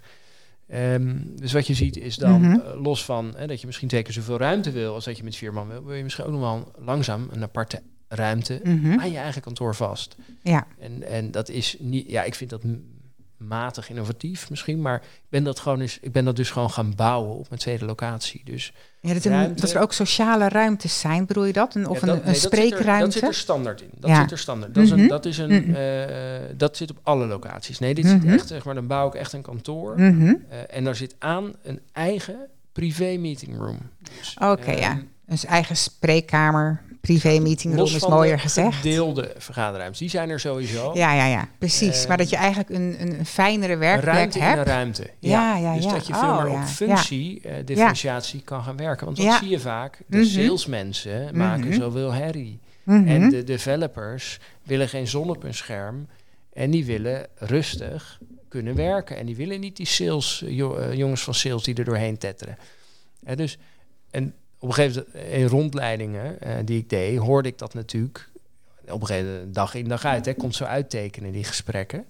Ehm, 0.68 1.16
dus 1.36 1.52
wat 1.54 1.68
je 1.68 1.74
ziet 1.74 1.98
is 1.98 2.16
dan, 2.16 2.42
Mhm. 2.42 2.60
eh, 2.60 2.82
los 2.82 3.06
van 3.06 3.34
hè, 3.36 3.48
dat 3.48 3.60
je 3.62 3.66
misschien 3.66 3.88
twee 3.88 4.02
keer 4.02 4.14
zoveel 4.14 4.38
ruimte 4.38 4.72
wil 4.72 4.94
als 4.94 5.06
dat 5.06 5.18
je 5.18 5.24
met 5.24 5.36
vier 5.36 5.54
man 5.54 5.68
wil, 5.68 5.84
wil 5.84 5.96
je 5.96 6.04
misschien 6.04 6.26
ook 6.26 6.32
nog 6.32 6.40
wel 6.42 6.72
langzaam 6.86 7.28
een 7.32 7.44
aparte 7.44 7.82
ruimte 8.08 8.60
Mhm. 8.64 9.00
aan 9.00 9.12
je 9.12 9.18
eigen 9.18 9.42
kantoor 9.42 9.76
vast. 9.76 10.16
Ja, 10.44 10.68
En, 10.80 11.04
en 11.08 11.32
dat 11.32 11.50
is 11.50 11.76
niet, 11.80 12.10
ja, 12.10 12.24
ik 12.24 12.36
vind 12.36 12.50
dat 12.50 12.64
matig 13.48 13.90
innovatief 13.90 14.50
misschien, 14.50 14.82
maar 14.82 14.96
ik 14.96 15.30
ben 15.30 15.44
dat 15.44 15.60
gewoon 15.60 15.80
eens, 15.82 16.00
ik 16.02 16.12
ben 16.12 16.26
dat 16.26 16.36
dus 16.36 16.50
gewoon 16.52 16.70
gaan 16.72 16.96
bouwen 16.96 17.36
op 17.36 17.50
mijn 17.50 17.62
tweede 17.62 17.86
locatie. 17.86 18.42
Dus 18.46 18.74
ja 19.00 19.14
dat, 19.14 19.26
er, 19.26 19.56
dat 19.56 19.72
er 19.74 19.82
ook 19.82 19.94
sociale 19.94 20.50
ruimtes 20.50 21.00
zijn, 21.00 21.26
bedoel 21.26 21.46
je 21.46 21.54
dat? 21.54 21.76
Een, 21.76 21.88
of 21.88 22.00
ja, 22.00 22.06
dat- 22.06 22.16
een, 22.16 22.22
nee, 22.26 22.34
een 22.36 22.42
dat 22.42 22.42
zit 22.42 22.52
er- 22.52 22.58
spreekruimte? 22.58 23.04
Dat 23.06 23.14
zit 23.14 23.24
er 23.24 23.34
standaard 23.34 23.82
in. 23.82 23.90
Dat 24.00 24.10
Ja. 24.10 24.22
zit 24.22 24.32
er 24.32 24.38
standaard. 24.38 24.74
Dat 24.74 24.84
is 24.84 24.90
Mhm. 24.92 25.00
een, 25.00 25.08
dat 25.08 25.26
is 25.26 25.38
een, 25.38 25.62
Mhm. 25.66 25.74
eh, 25.76 26.40
dat 26.58 26.78
zit 26.78 26.92
op 26.92 27.00
alle 27.04 27.26
locaties. 27.26 27.80
Nee, 27.80 27.94
dit 27.94 28.06
Mhm. 28.06 28.20
zit 28.22 28.30
echt, 28.32 28.48
zeg 28.48 28.64
maar, 28.66 28.76
dan 28.76 28.88
bouw 28.88 29.08
ik 29.08 29.14
echt 29.14 29.34
een 29.34 29.42
kantoor. 29.42 29.94
Mhm. 30.00 30.34
eh, 30.50 30.58
en 30.78 30.84
daar 30.84 30.96
zit 30.96 31.16
aan 31.20 31.54
een 31.64 31.80
eigen 31.92 32.36
privé 32.72 33.18
meeting 33.18 33.58
room. 33.58 33.80
Dus, 34.18 34.36
Oké, 34.42 34.72
ja. 34.72 34.90
ehm, 34.90 35.00
Een 35.26 35.38
eigen 35.48 35.76
spreekkamer, 35.78 36.82
privé 37.02 37.40
meeting 37.40 37.76
room 37.76 37.86
is 37.86 38.08
mooier 38.08 38.36
de 38.36 38.42
gezegd. 38.42 38.76
gedeelde 38.76 39.34
vergaderruimtes, 39.38 40.00
die 40.00 40.10
zijn 40.10 40.30
er 40.30 40.40
sowieso. 40.40 40.92
Ja, 40.94 41.14
ja, 41.14 41.26
ja, 41.26 41.48
precies. 41.58 42.02
Eh, 42.02 42.08
maar 42.08 42.18
dat 42.18 42.30
je 42.30 42.36
eigenlijk 42.36 42.70
een, 42.70 42.96
een, 43.02 43.20
een 43.20 43.26
fijnere 43.26 43.76
werkplek 43.78 44.14
ruimte 44.14 44.40
hebt. 44.40 44.68
ruimte. 44.68 45.10
Ja, 45.20 45.58
ja, 45.58 45.76
dus 45.76 45.84
ja. 45.84 45.92
dat 45.92 46.08
je 46.08 46.14
veel 46.14 46.30
Oh, 46.30 46.44
meer 46.44 46.52
ja. 46.52 46.62
op 46.62 46.68
functie, 46.68 47.42
eh, 47.42 47.54
differentiatie 47.66 48.42
kan 48.42 48.64
gaan 48.64 48.78
werken. 48.78 49.06
Want 49.06 49.18
Ja. 49.18 49.38
zie 49.40 49.50
je 49.50 49.60
vaak. 49.60 50.02
De 50.08 50.18
Mhm. 50.18 50.26
salesmensen 50.28 51.38
maken 51.38 51.68
Mhm. 51.68 51.74
zoveel 51.80 52.12
herrie. 52.12 52.60
Mhm. 52.84 53.08
En 53.08 53.30
de 53.30 53.44
developers 53.44 54.40
willen 54.64 54.90
geen 54.90 55.08
zon 55.08 55.30
op 55.30 55.42
hun 55.42 55.54
scherm. 55.54 56.08
En 56.54 56.72
die 56.72 56.86
willen 56.86 57.28
rustig 57.36 58.20
kunnen 58.50 58.76
werken. 58.76 59.18
En 59.18 59.26
die 59.26 59.36
willen 59.36 59.60
niet 59.60 59.78
die 59.78 59.86
sales, 59.86 60.44
eh, 60.44 60.94
jongens 60.94 61.24
van 61.24 61.34
sales 61.34 61.64
die 61.64 61.76
er 61.76 61.84
doorheen 61.86 62.18
tetteren. 62.18 62.58
En 63.24 63.38
dus, 63.38 63.58
en 64.12 64.34
op 64.62 64.68
een 64.68 64.74
gegeven 64.74 65.06
moment 65.14 65.34
in 65.34 65.46
rondleidingen 65.46 66.42
eh, 66.42 66.56
die 66.66 66.78
ik 66.80 66.90
deed, 66.90 67.18
hoorde 67.18 67.50
ik 67.50 67.58
dat 67.58 67.74
natuurlijk 67.74 68.30
op 68.90 69.02
een 69.02 69.08
gegeven 69.08 69.32
moment 69.34 69.54
dag 69.56 69.74
in 69.76 69.88
dag 69.88 70.06
uit. 70.06 70.26
Hè, 70.26 70.34
komt 70.34 70.56
zo 70.56 70.64
uittekenen 70.64 71.32
die 71.32 71.44
gesprekken. 71.44 72.06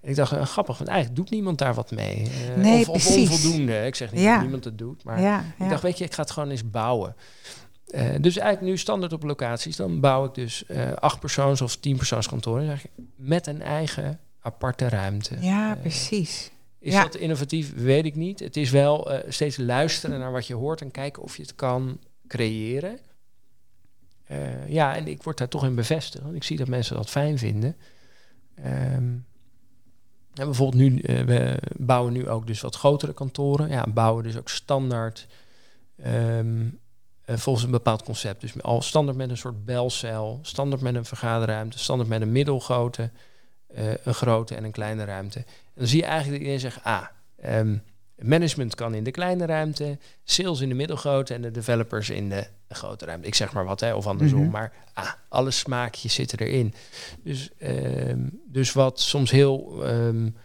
En 0.00 0.10
ik 0.10 0.16
dacht, 0.16 0.32
eh, 0.32 0.42
grappig, 0.46 0.76
want 0.78 0.90
eigenlijk 0.90 1.20
doet 1.20 1.30
niemand 1.30 1.58
daar 1.58 1.74
wat 1.74 1.90
mee. 1.90 2.16
Eh, 2.56 2.62
Nee, 2.62 2.88
of, 2.88 3.16
onvoldoende. 3.16 3.86
Ik 3.86 3.94
zeg 3.94 4.12
niet 4.12 4.20
Ja. 4.22 4.32
dat 4.32 4.42
niemand 4.42 4.64
het 4.64 4.78
doet, 4.78 5.04
maar 5.04 5.20
ja, 5.20 5.44
ik 5.58 5.68
dacht, 5.68 5.82
weet 5.82 5.98
je, 5.98 6.04
ik 6.04 6.14
ga 6.14 6.22
het 6.22 6.30
gewoon 6.30 6.50
eens 6.50 6.70
bouwen. 6.70 7.16
Eh, 7.86 8.02
dus 8.20 8.36
eigenlijk 8.36 8.72
nu 8.72 8.78
standaard 8.78 9.12
op 9.12 9.22
locaties, 9.22 9.76
dan 9.76 10.00
bouw 10.00 10.24
ik 10.24 10.34
dus 10.34 10.66
eh 10.66 10.92
acht 10.92 11.20
persoons 11.20 11.60
of 11.60 11.76
tien 11.76 11.96
persoons 11.96 12.28
kantoren 12.28 12.80
met 13.16 13.46
een 13.46 13.62
eigen 13.62 14.20
aparte 14.40 14.88
ruimte. 14.88 15.36
ja, 15.40 15.74
Eh, 15.74 15.80
precies. 15.80 16.50
Is 16.84 16.92
ja. 16.92 17.02
dat 17.02 17.14
innovatief? 17.14 17.74
Weet 17.74 18.04
ik 18.04 18.14
niet. 18.14 18.40
Het 18.40 18.56
is 18.56 18.70
wel 18.70 19.12
eh, 19.12 19.30
steeds 19.30 19.56
luisteren 19.56 20.18
naar 20.18 20.32
wat 20.32 20.46
je 20.46 20.54
hoort 20.54 20.80
en 20.80 20.90
kijken 20.90 21.22
of 21.22 21.36
je 21.36 21.42
het 21.42 21.54
kan 21.54 21.98
creëren 22.26 22.98
eh, 24.24 24.68
ja, 24.68 24.96
en 24.96 25.06
ik 25.06 25.22
word 25.22 25.38
daar 25.38 25.48
toch 25.48 25.64
in 25.64 25.74
bevestigd. 25.74 26.24
Want 26.24 26.36
ik 26.36 26.44
zie 26.44 26.56
dat 26.56 26.68
mensen 26.68 26.96
dat 26.96 27.10
fijn 27.10 27.38
vinden. 27.38 27.76
Ehm, 28.54 29.12
en 30.34 30.44
bijvoorbeeld 30.44 30.82
nu, 30.82 31.02
uh, 31.02 31.20
we 31.20 31.58
bouwen 31.76 32.12
nu 32.12 32.28
ook 32.28 32.46
dus 32.46 32.60
wat 32.60 32.76
grotere 32.76 33.12
kantoren. 33.12 33.68
Ja, 33.68 33.86
bouwen 33.94 34.24
dus 34.24 34.36
ook 34.36 34.48
standaard 34.48 35.26
ehm, 35.96 36.66
eh, 37.24 37.36
volgens 37.36 37.64
een 37.64 37.70
bepaald 37.70 38.02
concept. 38.02 38.40
Dus 38.40 38.62
al 38.62 38.82
standaard 38.82 39.16
met 39.16 39.30
een 39.30 39.36
soort 39.36 39.64
belcel, 39.64 40.38
standaard 40.42 40.82
met 40.82 40.94
een 40.94 41.04
vergaderruimte, 41.04 41.78
standaard 41.78 42.08
met 42.08 42.20
een 42.20 42.32
middelgrote, 42.32 43.10
een 44.04 44.14
grote 44.14 44.54
en 44.54 44.64
een 44.64 44.70
kleine 44.70 45.04
ruimte. 45.04 45.38
En 45.38 45.46
dan 45.74 45.86
zie 45.86 46.00
je 46.00 46.06
eigenlijk 46.06 46.32
dat 46.32 46.50
iedereen 46.50 46.70
zegt, 46.70 46.84
ah, 46.84 47.06
um, 47.58 47.82
Management 48.18 48.74
kan 48.74 48.94
in 48.94 49.04
de 49.04 49.10
kleine 49.10 49.46
ruimte, 49.46 49.98
sales 50.24 50.60
in 50.60 50.68
de 50.68 50.74
middelgrote 50.74 51.34
en 51.34 51.42
de 51.42 51.50
developers 51.50 52.10
in 52.10 52.28
de 52.28 52.46
grote 52.68 53.04
ruimte. 53.04 53.26
Ik 53.26 53.34
zeg 53.34 53.52
maar 53.52 53.64
wat, 53.64 53.80
hè, 53.80 53.94
of 53.94 54.06
andersom. 54.06 54.40
Mhm. 54.40 54.50
Maar 54.50 54.72
ah, 54.92 55.12
alle 55.28 55.50
smaakjes 55.50 56.14
zitten 56.14 56.38
erin. 56.38 56.74
Dus, 57.22 57.50
uh, 57.58 58.12
dus 58.46 58.72
wat 58.72 59.00
soms 59.00 59.30
heel 59.30 59.86
um, 59.88 60.36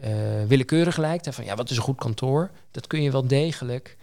uh, 0.00 0.08
willekeurig 0.46 0.96
lijkt, 0.96 1.24
hè, 1.24 1.32
van 1.32 1.44
ja, 1.44 1.54
wat 1.54 1.70
is 1.70 1.76
een 1.76 1.82
goed 1.82 1.98
kantoor? 1.98 2.50
Dat 2.70 2.86
kun 2.86 3.02
je 3.02 3.10
wel 3.10 3.26
degelijk 3.26 3.96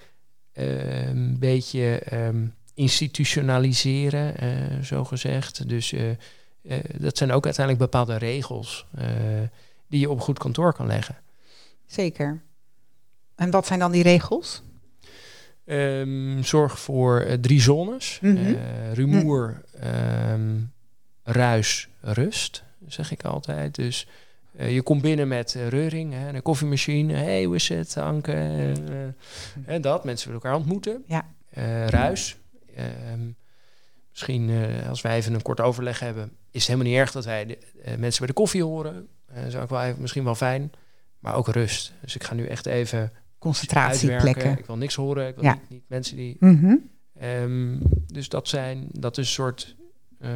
uh, 0.53 1.08
een 1.08 1.39
beetje 1.39 2.01
institutionaliseren, 2.73 4.43
uh, 4.43 4.84
zo 4.84 5.03
gezegd. 5.03 5.69
Dus 5.69 5.93
uh, 6.67 6.77
dat 6.97 7.17
zijn 7.17 7.32
ook 7.32 7.45
uiteindelijk 7.45 7.91
bepaalde 7.91 8.17
regels 8.17 8.86
die 9.88 9.99
je 9.99 10.10
op 10.10 10.21
goed 10.21 10.39
kantoor 10.39 10.73
kan 10.73 10.88
leggen. 10.88 11.15
Zeker. 11.86 12.41
En 13.36 13.51
wat 13.51 13.67
zijn 13.67 13.80
dan 13.80 13.91
die 13.91 14.03
regels? 14.03 14.62
Um, 15.65 16.43
zorg 16.43 16.80
voor 16.80 17.25
uh, 17.25 17.34
drie 17.34 17.62
zones. 17.62 18.19
Mm 18.21 18.36
-hmm. 18.36 18.47
uh, 18.47 18.93
rumoer, 18.93 19.62
um, 20.32 20.71
ruis, 21.23 21.88
rust, 22.01 22.63
zeg 22.88 23.12
ik 23.12 23.23
altijd. 23.23 23.75
Dus 23.75 24.08
uh, 24.60 24.73
je 24.73 24.82
komt 24.82 25.01
binnen 25.01 25.27
met 25.27 25.58
reuring, 25.69 26.13
hè, 26.13 26.34
een 26.34 26.41
koffiemachine. 26.41 27.13
hey, 27.13 27.43
hoe 27.43 27.56
is 27.56 27.69
het, 27.69 27.97
Anke? 27.97 28.32
en 29.65 29.82
dat, 29.82 30.03
mensen 30.03 30.27
willen 30.27 30.43
elkaar 30.43 30.60
ontmoeten. 30.60 31.03
Ja. 31.08 31.25
ruis. 31.88 32.38
Um, 33.12 33.36
misschien 34.17 34.51
als 34.89 35.01
wij 35.01 35.15
even 35.15 35.34
een 35.34 35.41
kort 35.41 35.62
overleg 35.62 35.99
hebben... 35.99 36.23
is 36.51 36.60
het 36.60 36.67
helemaal 36.67 36.91
niet 36.91 36.99
erg 36.99 37.12
dat 37.12 37.25
wij 37.25 37.45
de, 37.45 37.58
mensen 37.97 38.19
bij 38.19 38.27
de 38.27 38.34
koffie 38.34 38.63
horen. 38.63 39.08
dat 39.34 39.45
is 39.45 39.56
ook 39.56 39.69
wel 39.69 39.82
even, 39.82 40.01
misschien 40.01 40.23
wel 40.23 40.36
fijn. 40.36 40.71
Maar 41.19 41.36
ook 41.36 41.47
rust. 41.47 41.93
Dus 42.01 42.15
ik 42.15 42.23
ga 42.23 42.34
nu 42.34 42.45
echt 42.45 42.65
even 42.65 43.12
concentratieplekken. 43.38 44.58
Ik 44.58 44.65
wil 44.65 44.77
niks 44.77 44.95
horen. 44.95 45.27
Ik 45.27 45.36
wil 45.36 45.43
ja. 45.43 45.53
niet, 45.53 45.69
niet, 45.69 45.84
mensen 45.88 46.15
die. 46.15 46.36
Mm 46.39 46.60
-hmm. 46.60 46.89
um, 47.23 47.82
dus 48.08 48.30
dat 48.30 48.47
zijn, 48.47 48.88
dat 48.91 49.17
is 49.17 49.27
een 49.27 49.34
soort 49.34 49.75
uh, 50.21 50.30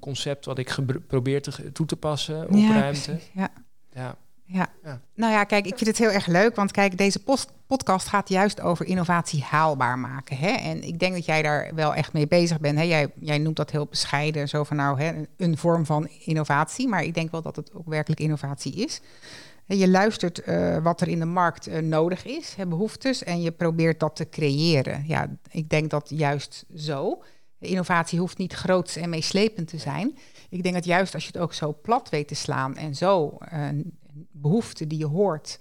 concept 0.00 0.44
wat 0.44 0.58
ik 0.58 0.76
probeer 1.06 1.42
te, 1.42 1.72
toe 1.72 1.86
te 1.86 1.96
passen 1.96 2.48
op 2.48 2.54
ja, 2.54 2.80
ruimte. 2.80 3.10
Precies, 3.10 3.30
ja. 3.34 3.52
Ja. 3.92 4.16
Ja. 4.52 4.68
ja. 4.84 5.00
nou 5.14 5.32
ja, 5.32 5.44
kijk, 5.44 5.66
ik 5.66 5.76
vind 5.76 5.86
het 5.86 5.98
heel 5.98 6.10
erg 6.10 6.26
leuk, 6.26 6.56
want 6.56 6.70
kijk, 6.70 6.98
deze 6.98 7.18
post 7.18 7.52
podcast 7.66 8.08
gaat 8.08 8.28
juist 8.28 8.60
over 8.60 8.86
innovatie 8.86 9.42
haalbaar 9.42 9.98
maken. 9.98 10.36
Hè? 10.36 10.48
En 10.48 10.82
ik 10.82 10.98
denk 10.98 11.14
dat 11.14 11.24
jij 11.24 11.42
daar 11.42 11.70
wel 11.74 11.94
echt 11.94 12.12
mee 12.12 12.26
bezig 12.26 12.60
bent. 12.60 12.78
Hè? 12.78 12.84
Jij, 12.84 13.12
jij 13.20 13.38
noemt 13.38 13.56
dat 13.56 13.70
heel 13.70 13.86
bescheiden, 13.86 14.48
zo 14.48 14.64
van 14.64 14.76
nou, 14.76 15.00
hè, 15.00 15.12
een 15.36 15.56
vorm 15.56 15.86
van 15.86 16.08
innovatie, 16.24 16.88
maar 16.88 17.02
ik 17.02 17.14
denk 17.14 17.30
wel 17.30 17.42
dat 17.42 17.56
het 17.56 17.74
ook 17.74 17.88
werkelijk 17.88 18.20
innovatie 18.20 18.74
is. 18.74 19.00
Je 19.66 19.88
luistert 19.88 20.46
uh, 20.46 20.78
wat 20.78 21.00
er 21.00 21.08
in 21.08 21.18
de 21.18 21.24
markt 21.24 21.68
uh, 21.68 21.78
nodig 21.78 22.24
is, 22.24 22.54
hè, 22.54 22.66
behoeftes, 22.66 23.24
en 23.24 23.42
je 23.42 23.50
probeert 23.50 24.00
dat 24.00 24.16
te 24.16 24.28
creëren. 24.28 25.04
Ja, 25.06 25.26
ik 25.50 25.68
denk 25.68 25.90
dat 25.90 26.10
juist 26.14 26.64
zo. 26.76 27.22
Innovatie 27.58 28.18
hoeft 28.18 28.38
niet 28.38 28.52
groots 28.52 28.96
en 28.96 29.10
meeslepend 29.10 29.68
te 29.68 29.78
zijn. 29.78 30.18
Ik 30.48 30.62
denk 30.62 30.74
dat 30.74 30.84
juist 30.84 31.14
als 31.14 31.22
je 31.24 31.30
het 31.32 31.42
ook 31.42 31.52
zo 31.52 31.78
plat 31.82 32.08
weet 32.08 32.28
te 32.28 32.34
slaan 32.34 32.76
en 32.76 32.94
zo 32.94 33.38
uh, 33.52 33.68
behoefte 34.30 34.86
die 34.86 34.98
je 34.98 35.06
hoort 35.06 35.58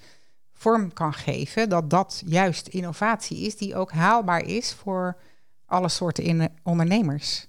vorm 0.53 0.93
kan 0.93 1.13
geven, 1.13 1.69
dat 1.69 1.89
dat 1.89 2.23
juist 2.25 2.67
innovatie 2.67 3.45
is 3.45 3.57
die 3.57 3.75
ook 3.75 3.91
haalbaar 3.91 4.45
is 4.45 4.73
voor 4.73 5.17
alle 5.65 5.89
soorten 5.89 6.51
ondernemers. 6.63 7.47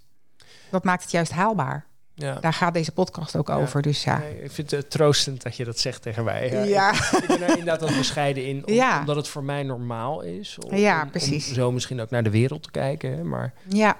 Dat 0.70 0.84
maakt 0.84 1.02
het 1.02 1.10
juist 1.10 1.32
haalbaar. 1.32 1.86
Ja. 2.14 2.40
Daar 2.40 2.52
gaat 2.52 2.74
deze 2.74 2.92
podcast 2.92 3.36
ook 3.36 3.48
over. 3.48 3.82
Dus 3.82 4.04
ja. 4.04 4.18
Nee, 4.18 4.42
ik 4.42 4.50
vind 4.50 4.70
het 4.70 4.90
troostend 4.90 5.42
dat 5.42 5.56
je 5.56 5.64
dat 5.64 5.78
zegt 5.78 6.02
tegen 6.02 6.24
mij. 6.24 6.50
Ja, 6.50 6.62
ja. 6.62 6.92
Ik, 6.92 7.18
ik, 7.18 7.26
ben 7.26 7.42
er 7.42 7.48
inderdaad 7.48 7.80
wat 7.80 7.96
bescheiden 7.96 8.46
in, 8.46 8.66
om, 8.66 8.98
omdat 9.00 9.16
het 9.16 9.28
voor 9.28 9.44
mij 9.44 9.62
normaal 9.62 10.20
is. 10.20 10.58
Om, 10.58 10.76
ja, 10.76 11.04
precies. 11.04 11.48
Om 11.48 11.54
zo 11.54 11.72
misschien 11.72 12.00
ook 12.00 12.10
naar 12.10 12.22
de 12.22 12.30
wereld 12.30 12.62
te 12.62 12.70
kijken. 12.70 13.28
Maar, 13.28 13.52
ja. 13.68 13.96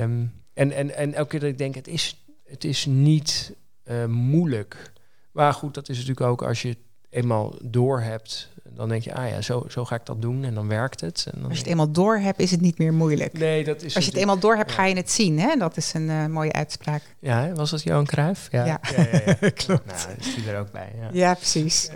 Um, 0.00 0.32
en, 0.54 0.72
en, 0.72 0.96
en 0.96 1.14
elke 1.14 1.28
keer 1.28 1.40
dat 1.40 1.48
ik 1.48 1.58
denk, 1.58 1.74
het 1.74 1.88
is, 1.88 2.24
het 2.44 2.64
is 2.64 2.86
niet 2.86 3.54
uh, 3.84 4.04
moeilijk. 4.04 4.92
Maar 5.34 5.54
goed, 5.54 5.74
dat 5.74 5.88
is 5.88 5.96
natuurlijk 5.96 6.26
ook 6.26 6.42
als 6.42 6.62
je 6.62 6.68
het 6.68 6.78
eenmaal 7.10 7.54
door 7.62 8.00
hebt 8.00 8.52
dan 8.76 8.88
denk 8.88 9.02
je, 9.02 9.14
ah 9.14 9.28
ja, 9.28 9.40
zo, 9.40 9.66
zo 9.68 9.84
ga 9.84 9.94
ik 9.94 10.06
dat 10.06 10.22
doen 10.22 10.44
en 10.44 10.54
dan 10.54 10.68
werkt 10.68 11.00
het. 11.00 11.26
En 11.32 11.40
dan 11.40 11.48
Als 11.48 11.52
je 11.52 11.62
het 11.62 11.70
eenmaal 11.70 11.90
door 11.90 12.16
hebt, 12.16 12.40
is 12.40 12.50
het 12.50 12.60
niet 12.60 12.78
meer 12.78 12.92
moeilijk. 12.92 13.38
Nee, 13.38 13.64
dat 13.64 13.82
is 13.82 13.94
Als 13.94 14.04
je 14.04 14.10
het 14.10 14.20
eenmaal 14.20 14.38
door 14.38 14.56
hebt, 14.56 14.72
ga 14.72 14.84
je 14.84 14.96
het 14.96 15.10
zien. 15.10 15.38
Hè? 15.38 15.56
Dat 15.56 15.76
is 15.76 15.94
een 15.94 16.08
uh, 16.08 16.26
mooie 16.26 16.52
uitspraak. 16.52 17.02
Ja, 17.18 17.52
was 17.52 17.70
dat 17.70 17.82
Johan 17.82 18.06
Cruijff? 18.06 18.48
Ja, 18.50 18.64
ja. 18.64 18.80
ja, 18.96 19.06
ja, 19.12 19.20
ja. 19.40 19.50
klopt. 19.64 19.86
Nou, 19.86 20.18
is 20.18 20.34
die 20.34 20.50
er 20.50 20.58
ook 20.58 20.70
bij. 20.70 20.92
Ja, 21.00 21.08
ja 21.12 21.34
precies. 21.34 21.90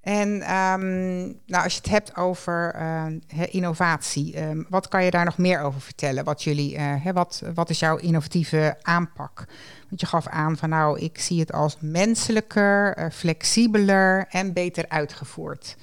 En 0.00 0.28
um, 0.28 1.20
nou, 1.46 1.64
als 1.64 1.72
je 1.72 1.80
het 1.82 1.90
hebt 1.90 2.16
over 2.16 2.74
uh, 2.76 3.06
innovatie, 3.50 4.42
um, 4.42 4.66
wat 4.68 4.88
kan 4.88 5.04
je 5.04 5.10
daar 5.10 5.24
nog 5.24 5.38
meer 5.38 5.60
over 5.60 5.80
vertellen? 5.80 6.24
Wat, 6.24 6.42
jullie, 6.42 6.78
hè, 6.78 7.12
wat, 7.12 7.42
wat 7.54 7.70
is 7.70 7.78
jouw 7.78 7.96
innovatieve 7.96 8.76
aanpak? 8.82 9.44
Want 9.88 10.00
je 10.00 10.06
gaf 10.06 10.26
aan 10.26 10.56
van 10.56 10.68
nou, 10.68 10.98
ik 10.98 11.18
zie 11.18 11.40
het 11.40 11.52
als 11.52 11.76
menselijker, 11.80 12.98
uh, 12.98 13.10
flexibeler 13.10 14.26
en 14.28 14.52
beter 14.52 14.88
uitgevoerd. 14.88 15.76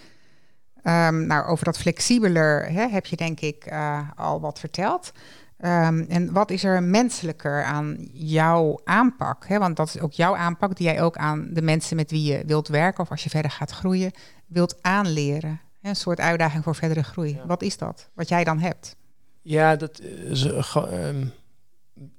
Um, 0.83 1.25
nou, 1.25 1.45
over 1.45 1.65
dat 1.65 1.77
flexibeler 1.77 2.71
heb 2.71 3.05
je 3.05 3.15
denk 3.15 3.39
ik 3.39 3.73
al 4.15 4.41
wat 4.41 4.59
verteld. 4.59 5.11
Um, 5.59 6.05
en 6.09 6.33
wat 6.33 6.51
is 6.51 6.63
er 6.63 6.83
menselijker 6.83 7.63
aan 7.63 8.09
jouw 8.13 8.79
aanpak? 8.83 9.47
Hè? 9.47 9.57
Want 9.59 9.75
dat 9.75 9.87
is 9.87 9.99
ook 9.99 10.13
jouw 10.13 10.35
aanpak 10.35 10.75
die 10.75 10.87
jij 10.87 11.01
ook 11.01 11.17
aan 11.17 11.49
de 11.53 11.61
mensen 11.61 11.95
met 11.95 12.11
wie 12.11 12.23
je 12.23 12.43
wilt 12.45 12.67
werken 12.67 13.03
of 13.03 13.11
als 13.11 13.23
je 13.23 13.29
verder 13.29 13.51
gaat 13.51 13.71
groeien, 13.71 14.11
wilt 14.45 14.77
aanleren. 14.81 15.61
Hè? 15.81 15.89
Een 15.89 15.95
soort 15.95 16.19
uitdaging 16.19 16.63
voor 16.63 16.75
verdere 16.75 17.03
groei. 17.03 17.33
Ja. 17.33 17.45
Wat 17.45 17.61
is 17.61 17.77
dat? 17.77 18.09
Wat 18.13 18.29
jij 18.29 18.43
dan 18.43 18.59
hebt? 18.59 18.95
Ja, 19.41 19.75
dat 19.75 20.01
is, 20.29 20.43
um, 20.43 21.31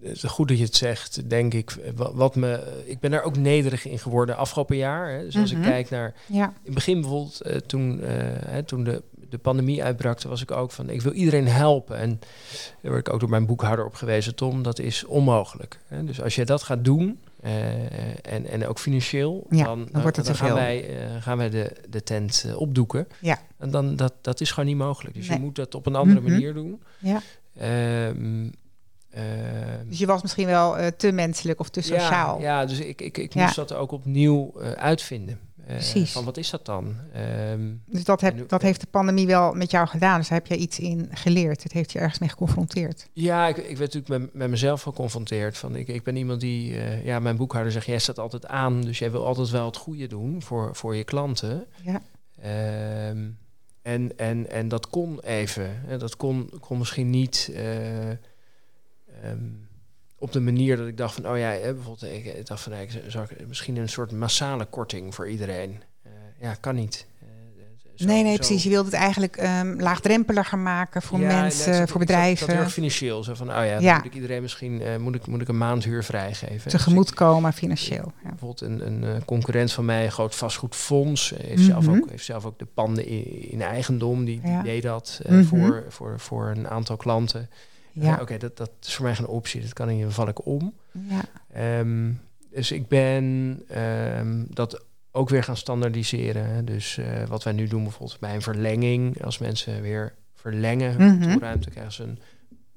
is 0.00 0.22
goed 0.22 0.48
dat 0.48 0.58
je 0.58 0.64
het 0.64 0.76
zegt, 0.76 1.30
denk 1.30 1.54
ik. 1.54 1.76
Wat 1.94 2.36
me, 2.36 2.82
ik 2.86 3.00
ben 3.00 3.10
daar 3.10 3.22
ook 3.22 3.36
nederig 3.36 3.86
in 3.86 3.98
geworden 3.98 4.36
afgelopen 4.36 4.76
jaar. 4.76 5.10
Hè. 5.10 5.24
Dus 5.24 5.36
als 5.36 5.52
mm 5.52 5.56
-hmm. 5.56 5.66
ik 5.66 5.72
kijk 5.72 5.90
naar. 5.90 6.14
Ja. 6.26 6.46
In 6.46 6.54
het 6.64 6.74
begin 6.74 7.00
bijvoorbeeld, 7.00 7.46
uh, 7.46 7.56
toen, 7.56 7.98
uh, 8.00 8.08
hè, 8.46 8.62
toen 8.62 8.84
de 8.84 9.02
de 9.28 9.38
pandemie 9.38 9.84
uitbrak, 9.84 10.22
was 10.22 10.42
ik 10.42 10.50
ook 10.50 10.70
van, 10.70 10.90
ik 10.90 11.02
wil 11.02 11.12
iedereen 11.12 11.48
helpen. 11.48 11.98
En 11.98 12.20
daar 12.82 12.92
word 12.92 13.06
ik 13.06 13.12
ook 13.12 13.20
door 13.20 13.28
mijn 13.28 13.46
boekhouder 13.46 13.84
op 13.84 13.94
gewezen, 13.94 14.34
Tom, 14.34 14.62
dat 14.62 14.78
is 14.78 15.04
onmogelijk. 15.04 15.78
Hè? 15.86 16.04
Dus 16.04 16.22
als 16.22 16.34
je 16.34 16.44
dat 16.44 16.62
gaat 16.62 16.84
doen, 16.84 17.18
uh, 17.44 18.32
en, 18.32 18.46
en 18.46 18.66
ook 18.66 18.78
financieel, 18.78 19.46
ja, 19.50 19.64
dan, 19.64 19.88
dan, 19.92 20.02
wordt 20.02 20.16
het 20.16 20.26
dan 20.26 20.34
gaan 20.34 20.54
wij, 20.54 20.90
uh, 20.90 21.22
gaan 21.22 21.38
wij 21.38 21.50
de, 21.50 21.72
de 21.88 22.02
tent 22.02 22.44
uh, 22.46 22.60
opdoeken. 22.60 23.08
Ja. 23.20 23.38
En 23.58 23.70
dan, 23.70 23.96
dat, 23.96 24.12
dat 24.20 24.40
is 24.40 24.50
gewoon 24.50 24.68
niet 24.68 24.78
mogelijk. 24.78 25.14
Dus 25.14 25.28
nee. 25.28 25.38
je 25.38 25.44
moet 25.44 25.54
dat 25.54 25.74
op 25.74 25.86
een 25.86 25.94
andere 25.94 26.20
mm 26.20 26.26
-hmm. 26.26 26.34
manier 26.34 26.54
doen. 26.54 26.82
Ja. 26.98 27.20
Um, 28.08 28.52
dus 29.88 29.98
je 29.98 30.06
was 30.06 30.22
misschien 30.22 30.46
wel 30.46 30.76
te 30.96 31.12
menselijk 31.12 31.60
of 31.60 31.68
te 31.68 31.80
sociaal. 31.80 32.40
Ja, 32.40 32.60
ja 32.60 32.66
dus 32.66 32.78
ik, 32.78 33.00
ik, 33.00 33.18
ik 33.18 33.34
moest 33.34 33.54
dat 33.54 33.72
ook 33.72 33.92
opnieuw 33.92 34.60
uitvinden. 34.76 35.38
Precies. 35.68 36.12
Van 36.12 36.24
wat 36.24 36.36
is 36.36 36.50
dat 36.50 36.66
dan? 36.66 36.96
Um, 37.50 37.82
dus 37.86 38.04
dat, 38.04 38.20
heb, 38.20 38.48
dat 38.48 38.62
heeft 38.62 38.80
de 38.80 38.86
pandemie 38.90 39.26
wel 39.26 39.52
met 39.54 39.70
jou 39.70 39.86
gedaan. 39.86 40.18
Dus 40.18 40.28
daar 40.28 40.38
heb 40.38 40.46
jij 40.46 40.56
iets 40.56 40.78
in 40.78 41.08
geleerd. 41.10 41.62
Het 41.62 41.72
heeft 41.72 41.92
je 41.92 41.98
ergens 41.98 42.18
mee 42.18 42.28
geconfronteerd. 42.28 43.08
Ja, 43.12 43.48
ik, 43.48 43.56
ik 43.56 43.76
werd 43.76 43.94
natuurlijk 43.94 44.22
met, 44.22 44.34
met 44.34 44.50
mezelf 44.50 44.82
geconfronteerd. 44.82 45.58
Van, 45.58 45.76
ik, 45.76 45.88
ik 45.88 46.02
ben 46.02 46.16
iemand 46.16 46.40
die, 46.40 46.70
uh, 46.72 47.04
ja, 47.04 47.18
mijn 47.18 47.36
boekhouder 47.36 47.72
zegt, 47.72 47.86
jij 47.86 47.98
staat 47.98 48.18
altijd 48.18 48.46
aan. 48.46 48.80
Dus 48.80 48.98
jij 48.98 49.10
wil 49.10 49.26
altijd 49.26 49.50
wel 49.50 49.66
het 49.66 49.76
goede 49.76 50.06
doen 50.06 50.42
voor, 50.42 50.76
voor 50.76 50.96
je 50.96 51.04
klanten. 51.04 51.66
Ja. 51.82 52.00
Um, 53.08 53.38
en, 53.82 54.16
en, 54.16 54.50
en 54.50 54.68
dat 54.68 54.88
kon 54.88 55.20
even. 55.20 55.82
Dat 55.98 56.16
kon, 56.16 56.50
kon 56.60 56.78
misschien 56.78 57.10
niet. 57.10 57.50
Uh, 57.52 58.08
um, 59.24 59.67
op 60.18 60.32
de 60.32 60.40
manier 60.40 60.76
dat 60.76 60.86
ik 60.86 60.96
dacht 60.96 61.14
van, 61.14 61.28
oh 61.28 61.38
ja, 61.38 61.50
bijvoorbeeld, 61.50 62.02
ik 62.02 62.46
dacht 62.46 62.62
van, 62.62 62.72
ik 62.72 63.02
zou 63.06 63.26
misschien 63.48 63.76
een 63.76 63.88
soort 63.88 64.12
massale 64.12 64.64
korting 64.64 65.14
voor 65.14 65.28
iedereen. 65.28 65.82
Uh, 66.06 66.12
ja, 66.40 66.54
kan 66.54 66.74
niet. 66.74 67.06
Uh, 67.22 67.28
zo, 67.94 68.06
nee, 68.06 68.22
nee, 68.22 68.32
zo. 68.32 68.38
precies. 68.38 68.62
Je 68.62 68.68
wilt 68.68 68.84
het 68.84 68.94
eigenlijk 68.94 69.42
um, 69.42 69.80
laagdrempeliger 69.80 70.58
maken 70.58 71.02
voor 71.02 71.20
ja, 71.20 71.40
mensen, 71.40 71.70
nee, 71.70 71.86
voor 71.86 72.00
bedrijven. 72.00 72.46
Dat, 72.46 72.56
heel 72.56 72.68
financieel. 72.68 73.24
Zo 73.24 73.34
van, 73.34 73.48
oh 73.48 73.54
ja, 73.54 73.78
ja. 73.78 73.96
moet 73.96 74.04
ik 74.04 74.14
iedereen 74.14 74.42
misschien, 74.42 74.80
uh, 74.80 74.96
moet, 74.96 75.14
ik, 75.14 75.26
moet 75.26 75.40
ik 75.40 75.48
een 75.48 75.58
maandhuur 75.58 76.04
vrijgeven. 76.04 76.70
Tegemoet 76.70 77.14
komen 77.14 77.52
financieel. 77.52 78.12
Ja. 78.22 78.28
Bijvoorbeeld 78.28 78.60
een, 78.60 79.02
een 79.02 79.24
concurrent 79.24 79.72
van 79.72 79.84
mij, 79.84 80.04
een 80.04 80.12
groot 80.12 80.34
vastgoedfonds, 80.34 81.32
heeft, 81.42 81.62
zelf, 81.62 81.88
ook, 81.88 82.10
heeft 82.10 82.24
zelf 82.24 82.44
ook 82.44 82.58
de 82.58 82.66
panden 82.74 83.06
in, 83.06 83.50
in 83.50 83.62
eigendom. 83.62 84.24
Die, 84.24 84.40
die 84.40 84.62
deed 84.62 84.82
dat 84.82 85.20
-hmm. 85.26 85.44
voor, 85.44 85.84
voor, 85.88 86.20
voor 86.20 86.46
een 86.46 86.68
aantal 86.68 86.96
klanten. 86.96 87.48
Ja. 88.00 88.18
Oké, 88.20 88.36
dat, 88.38 88.56
dat 88.56 88.70
is 88.82 88.94
voor 88.94 89.04
mij 89.04 89.14
geen 89.14 89.26
optie. 89.26 89.60
Dat 89.60 89.72
kan 89.72 89.88
niet, 89.88 90.02
dan 90.02 90.12
val 90.12 90.28
ik 90.28 90.46
om. 90.46 90.74
Ja. 91.08 91.20
Ehm, 91.52 92.12
dus 92.50 92.72
ik 92.72 92.88
ben 92.88 93.58
ehm, 93.68 94.44
dat 94.48 94.84
ook 95.12 95.28
weer 95.28 95.42
gaan 95.42 95.56
standaardiseren. 95.56 96.46
hè. 96.46 96.64
Dus 96.64 96.98
eh, 96.98 97.24
wat 97.28 97.42
wij 97.42 97.52
nu 97.52 97.66
doen 97.66 97.82
bijvoorbeeld 97.82 98.20
bij 98.20 98.34
een 98.34 98.42
verlenging, 98.42 99.24
als 99.24 99.38
mensen 99.38 99.82
weer 99.82 100.14
verlengen 100.34 100.92
hun 100.96 101.08
Mhm. 101.14 101.20
kantoorruimte, 101.20 101.70
krijgen 101.70 101.92
ze 101.92 102.02
een 102.02 102.18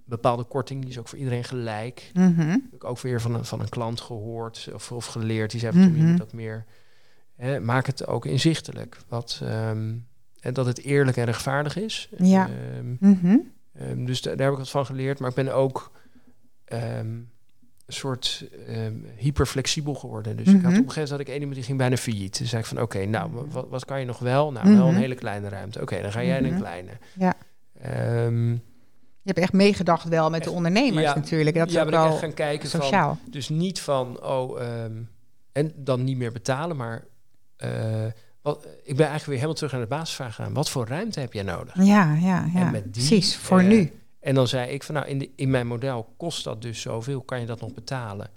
bepaalde 0.06 0.44
korting. 0.44 0.82
Die 0.82 0.90
is 0.90 0.98
ook 1.00 1.08
voor 1.08 1.18
iedereen 1.18 1.44
gelijk. 1.44 2.10
Mhm. 2.14 2.48
Heb 2.50 2.74
ik 2.74 2.84
ook 2.84 3.00
weer 3.00 3.22
van 3.22 3.34
een, 3.36 3.46
van 3.46 3.60
een 3.62 3.70
klant 3.70 4.02
gehoord 4.02 4.70
of, 4.74 4.92
of 4.92 5.06
geleerd. 5.06 5.52
Die 5.52 5.60
zei 5.60 5.72
"Tom, 5.74 5.96
je 6.08 6.14
dat 6.18 6.34
meer... 6.34 6.66
Hè, 7.36 7.60
maak 7.60 7.86
het 7.86 8.08
ook 8.08 8.26
inzichtelijk. 8.26 8.98
Wat, 9.08 9.40
ehm, 9.44 9.94
en 10.40 10.54
dat 10.54 10.66
het 10.66 10.80
eerlijk 10.82 11.18
en 11.18 11.26
rechtvaardig 11.26 11.76
is. 11.78 12.10
Ja. 12.18 12.50
Mhm. 13.00 13.38
Ehm, 13.90 14.06
dus 14.06 14.22
da- 14.22 14.30
daar 14.36 14.44
heb 14.46 14.52
ik 14.52 14.58
wat 14.60 14.70
van 14.70 14.86
geleerd. 14.86 15.20
Maar 15.20 15.30
ik 15.30 15.36
ben 15.36 15.54
ook 15.54 15.92
ehm, 16.66 17.08
een 17.86 17.98
soort 17.98 18.46
ehm 18.68 18.94
hyperflexibel 19.16 19.94
geworden. 19.94 20.38
Dus 20.38 20.48
ik 20.48 20.54
had 20.54 20.62
Mhm. 20.62 20.68
op 20.70 20.88
een 20.88 20.92
gegeven 20.92 20.94
moment 21.02 21.10
had 21.10 21.20
ik 21.20 21.28
één 21.28 21.36
iemand 21.40 21.56
die 21.56 21.64
ging 21.64 21.78
bijna 21.78 21.98
failliet. 21.98 22.38
Dus 22.38 22.50
zei 22.50 22.62
ik 22.62 22.68
van 22.68 22.82
oké, 22.82 23.06
nou, 23.06 23.32
wa- 23.32 23.46
wat, 23.48 23.68
wat 23.70 23.86
kan 23.86 24.00
je 24.00 24.06
nog 24.06 24.20
wel? 24.20 24.52
Nou, 24.52 24.76
wel 24.76 24.86
een 24.86 24.92
Mhm. 24.92 25.02
hele 25.02 25.16
kleine 25.16 25.50
ruimte. 25.50 25.82
Oké, 25.82 26.02
dan 26.02 26.12
ga 26.12 26.24
jij 26.24 26.38
in 26.38 26.44
Mhm. 26.44 26.54
een 26.54 26.60
kleine. 26.60 26.92
Ja. 27.14 27.34
Je 29.24 29.28
hebt 29.30 29.40
echt 29.40 29.54
meegedacht 29.54 30.08
wel 30.08 30.30
met 30.30 30.44
de 30.44 30.52
ondernemers 30.52 31.06
ja, 31.06 31.16
natuurlijk. 31.16 31.56
Dat 31.56 31.72
ja, 31.72 31.86
ben 31.86 31.94
ik 32.04 32.06
echt 32.10 32.20
gaan 32.20 32.34
kijken 32.34 32.70
van... 32.70 32.82
sociaal. 32.82 33.18
Dus 33.30 33.50
niet 33.50 33.80
van, 33.82 34.24
oh, 34.24 34.62
en 35.52 35.72
dan 35.76 36.04
niet 36.04 36.18
meer 36.18 36.32
betalen, 36.32 36.76
maar... 36.78 37.04
eh, 37.58 38.06
wat, 38.42 38.66
ik 38.66 38.96
ben 38.96 39.08
eigenlijk 39.08 39.26
weer 39.26 39.36
helemaal 39.36 39.56
terug 39.56 39.72
naar 39.72 39.82
de 39.82 39.88
basisvraag 39.88 40.36
gegaan. 40.36 40.54
Wat 40.54 40.70
voor 40.70 40.88
ruimte 40.88 41.20
heb 41.20 41.34
jij 41.34 41.44
nodig? 41.44 41.76
Ja, 41.76 42.14
ja, 42.14 42.50
ja. 42.54 42.60
En 42.66 42.72
met 42.72 42.84
die, 42.84 42.92
Precies, 42.92 43.38
voor 43.38 43.60
eh, 43.60 43.68
nu. 43.68 43.92
En 44.20 44.36
dan 44.36 44.48
zei 44.48 44.70
ik 44.72 44.84
van 44.84 44.96
nou, 44.96 45.08
in, 45.08 45.18
de, 45.18 45.30
in 45.36 45.50
mijn 45.50 45.68
model 45.68 46.14
kost 46.18 46.44
dat 46.44 46.62
dus 46.62 46.82
zoveel, 46.82 47.22
kan 47.22 47.40
je 47.40 47.46
dat 47.46 47.62
nog 47.62 47.74
betalen? 47.74 48.30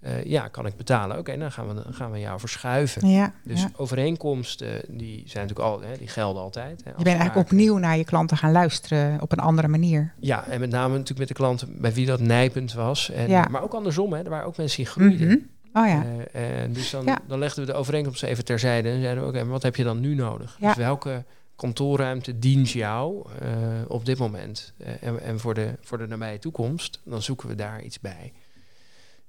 Eh, 0.00 0.24
ja, 0.24 0.48
kan 0.48 0.66
ik 0.66 0.76
betalen? 0.76 1.18
Oké, 1.18 1.38
dan 1.38 1.52
gaan 1.52 1.68
we, 1.68 1.74
dan 1.74 1.94
gaan 1.94 2.10
we 2.10 2.18
jou 2.18 2.40
verschuiven. 2.40 3.08
Ja, 3.08 3.32
Dus 3.44 3.60
ja. 3.60 3.70
overeenkomsten, 3.76 4.82
die 4.88 5.22
zijn 5.26 5.46
natuurlijk 5.46 5.68
al, 5.74 5.80
hè, 5.80 5.96
die 5.98 6.08
gelden 6.08 6.42
altijd. 6.42 6.84
Hè, 6.84 6.90
Je 6.90 7.04
bent 7.04 7.18
eigenlijk 7.18 7.50
opnieuw 7.50 7.76
naar 7.76 7.96
je 7.96 8.04
klanten 8.04 8.36
gaan 8.36 8.52
luisteren 8.52 9.20
op 9.20 9.32
een 9.32 9.38
andere 9.38 9.68
manier. 9.68 10.12
Ja, 10.18 10.46
en 10.46 10.60
met 10.60 10.70
name 10.70 10.88
natuurlijk 10.92 11.18
met 11.18 11.28
de 11.28 11.34
klanten 11.34 11.80
bij 11.80 11.92
wie 11.92 12.06
dat 12.06 12.20
nijpend 12.20 12.72
was. 12.72 13.10
En, 13.10 13.28
Ja. 13.28 13.46
Maar 13.50 13.62
ook 13.62 13.74
andersom, 13.74 14.12
hè, 14.12 14.22
er 14.22 14.30
waren 14.30 14.46
ook 14.46 14.56
mensen 14.56 14.76
die 14.76 14.86
groeiden. 14.92 15.26
Mhm. 15.26 15.36
Oh 15.72 15.86
ja. 15.86 16.04
Eh, 16.32 16.62
en 16.62 16.72
dus 16.72 16.90
dan, 16.90 17.04
Ja. 17.04 17.18
dan 17.26 17.38
legden 17.38 17.66
we 17.66 17.72
de 17.72 17.78
overeenkomsten 17.78 18.28
even 18.28 18.44
terzijde 18.44 18.88
en 18.90 19.00
zeiden 19.00 19.22
we, 19.22 19.28
oké, 19.28 19.38
maar 19.42 19.52
wat 19.52 19.62
heb 19.62 19.76
je 19.76 19.84
dan 19.84 20.00
nu 20.00 20.14
nodig? 20.14 20.56
Ja. 20.60 20.66
Dus 20.68 20.76
welke 20.76 21.24
kantoorruimte 21.56 22.38
dient 22.38 22.70
jou 22.70 23.26
eh, 23.40 23.50
op 23.88 24.04
dit 24.04 24.18
moment? 24.18 24.72
Eh, 24.78 25.02
en 25.02 25.20
en 25.20 25.40
voor, 25.40 25.54
de, 25.54 25.74
voor 25.80 25.98
de 25.98 26.06
nabije 26.06 26.38
toekomst, 26.38 27.00
dan 27.04 27.22
zoeken 27.22 27.48
we 27.48 27.54
daar 27.54 27.82
iets 27.82 28.00
bij. 28.00 28.32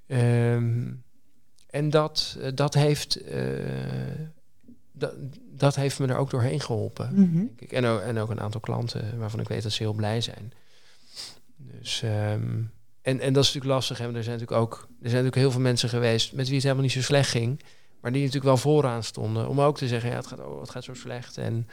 Ehm, 0.07 0.91
en 1.69 1.89
dat, 1.89 2.37
eh, 2.41 2.51
dat, 2.55 2.73
heeft, 2.73 3.15
eh, 3.15 3.41
dat, 4.91 5.13
dat 5.51 5.75
heeft 5.75 5.99
me 5.99 6.07
er 6.07 6.17
ook 6.17 6.29
doorheen 6.29 6.59
geholpen. 6.59 7.09
Mhm. 7.13 7.35
denk 7.37 7.61
ik. 7.61 7.71
En, 7.71 7.85
ook, 7.85 7.99
en 8.01 8.17
ook 8.17 8.29
een 8.29 8.39
aantal 8.41 8.61
klanten 8.61 9.19
waarvan 9.19 9.39
ik 9.39 9.47
weet 9.47 9.63
dat 9.63 9.71
ze 9.71 9.83
heel 9.83 9.93
blij 9.93 10.21
zijn. 10.21 10.53
Dus, 11.55 12.01
ehm, 12.01 12.61
en, 13.03 13.19
en 13.19 13.33
dat 13.33 13.43
is 13.43 13.53
natuurlijk 13.53 13.73
lastig. 13.79 13.97
Want 13.97 14.15
Er 14.15 14.23
zijn 14.23 14.39
natuurlijk 14.39 14.61
ook 14.61 14.73
er 14.81 15.09
zijn 15.09 15.23
natuurlijk 15.23 15.35
heel 15.35 15.51
veel 15.51 15.61
mensen 15.61 15.89
geweest 15.89 16.33
met 16.33 16.45
wie 16.45 16.53
het 16.53 16.63
helemaal 16.63 16.83
niet 16.83 16.93
zo 16.93 17.01
slecht 17.01 17.29
ging. 17.29 17.61
Maar 18.01 18.11
die 18.11 18.19
natuurlijk 18.21 18.47
wel 18.47 18.57
vooraan 18.57 19.03
stonden. 19.03 19.47
Om 19.49 19.61
ook 19.61 19.77
te 19.77 19.87
zeggen, 19.87 20.09
ja, 20.09 20.15
het 20.15 20.27
gaat, 20.27 20.39
oh, 20.39 20.59
het 20.59 20.69
gaat 20.69 20.83
zo 20.83 20.93
slecht. 20.93 21.37
En, 21.37 21.67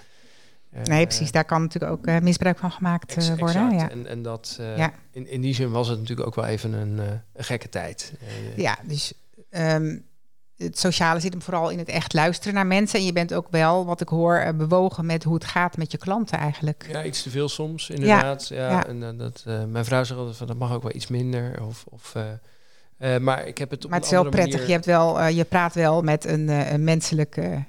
eh, 0.71 0.83
Nee, 0.83 1.07
precies. 1.07 1.33
Daar 1.33 1.45
kan 1.45 1.63
natuurlijk 1.63 1.93
ook 1.93 2.07
eh, 2.07 2.19
misbruik 2.19 2.59
van 2.59 2.71
gemaakt 2.71 3.17
eh, 3.17 3.39
worden. 3.39 3.71
Ja. 3.75 3.91
En, 3.91 4.07
en 4.07 4.23
dat, 4.23 4.57
Ja. 4.77 4.93
in, 5.11 5.27
in 5.29 5.41
die 5.41 5.55
zin 5.55 5.71
was 5.71 5.89
het 5.89 5.99
natuurlijk 5.99 6.27
ook 6.27 6.35
wel 6.35 6.45
even 6.45 6.73
een, 6.73 6.99
een 6.99 7.45
gekke 7.45 7.69
tijd. 7.69 8.13
Ja, 8.57 8.79
dus 8.85 9.13
ehm, 9.51 9.99
het 10.63 10.79
sociale 10.79 11.21
zit 11.21 11.33
hem 11.33 11.43
vooral 11.43 11.69
in 11.71 11.79
het 11.79 11.89
echt 11.89 12.13
luisteren 12.13 12.55
naar 12.55 12.67
mensen. 12.67 12.99
En 12.99 13.05
je 13.05 13.13
bent 13.13 13.35
ook 13.35 13.47
wel, 13.51 13.85
wat 13.87 14.01
ik 14.01 14.09
hoor, 14.09 14.37
eh, 14.37 14.53
bewogen 14.55 15.07
met 15.07 15.25
hoe 15.25 15.35
het 15.35 15.45
gaat 15.45 15.77
met 15.77 15.93
je 15.93 15.99
klanten 15.99 16.39
eigenlijk. 16.39 16.87
Ja, 16.91 17.05
iets 17.05 17.23
te 17.23 17.31
veel 17.31 17.49
soms, 17.49 17.91
inderdaad. 17.91 18.49
Ja, 18.49 18.71
ja. 18.71 18.87
En, 18.87 19.03
eh, 19.03 19.19
dat, 19.19 19.43
eh, 19.47 19.65
mijn 19.65 19.85
vrouw 19.85 20.05
zegt 20.05 20.19
altijd 20.19 20.37
van 20.37 20.47
dat 20.47 20.57
mag 20.57 20.73
ook 20.73 20.83
wel 20.83 20.95
iets 20.95 21.07
minder. 21.07 21.63
Of, 21.67 21.85
of, 21.89 22.15
maar 23.21 23.47
ik 23.47 23.59
heb 23.59 23.71
het 23.71 23.85
op 23.85 23.91
Maar 23.91 23.99
het 23.99 24.09
is 24.09 24.15
wel 24.15 24.29
prettig. 24.29 24.53
manier- 24.53 24.67
Je, 24.67 24.73
hebt 24.73 24.87
wel, 24.87 25.27
je 25.27 25.45
praat 25.45 25.75
wel 25.75 26.03
met 26.03 26.25
een, 26.25 26.49
een 26.73 26.85
menselijke 26.85 27.65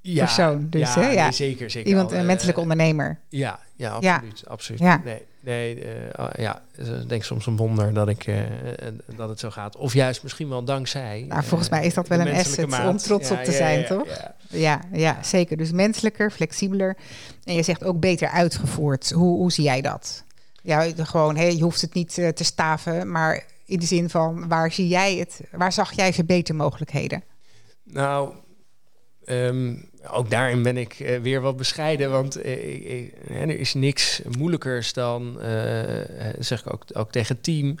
ja, 0.00 0.24
persoon. 0.24 0.66
Dus, 0.70 0.94
ja, 0.94 1.00
hè, 1.00 1.08
ja. 1.10 1.22
nee, 1.22 1.32
zeker, 1.32 1.70
zeker. 1.70 1.88
iemand, 1.88 2.12
Al, 2.12 2.18
een 2.18 2.26
menselijke 2.26 2.60
ondernemer. 2.60 3.20
Ja, 3.28 3.60
ja, 3.76 3.96
Ja. 4.00 4.14
absoluut. 4.14 4.42
absoluut. 4.48 4.80
Ja. 4.80 5.00
Nee, 5.04 5.22
nee 5.42 5.84
eh, 5.84 6.14
ah, 6.14 6.30
ja, 6.36 6.62
het 6.70 6.86
is 6.86 6.88
denk 6.88 7.10
ik 7.10 7.24
soms 7.24 7.46
een 7.46 7.56
wonder 7.56 7.92
dat, 7.92 8.08
ik, 8.08 8.26
eh, 8.26 8.40
eh, 8.40 8.94
dat 9.16 9.28
het 9.28 9.40
zo 9.40 9.50
gaat. 9.50 9.76
Of 9.76 9.94
juist 9.94 10.22
misschien 10.22 10.48
wel 10.48 10.64
dankzij. 10.64 11.24
Nou, 11.28 11.42
volgens 11.44 11.68
eh, 11.68 11.78
mij 11.78 11.86
is 11.86 11.94
dat 11.94 12.08
wel 12.08 12.20
een 12.20 12.34
asset 12.34 12.84
om 12.88 12.96
trots 12.96 13.30
op 13.30 13.44
te 13.44 13.52
zijn, 13.52 13.86
toch? 13.86 14.34
Ja. 14.48 14.80
Ja, 14.92 15.22
zeker. 15.22 15.56
Dus 15.56 15.72
menselijker, 15.72 16.30
flexibeler. 16.30 16.96
En 17.44 17.54
je 17.54 17.62
zegt 17.62 17.84
ook 17.84 18.00
beter 18.00 18.28
uitgevoerd. 18.28 19.10
Hoe, 19.10 19.36
hoe 19.36 19.52
zie 19.52 19.64
jij 19.64 19.80
dat? 19.80 20.24
Ja, 20.62 20.90
gewoon, 20.96 21.36
hè, 21.36 21.44
je 21.44 21.62
hoeft 21.62 21.80
het 21.80 21.94
niet 21.94 22.18
eh, 22.18 22.28
te 22.28 22.44
staven, 22.44 23.10
maar 23.10 23.44
in 23.64 23.78
de 23.78 23.86
zin 23.86 24.10
van 24.10 24.48
waar 24.48 24.72
zie 24.72 24.88
jij 24.88 25.16
het? 25.16 25.40
Waar 25.50 25.72
zag 25.72 25.92
jij 25.92 26.12
verbetermogelijkheden? 26.12 27.22
Nou, 27.82 28.34
ehm, 29.24 29.76
ook 30.10 30.30
daarin 30.30 30.62
ben 30.62 30.76
ik 30.76 31.00
eh, 31.00 31.20
weer 31.20 31.40
wat 31.40 31.56
bescheiden. 31.56 32.10
Want 32.10 32.36
eh, 32.36 33.30
er 33.30 33.58
is 33.58 33.74
niks 33.74 34.22
moeilijkers 34.38 34.92
dan, 34.92 35.40
eh, 35.40 36.06
zeg 36.38 36.60
ik 36.64 36.72
ook, 36.72 36.84
ook 36.92 37.10
tegen 37.10 37.34
het 37.34 37.44
team. 37.44 37.76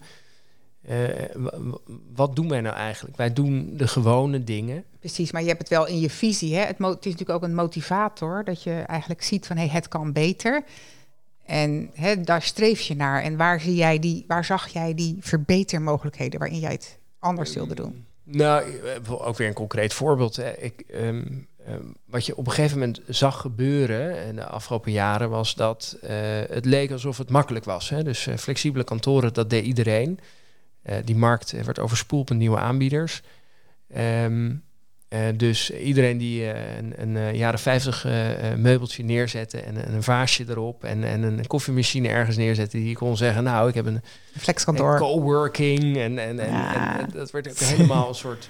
wa- 1.34 1.58
wa- 1.58 1.78
wat 2.14 2.36
doen 2.36 2.48
wij 2.48 2.60
nou 2.60 2.76
eigenlijk? 2.76 3.16
Wij 3.16 3.32
doen 3.32 3.76
de 3.76 3.88
gewone 3.88 4.44
dingen. 4.44 4.84
Precies, 4.98 5.32
maar 5.32 5.42
je 5.42 5.48
hebt 5.48 5.60
het 5.60 5.68
wel 5.68 5.86
in 5.86 6.00
je 6.00 6.10
visie. 6.10 6.54
Hè? 6.54 6.60
Het, 6.64 6.78
is 6.78 6.86
natuurlijk 6.86 7.30
ook 7.30 7.42
een 7.42 7.54
motivator 7.54 8.44
dat 8.44 8.62
je 8.62 8.72
eigenlijk 8.72 9.22
ziet 9.22 9.46
van 9.46 9.56
hey, 9.56 9.68
het 9.68 9.88
kan 9.88 10.12
beter. 10.12 10.64
En 11.46 11.90
hè, 11.94 12.20
daar 12.20 12.42
streef 12.42 12.80
je 12.80 12.96
naar. 12.96 13.22
En 13.22 13.36
waar, 13.36 13.60
zie 13.60 13.74
jij 13.74 13.98
die, 13.98 14.24
waar 14.26 14.44
zag 14.44 14.68
jij 14.68 14.94
die 14.94 15.16
verbetermogelijkheden 15.20 16.38
waarin 16.38 16.58
jij 16.58 16.72
het 16.72 16.98
anders 17.18 17.54
wilde 17.54 17.74
doen? 17.74 18.06
Nou, 18.24 18.64
ook 19.08 19.36
weer 19.36 19.48
een 19.48 19.54
concreet 19.54 19.92
voorbeeld. 19.92 20.36
Hè. 20.36 20.50
Ik, 20.58 20.80
ehm, 20.88 21.24
ehm, 21.66 21.80
wat 22.06 22.26
je 22.26 22.36
op 22.36 22.46
een 22.46 22.52
gegeven 22.52 22.78
moment 22.78 23.00
zag 23.08 23.40
gebeuren 23.40 24.26
in 24.26 24.36
de 24.36 24.44
afgelopen 24.44 24.92
jaren 24.92 25.30
was 25.30 25.54
dat 25.54 25.96
eh, 26.02 26.16
het 26.48 26.64
leek 26.64 26.90
alsof 26.90 27.18
het 27.18 27.30
makkelijk 27.30 27.64
was. 27.64 27.88
Hè. 27.88 28.02
Dus 28.02 28.26
eh, 28.26 28.36
flexibele 28.36 28.84
kantoren, 28.84 29.32
dat 29.32 29.50
deed 29.50 29.64
iedereen. 29.64 30.18
Eh, 30.82 30.96
die 31.04 31.16
markt 31.16 31.52
eh, 31.52 31.60
werd 31.62 31.78
overspoeld 31.78 32.28
met 32.28 32.38
nieuwe 32.38 32.58
aanbieders. 32.58 33.22
Ehm, 33.88 34.52
eh, 35.08 35.20
dus 35.36 35.70
iedereen 35.70 36.18
die 36.18 36.50
eh, 36.52 36.76
een, 36.76 36.92
een 36.96 37.16
eh, 37.16 37.34
jaren 37.34 37.58
50 37.58 38.04
eh, 38.04 38.50
eh, 38.52 38.58
meubeltje 38.58 39.02
neerzette 39.04 39.60
en, 39.60 39.84
en 39.84 39.94
een 39.94 40.02
vaasje 40.02 40.44
erop 40.48 40.84
en, 40.84 41.04
en 41.04 41.22
een 41.22 41.46
koffiemachine 41.46 42.08
ergens 42.08 42.36
neerzette, 42.36 42.76
die 42.76 42.94
kon 42.96 43.16
zeggen, 43.16 43.44
nou, 43.44 43.68
ik 43.68 43.74
heb 43.74 43.86
een 43.86 44.00
Flexkantoor. 44.38 44.96
coworking 44.98 45.96
en, 45.96 46.18
en, 46.18 46.38
en, 46.38 46.50
Ja. 46.50 47.00
en 47.00 47.08
dat 47.12 47.30
werd 47.30 47.48
ook 47.48 47.58
helemaal 47.58 48.08
een 48.08 48.14
soort, 48.14 48.48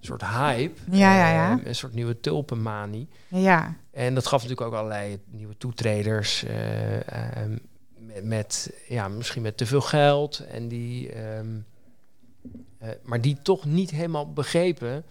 soort 0.00 0.22
hype. 0.26 0.80
Ja, 0.90 1.16
ja, 1.16 1.30
ja. 1.32 1.58
Eh, 1.60 1.66
een 1.66 1.74
soort 1.74 1.94
nieuwe 1.94 2.20
tulpenmanie. 2.20 3.08
Ja, 3.28 3.74
En 3.90 4.14
dat 4.14 4.26
gaf 4.26 4.42
natuurlijk 4.42 4.70
ook 4.70 4.74
allerlei 4.76 5.18
nieuwe 5.30 5.56
toetreders 5.56 6.44
eh, 6.44 7.36
ehm, 7.36 7.56
met, 7.98 8.24
met, 8.24 8.72
ja, 8.88 9.08
misschien 9.08 9.42
met 9.42 9.56
te 9.56 9.66
veel 9.66 9.80
geld. 9.80 10.38
En 10.38 10.68
die, 10.68 11.12
ehm, 11.12 11.46
eh, 12.78 12.88
maar 13.02 13.20
die 13.20 13.38
toch 13.42 13.64
niet 13.64 13.90
helemaal 13.90 14.32
begrepen 14.32 15.04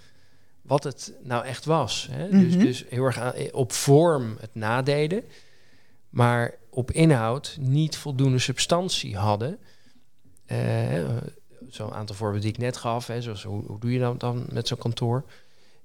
wat 0.61 0.83
het 0.83 1.13
nou 1.23 1.45
echt 1.45 1.65
was. 1.65 2.07
Hè? 2.11 2.29
dus, 2.29 2.55
Mhm. 2.55 2.63
dus 2.65 2.85
heel 2.89 3.03
erg 3.05 3.19
aan- 3.19 3.33
op 3.51 3.71
vorm 3.71 4.37
het 4.39 4.55
nadeden, 4.55 5.23
maar 6.09 6.53
op 6.69 6.91
inhoud 6.91 7.57
niet 7.59 7.97
voldoende 7.97 8.39
substantie 8.39 9.17
hadden. 9.17 9.57
Eh, 10.45 11.07
Zo'n 11.69 11.93
aantal 11.93 12.15
voorbeelden 12.15 12.45
die 12.49 12.57
ik 12.57 12.65
net 12.65 12.77
gaf, 12.77 13.07
hè, 13.07 13.21
zoals 13.21 13.43
hoe, 13.43 13.63
hoe 13.65 13.79
doe 13.79 13.91
je 13.93 13.99
dat 13.99 14.19
dan 14.19 14.45
met 14.51 14.67
zo'n 14.67 14.77
kantoor? 14.77 15.23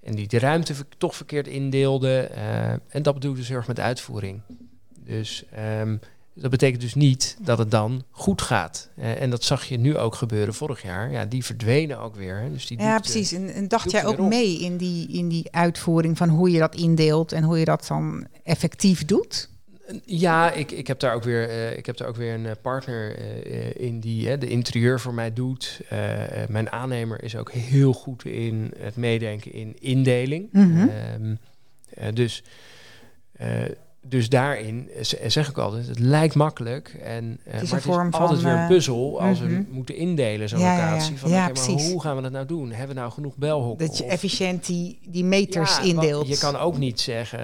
En 0.02 0.14
die 0.14 0.28
de 0.28 0.38
ruimte 0.38 0.74
toch 0.98 1.16
verkeerd 1.16 1.46
indeelde. 1.46 2.18
eh, 2.20 2.70
en 2.70 3.02
dat 3.02 3.14
bedoel 3.14 3.30
ik 3.30 3.36
dus 3.36 3.48
heel 3.48 3.56
erg 3.56 3.66
met 3.66 3.80
uitvoering. 3.80 4.40
Dus 5.04 5.44
ehm, 5.52 5.96
dat 6.34 6.50
betekent 6.50 6.80
dus 6.80 6.94
niet 6.94 7.36
dat 7.40 7.58
het 7.58 7.70
dan 7.70 8.02
goed 8.10 8.42
gaat. 8.42 8.88
Eh, 8.96 9.20
en 9.22 9.30
dat 9.30 9.44
zag 9.44 9.64
je 9.64 9.78
nu 9.78 9.96
ook 9.96 10.14
gebeuren 10.14 10.54
vorig 10.54 10.82
jaar. 10.82 11.10
Ja, 11.10 11.24
die 11.24 11.44
verdwenen 11.44 11.98
ook 11.98 12.14
weer. 12.16 12.36
Hè. 12.40 12.50
Dus 12.50 12.66
die 12.66 12.80
ja 12.80 12.98
precies. 12.98 13.32
En, 13.32 13.48
en 13.54 13.68
dacht 13.68 13.90
jij 13.90 14.06
ook 14.06 14.18
mee 14.18 14.58
in 14.58 14.76
die, 14.76 15.08
in 15.08 15.28
die 15.28 15.52
uitvoering 15.52 16.16
van 16.16 16.28
hoe 16.28 16.50
je 16.50 16.58
dat 16.58 16.74
indeelt 16.74 17.32
en 17.32 17.42
hoe 17.42 17.58
je 17.58 17.64
dat 17.64 17.86
dan 17.86 18.26
effectief 18.42 19.04
doet? 19.04 19.50
Ja, 20.04 20.52
ik, 20.52 20.70
ik, 20.70 20.86
heb 20.86 21.00
daar 21.00 21.14
ook 21.14 21.22
weer, 21.22 21.48
eh, 21.48 21.76
ik 21.76 21.86
heb 21.86 21.96
daar 21.96 22.08
ook 22.08 22.16
weer 22.16 22.34
een 22.34 22.46
eh, 22.46 22.52
partner 22.62 23.16
eh, 23.16 23.74
in 23.74 24.00
die 24.00 24.38
de 24.38 24.48
interieur 24.48 25.00
voor 25.00 25.14
mij 25.14 25.32
doet. 25.32 25.80
Mijn 26.48 26.70
aannemer 26.70 27.22
is 27.22 27.36
ook 27.36 27.52
heel 27.52 27.92
goed 27.92 28.24
in 28.24 28.72
het 28.78 28.96
meedenken 28.96 29.52
in 29.52 29.76
indeling. 29.80 30.48
Mhm. 30.52 30.88
Ehm, 30.88 31.34
eh, 31.94 32.12
dus 32.14 32.42
dus 34.06 34.28
daarin 34.28 34.90
zeg 35.26 35.48
ik 35.48 35.58
altijd, 35.58 35.86
het 35.88 35.98
lijkt 35.98 36.34
makkelijk. 36.34 36.88
En, 37.02 37.38
het 37.42 37.62
is, 37.62 37.70
maar 37.70 37.80
het 38.04 38.14
is 38.14 38.20
altijd 38.20 38.42
weer 38.42 38.52
een 38.52 38.66
puzzel 38.66 39.20
als 39.20 39.40
we 39.40 39.46
mhm. 39.46 39.62
moeten 39.70 39.96
indelen 39.96 40.48
zo'n 40.48 40.58
Ja, 40.58 40.74
locatie. 40.74 41.18
Van, 41.18 41.30
Ja, 41.30 41.48
maar 41.48 41.64
hoe 41.64 42.02
gaan 42.02 42.16
we 42.16 42.22
dat 42.22 42.32
nou 42.32 42.46
doen? 42.46 42.70
Hebben 42.70 42.94
we 42.94 43.00
nou 43.00 43.12
genoeg 43.12 43.36
belhokken? 43.36 43.86
Dat 43.86 43.98
je 43.98 44.04
Of- 44.04 44.10
efficiënt 44.10 44.66
die, 44.66 44.98
die 45.08 45.24
meters 45.24 45.80
indeelt. 45.80 46.28
Je 46.28 46.38
kan 46.38 46.56
ook 46.56 46.78
niet 46.78 47.00
zeggen, 47.00 47.40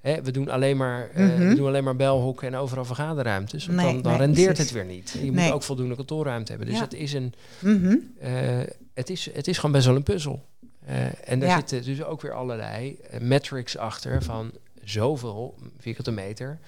hè, 0.00 0.22
we, 0.22 0.30
doen 0.30 0.48
alleen 0.48 0.76
maar, 0.76 1.10
Mhm. 1.14 1.48
we 1.48 1.54
doen 1.54 1.66
alleen 1.66 1.84
maar 1.84 1.96
belhokken 1.96 2.48
en 2.48 2.54
overal 2.54 2.84
vergaderruimtes. 2.84 3.66
Want 3.66 3.78
Nee, 3.78 3.92
dan, 3.92 4.02
dan 4.02 4.12
nee, 4.12 4.20
rendeert 4.20 4.58
het 4.58 4.70
weer 4.72 4.84
niet. 4.84 5.10
Je 5.22 5.30
Nee. 5.30 5.44
moet 5.44 5.52
ook 5.54 5.62
voldoende 5.62 5.94
kantoorruimte 5.96 6.50
hebben. 6.50 6.68
Dus 6.68 6.76
Ja. 6.78 6.84
het, 6.84 6.94
is 6.94 7.12
een, 7.12 7.32
Mhm. 7.60 7.96
eh, 8.18 8.30
het, 8.94 9.10
is, 9.10 9.28
het 9.32 9.48
is 9.48 9.56
gewoon 9.56 9.72
best 9.72 9.86
wel 9.86 9.96
een 9.96 10.02
puzzel. 10.02 10.44
Eh, 10.86 11.28
en 11.30 11.40
daar 11.40 11.48
Ja. 11.48 11.56
zitten 11.56 11.84
dus 11.84 12.02
ook 12.02 12.20
weer 12.22 12.32
allerlei 12.34 12.98
metrics 13.20 13.76
achter 13.76 14.22
van 14.22 14.50
zoveel 14.84 15.54
vierkante 15.78 16.10
meter. 16.10 16.58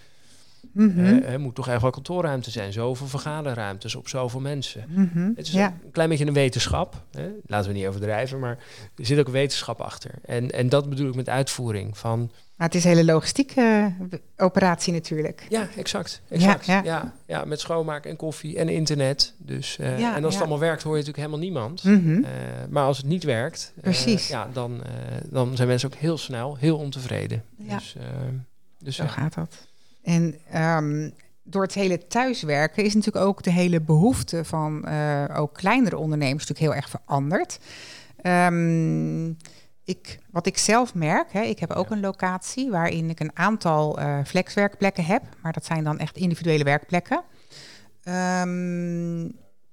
Mhm. 0.72 0.98
Er 1.22 1.40
moet 1.40 1.54
toch 1.54 1.68
echt 1.68 1.82
wel 1.82 1.90
kantoorruimte 1.90 2.50
zijn. 2.50 2.72
Zoveel 2.72 3.06
vergaderruimtes 3.06 3.94
op 3.94 4.08
zoveel 4.08 4.40
mensen. 4.40 4.84
Mhm. 4.88 5.30
Het 5.36 5.46
is 5.46 5.52
ja. 5.52 5.66
een 5.84 5.90
klein 5.90 6.08
beetje 6.08 6.26
een 6.26 6.32
wetenschap. 6.32 7.02
Hè? 7.10 7.28
Laten 7.46 7.70
we 7.72 7.76
niet 7.78 7.86
overdrijven, 7.86 8.38
maar 8.38 8.58
er 8.96 9.06
zit 9.06 9.18
ook 9.18 9.28
wetenschap 9.28 9.80
achter. 9.80 10.10
En, 10.24 10.50
en 10.50 10.68
dat 10.68 10.88
bedoel 10.88 11.08
ik 11.08 11.14
met 11.14 11.28
uitvoering. 11.28 11.98
Van, 11.98 12.30
Maar 12.62 12.70
het 12.70 12.80
is 12.80 12.86
een 12.86 12.96
hele 12.96 13.12
logistieke 13.12 13.92
eh, 14.10 14.18
operatie 14.36 14.92
natuurlijk. 14.92 15.46
ja, 15.48 15.68
exact. 15.76 16.22
exact. 16.28 16.66
Ja, 16.66 16.74
Ja, 16.74 16.82
ja. 16.84 17.12
ja. 17.26 17.44
met 17.44 17.60
schoonmaken 17.60 18.10
en 18.10 18.16
koffie 18.16 18.58
en 18.58 18.68
internet. 18.68 19.34
Dus, 19.38 19.78
eh, 19.78 19.98
Ja, 19.98 20.16
en 20.16 20.24
als 20.24 20.32
het 20.34 20.42
allemaal 20.42 20.60
werkt, 20.60 20.82
hoor 20.82 20.96
je 20.96 21.04
natuurlijk 21.04 21.26
helemaal 21.26 21.46
niemand. 21.46 21.84
Mhm. 21.84 22.24
Eh, 22.24 22.30
maar 22.70 22.84
als 22.84 22.96
het 22.96 23.06
niet 23.06 23.24
werkt, 23.24 23.72
Precies. 23.80 24.28
ja, 24.28 24.48
dan, 24.52 24.82
dan 25.30 25.56
zijn 25.56 25.68
mensen 25.68 25.92
ook 25.92 25.98
heel 25.98 26.18
snel 26.18 26.56
heel 26.56 26.78
ontevreden. 26.78 27.44
Dus, 27.56 27.96
dus 28.78 28.96
Zo 28.96 29.06
gaat 29.06 29.34
dat. 29.34 29.66
En 30.02 30.34
ehm, 30.50 31.10
door 31.42 31.62
het 31.62 31.74
hele 31.74 32.06
thuiswerken 32.06 32.84
is 32.84 32.94
natuurlijk 32.94 33.24
ook 33.24 33.42
de 33.42 33.52
hele 33.52 33.80
behoefte 33.80 34.44
van 34.44 34.88
ook 35.28 35.54
kleinere 35.54 35.98
ondernemers 35.98 36.46
natuurlijk 36.46 36.72
heel 36.72 36.82
erg 36.82 36.88
veranderd. 36.88 37.58
Ehm, 38.22 39.32
ik, 39.84 40.18
wat 40.30 40.46
ik 40.46 40.58
zelf 40.58 40.94
merk, 40.94 41.32
hè, 41.32 41.40
ik 41.42 41.58
heb 41.58 41.70
ook 41.72 41.88
Ja. 41.88 41.94
een 41.94 42.00
locatie 42.00 42.70
waarin 42.70 43.10
ik 43.10 43.20
een 43.20 43.30
aantal 43.36 43.98
eh, 43.98 44.18
flexwerkplekken 44.24 45.04
heb, 45.04 45.22
maar 45.42 45.52
dat 45.52 45.64
zijn 45.64 45.84
dan 45.84 45.98
echt 45.98 46.16
individuele 46.16 46.64
werkplekken. 46.64 47.22
Ehm, 48.02 49.22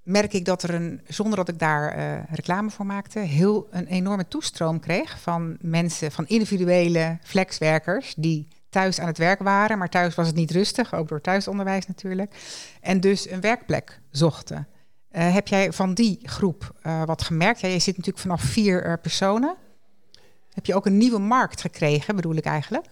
merk 0.04 0.34
ik 0.34 0.45
dat 0.45 0.63
er 0.63 0.74
een, 0.74 1.02
zonder 1.08 1.38
dat 1.38 1.50
ik 1.50 1.60
daar 1.60 1.91
eh, 1.91 2.24
reclame 2.32 2.69
voor 2.69 2.86
maakte, 2.86 3.19
heel 3.19 3.67
een 3.72 3.86
enorme 3.88 4.28
toestroom 4.28 4.80
kreeg 4.80 5.19
van 5.22 5.58
mensen, 5.62 6.12
van 6.12 6.28
individuele 6.28 7.17
flexwerkers 7.24 8.13
die 8.15 8.48
thuis 8.69 9.00
aan 9.00 9.08
het 9.08 9.17
werk 9.17 9.39
waren, 9.39 9.78
maar 9.78 9.89
thuis 9.89 10.15
was 10.15 10.28
het 10.28 10.36
niet 10.36 10.52
rustig, 10.52 10.93
ook 10.93 11.08
door 11.08 11.22
thuisonderwijs 11.22 11.88
natuurlijk, 11.88 12.34
en 12.82 13.00
dus 13.00 13.30
een 13.30 13.41
werkplek 13.41 14.00
zochten. 14.12 14.67
Eh, 15.10 15.34
heb 15.34 15.48
jij 15.48 15.74
van 15.74 15.93
die 15.93 16.19
groep 16.24 16.72
wat 17.06 17.22
gemerkt? 17.22 17.60
Ja, 17.60 17.67
je 17.67 17.80
zit 17.80 17.98
natuurlijk 17.98 18.24
vanaf 18.24 18.41
vier 18.41 19.00
personen. 19.00 19.56
Heb 20.60 20.67
je 20.67 20.76
ook 20.76 20.86
een 20.86 20.98
nieuwe 20.98 21.19
markt 21.19 21.62
gekregen, 21.62 22.15
bedoel 22.15 22.36
ik 22.36 22.45
eigenlijk? 22.45 22.86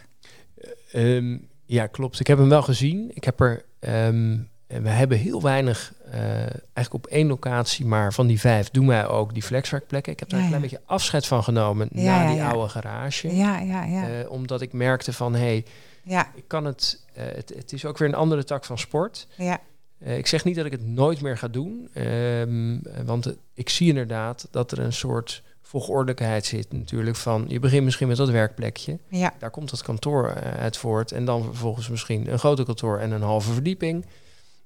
Ehm, 0.91 1.37
ja, 1.65 1.87
klopt. 1.87 2.19
Ik 2.19 2.27
heb 2.27 2.37
hem 2.37 2.49
wel 2.49 2.61
gezien. 2.61 3.11
Ik 3.13 3.23
heb 3.23 3.39
er. 3.39 3.65
en 3.79 4.49
we 4.67 4.89
hebben 4.89 5.17
heel 5.17 5.41
weinig, 5.41 5.93
eh, 6.11 6.21
eigenlijk 6.39 6.93
op 6.93 7.05
één 7.05 7.27
locatie, 7.27 7.85
maar 7.85 8.13
van 8.13 8.27
die 8.27 8.39
vijf 8.39 8.69
doen 8.69 8.87
wij 8.87 9.07
ook 9.07 9.33
die 9.33 9.43
flexwerkplekken. 9.43 10.11
Ik 10.11 10.19
heb 10.19 10.29
daar 10.29 10.39
Ja, 10.39 10.45
een 10.45 10.51
klein 10.51 10.63
ja. 10.69 10.69
beetje 10.69 10.85
afscheid 10.93 11.27
van 11.27 11.43
genomen 11.43 11.89
Ja, 11.91 12.23
na 12.23 12.31
die 12.31 12.43
oude 12.43 12.69
garage. 12.69 13.35
Ja, 13.35 13.59
ja, 13.59 13.83
ja. 13.83 14.09
Eh, 14.09 14.31
omdat 14.31 14.61
ik 14.61 14.73
merkte 14.73 15.13
van, 15.13 15.33
hé, 15.33 15.39
hey, 15.39 15.65
ja, 16.03 16.31
ik 16.35 16.43
kan 16.47 16.65
het, 16.65 17.05
eh, 17.13 17.25
het, 17.25 17.53
het 17.55 17.73
is 17.73 17.85
ook 17.85 17.97
weer 17.97 18.07
een 18.07 18.15
andere 18.15 18.43
tak 18.43 18.65
van 18.65 18.77
sport. 18.77 19.27
ja, 19.37 19.59
ik 19.99 20.27
zeg 20.27 20.43
niet 20.43 20.55
dat 20.55 20.65
ik 20.65 20.71
het 20.71 20.85
nooit 20.85 21.21
meer 21.21 21.37
ga 21.37 21.47
doen, 21.47 21.89
ehm, 21.93 22.79
want 23.05 23.35
ik 23.53 23.69
zie 23.69 23.87
inderdaad 23.87 24.47
dat 24.51 24.71
er 24.71 24.79
een 24.79 24.93
soort 24.93 25.43
volgordelijkheid 25.67 26.45
zit 26.45 26.71
natuurlijk 26.71 27.15
van, 27.15 27.45
je 27.47 27.59
begint 27.59 27.83
misschien 27.83 28.07
met 28.07 28.17
dat 28.17 28.29
werkplekje, 28.29 28.99
ja. 29.07 29.33
daar 29.39 29.49
komt 29.49 29.71
het 29.71 29.81
kantoor 29.81 30.29
eh, 30.29 30.61
uit 30.61 30.77
voort. 30.77 31.11
En 31.11 31.25
dan 31.25 31.43
vervolgens 31.43 31.89
misschien 31.89 32.31
een 32.31 32.39
groter 32.39 32.65
kantoor 32.65 32.99
en 32.99 33.11
een 33.11 33.21
halve 33.21 33.53
verdieping. 33.53 34.05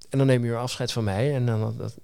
En 0.09 0.17
dan 0.17 0.27
neem 0.27 0.43
je 0.43 0.49
weer 0.49 0.59
afscheid 0.59 0.91
van 0.91 1.03
mij. 1.03 1.35
En 1.35 1.45
dan, 1.45 1.59
dat, 1.59 1.77
dat, 1.77 1.95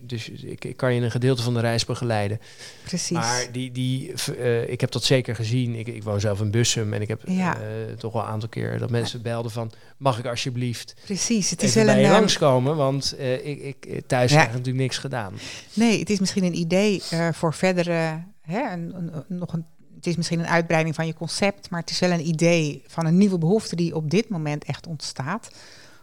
dus 0.00 0.28
ik, 0.28 0.64
ik 0.64 0.76
kan 0.76 0.94
je 0.94 1.00
een 1.00 1.10
gedeelte 1.10 1.42
van 1.42 1.54
de 1.54 1.60
reis 1.60 1.84
begeleiden. 1.84 2.40
Precies. 2.84 3.10
Maar 3.10 3.46
die, 3.52 3.72
die, 3.72 4.12
eh, 4.38 4.68
ik 4.70 4.80
heb 4.80 4.90
dat 4.90 5.04
zeker 5.04 5.34
gezien. 5.34 5.74
Ik, 5.74 5.86
ik 5.86 6.02
woon 6.02 6.20
zelf 6.20 6.40
in 6.40 6.50
Bussum 6.50 6.92
en 6.92 7.00
ik 7.02 7.08
heb 7.08 7.22
Ja. 7.26 7.56
eh, 7.60 7.66
toch 7.98 8.12
wel 8.12 8.22
een 8.22 8.28
aantal 8.28 8.48
keer 8.48 8.78
dat 8.78 8.90
mensen 8.90 9.22
belden 9.22 9.50
van... 9.50 9.72
mag 9.96 10.18
ik 10.18 10.26
alsjeblieft 10.26 10.94
Precies. 11.04 11.50
Het 11.50 11.62
is 11.62 11.74
wel 11.74 11.84
bij 11.84 11.94
een. 11.94 12.00
je 12.00 12.06
ehm, 12.06 12.14
langskomen? 12.14 12.76
Want 12.76 13.14
eh, 13.18 13.46
ik, 13.46 13.60
ik, 13.62 13.86
eh, 13.86 13.98
thuis 14.06 14.30
Ja. 14.30 14.36
krijg 14.36 14.48
ik 14.50 14.56
natuurlijk 14.56 14.84
niks 14.84 14.98
gedaan. 14.98 15.34
Nee, 15.74 15.98
het 15.98 16.10
is 16.10 16.18
misschien 16.20 16.44
een 16.44 16.58
idee 16.58 17.02
eh, 17.10 17.28
voor 17.32 17.54
verdere. 17.54 18.22
Hè, 18.40 18.72
een- 18.72 18.94
nog 19.28 19.52
een, 19.52 19.64
het 19.96 20.06
is 20.06 20.16
misschien 20.16 20.38
een 20.38 20.46
uitbreiding 20.46 20.94
van 20.94 21.06
je 21.06 21.14
concept, 21.14 21.70
maar 21.70 21.80
het 21.80 21.90
is 21.90 21.98
wel 21.98 22.10
een 22.10 22.26
idee 22.28 22.82
van 22.86 23.06
een 23.06 23.16
nieuwe 23.18 23.38
behoefte 23.38 23.76
die 23.76 23.94
op 23.94 24.10
dit 24.10 24.28
moment 24.28 24.64
echt 24.64 24.86
ontstaat. 24.86 25.50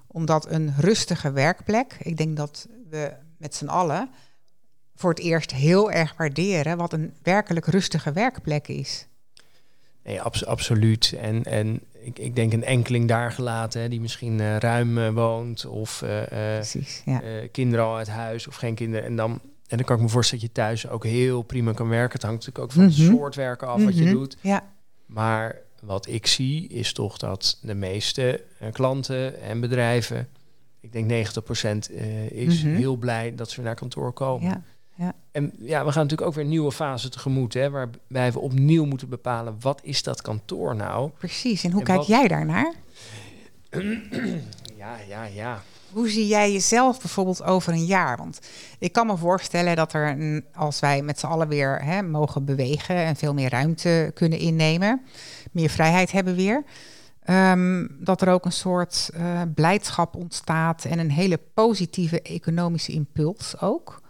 Omdat 0.07 0.51
een 0.51 0.73
rustige 0.77 1.31
werkplek, 1.31 1.95
ik 2.01 2.17
denk 2.17 2.37
dat 2.37 2.67
we 2.89 3.11
met 3.39 3.55
z'n 3.55 3.67
allen 3.67 4.09
voor 4.95 5.09
het 5.09 5.19
eerst 5.19 5.51
heel 5.51 5.91
erg 5.91 6.13
waarderen 6.17 6.77
wat 6.77 6.93
een 6.93 7.13
werkelijk 7.23 7.65
rustige 7.65 8.11
werkplek 8.11 8.67
is. 8.67 9.07
Nee, 10.03 10.21
abs- 10.21 10.45
absoluut. 10.45 11.13
En, 11.21 11.43
en 11.43 11.79
ik, 12.03 12.19
ik 12.19 12.35
denk 12.35 12.53
een 12.53 12.63
enkeling 12.63 13.07
daar 13.07 13.31
gelaten... 13.31 13.81
Hè, 13.81 13.89
die 13.89 14.01
misschien 14.01 14.39
eh, 14.39 14.57
ruim 14.57 14.97
eh, 14.97 15.09
woont 15.13 15.65
of... 15.65 16.01
eh, 16.01 16.21
Precies. 16.55 17.01
Ja. 17.05 17.21
kinderen 17.51 17.85
al 17.85 17.95
uit 17.97 18.07
huis 18.09 18.47
of 18.47 18.55
geen 18.55 18.75
kinderen. 18.75 19.05
En 19.05 19.15
dan, 19.15 19.31
en 19.67 19.77
dan 19.77 19.85
kan 19.85 19.95
ik 19.95 20.01
me 20.01 20.09
voorstellen 20.09 20.43
dat 20.45 20.55
je 20.55 20.61
thuis 20.61 20.87
ook 20.89 21.03
heel 21.03 21.41
prima 21.41 21.71
kan 21.73 21.89
werken. 21.89 22.13
Het 22.13 22.21
hangt 22.23 22.37
natuurlijk 22.45 22.65
ook 22.65 22.71
van 22.71 22.83
Mhm. 22.85 22.91
het 23.09 23.17
soort 23.17 23.35
werken 23.35 23.67
af 23.67 23.83
wat 23.83 23.97
je 23.97 24.03
Mhm. 24.03 24.13
doet. 24.13 24.37
Ja, 24.41 24.63
Maar 25.05 25.55
wat 25.81 26.07
ik 26.07 26.27
zie 26.27 26.67
is 26.67 26.93
toch 26.93 27.17
dat 27.17 27.57
de 27.61 27.75
meeste 27.75 28.43
klanten 28.71 29.41
en 29.41 29.59
bedrijven, 29.59 30.27
ik 30.79 30.91
denk 30.91 31.07
90% 31.07 31.89
eh, 31.91 32.31
is 32.31 32.63
Mhm. 32.63 32.75
heel 32.75 32.95
blij 32.95 33.35
dat 33.35 33.49
ze 33.49 33.55
weer 33.55 33.65
naar 33.65 33.75
kantoor 33.75 34.13
komen. 34.13 34.49
ja. 34.95 35.13
En 35.31 35.53
ja, 35.59 35.85
we 35.85 35.91
gaan 35.91 36.01
natuurlijk 36.03 36.27
ook 36.29 36.33
weer 36.33 36.43
een 36.43 36.49
nieuwe 36.49 36.71
fase 36.71 37.09
tegemoet, 37.09 37.53
hè, 37.53 37.69
waarbij 37.69 38.31
we 38.31 38.39
opnieuw 38.39 38.85
moeten 38.85 39.09
bepalen 39.09 39.55
wat 39.59 39.79
is 39.83 40.03
dat 40.03 40.21
kantoor 40.21 40.75
nou? 40.75 41.09
precies. 41.17 41.63
En 41.63 41.71
hoe 41.71 41.79
En 41.79 41.85
kijk 41.85 41.97
wat- 41.97 42.07
jij 42.07 42.27
daarnaar? 42.27 42.73
Ja, 44.77 44.97
ja, 45.07 45.23
ja. 45.23 45.61
Hoe 45.91 46.09
zie 46.09 46.27
jij 46.27 46.51
jezelf 46.51 46.99
bijvoorbeeld 46.99 47.43
over 47.43 47.73
een 47.73 47.85
jaar? 47.85 48.17
Want 48.17 48.39
ik 48.79 48.91
kan 48.91 49.07
me 49.07 49.17
voorstellen 49.17 49.75
dat 49.75 49.93
er, 49.93 50.17
als 50.53 50.79
wij 50.79 51.01
met 51.01 51.19
z'n 51.19 51.25
allen 51.25 51.47
weer 51.47 51.83
hè, 51.83 52.01
mogen 52.01 52.45
bewegen 52.45 52.95
en 52.95 53.15
veel 53.15 53.33
meer 53.33 53.49
ruimte 53.49 54.11
kunnen 54.13 54.39
innemen, 54.39 55.01
meer 55.51 55.69
vrijheid 55.69 56.11
hebben 56.11 56.35
weer, 56.35 56.63
ehm, 57.29 57.87
dat 57.99 58.21
er 58.21 58.29
ook 58.29 58.45
een 58.45 58.51
soort 58.51 59.09
eh, 59.13 59.41
blijdschap 59.55 60.15
ontstaat 60.15 60.85
en 60.85 60.99
een 60.99 61.11
hele 61.11 61.39
positieve 61.53 62.21
economische 62.21 62.91
impuls 62.91 63.61
ook 63.61 64.01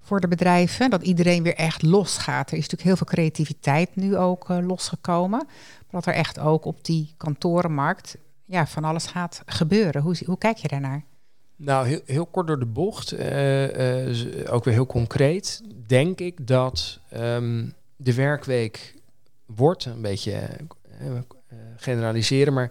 voor 0.00 0.20
de 0.20 0.28
bedrijven. 0.28 0.90
Dat 0.90 1.02
iedereen 1.02 1.42
weer 1.42 1.54
echt 1.54 1.82
losgaat. 1.82 2.50
Er 2.50 2.56
is 2.56 2.62
natuurlijk 2.68 2.88
heel 2.88 2.96
veel 2.96 3.06
creativiteit 3.06 3.96
nu 3.96 4.16
ook 4.16 4.50
eh, 4.50 4.58
losgekomen. 4.66 5.38
Maar 5.46 6.02
dat 6.02 6.06
er 6.06 6.14
echt 6.14 6.38
ook 6.38 6.64
op 6.64 6.84
die 6.84 7.14
kantorenmarkt 7.16 8.16
ja, 8.44 8.66
van 8.66 8.84
alles 8.84 9.06
gaat 9.06 9.42
gebeuren. 9.46 10.02
Hoe, 10.02 10.16
hoe 10.26 10.38
kijk 10.38 10.56
je 10.56 10.68
daarnaar? 10.68 11.04
Nou, 11.56 11.86
heel, 11.86 12.00
heel 12.04 12.26
kort 12.26 12.46
door 12.46 12.58
de 12.58 12.66
bocht, 12.66 13.12
eh, 13.12 14.52
ook 14.52 14.64
weer 14.64 14.74
heel 14.74 14.86
concreet, 14.86 15.62
denk 15.86 16.20
ik 16.20 16.46
dat 16.46 17.00
ehm, 17.10 17.66
de 17.96 18.14
werkweek 18.14 18.94
wordt, 19.46 19.84
een 19.84 20.02
beetje 20.02 20.48
generaliseren, 21.76 22.52
maar 22.52 22.70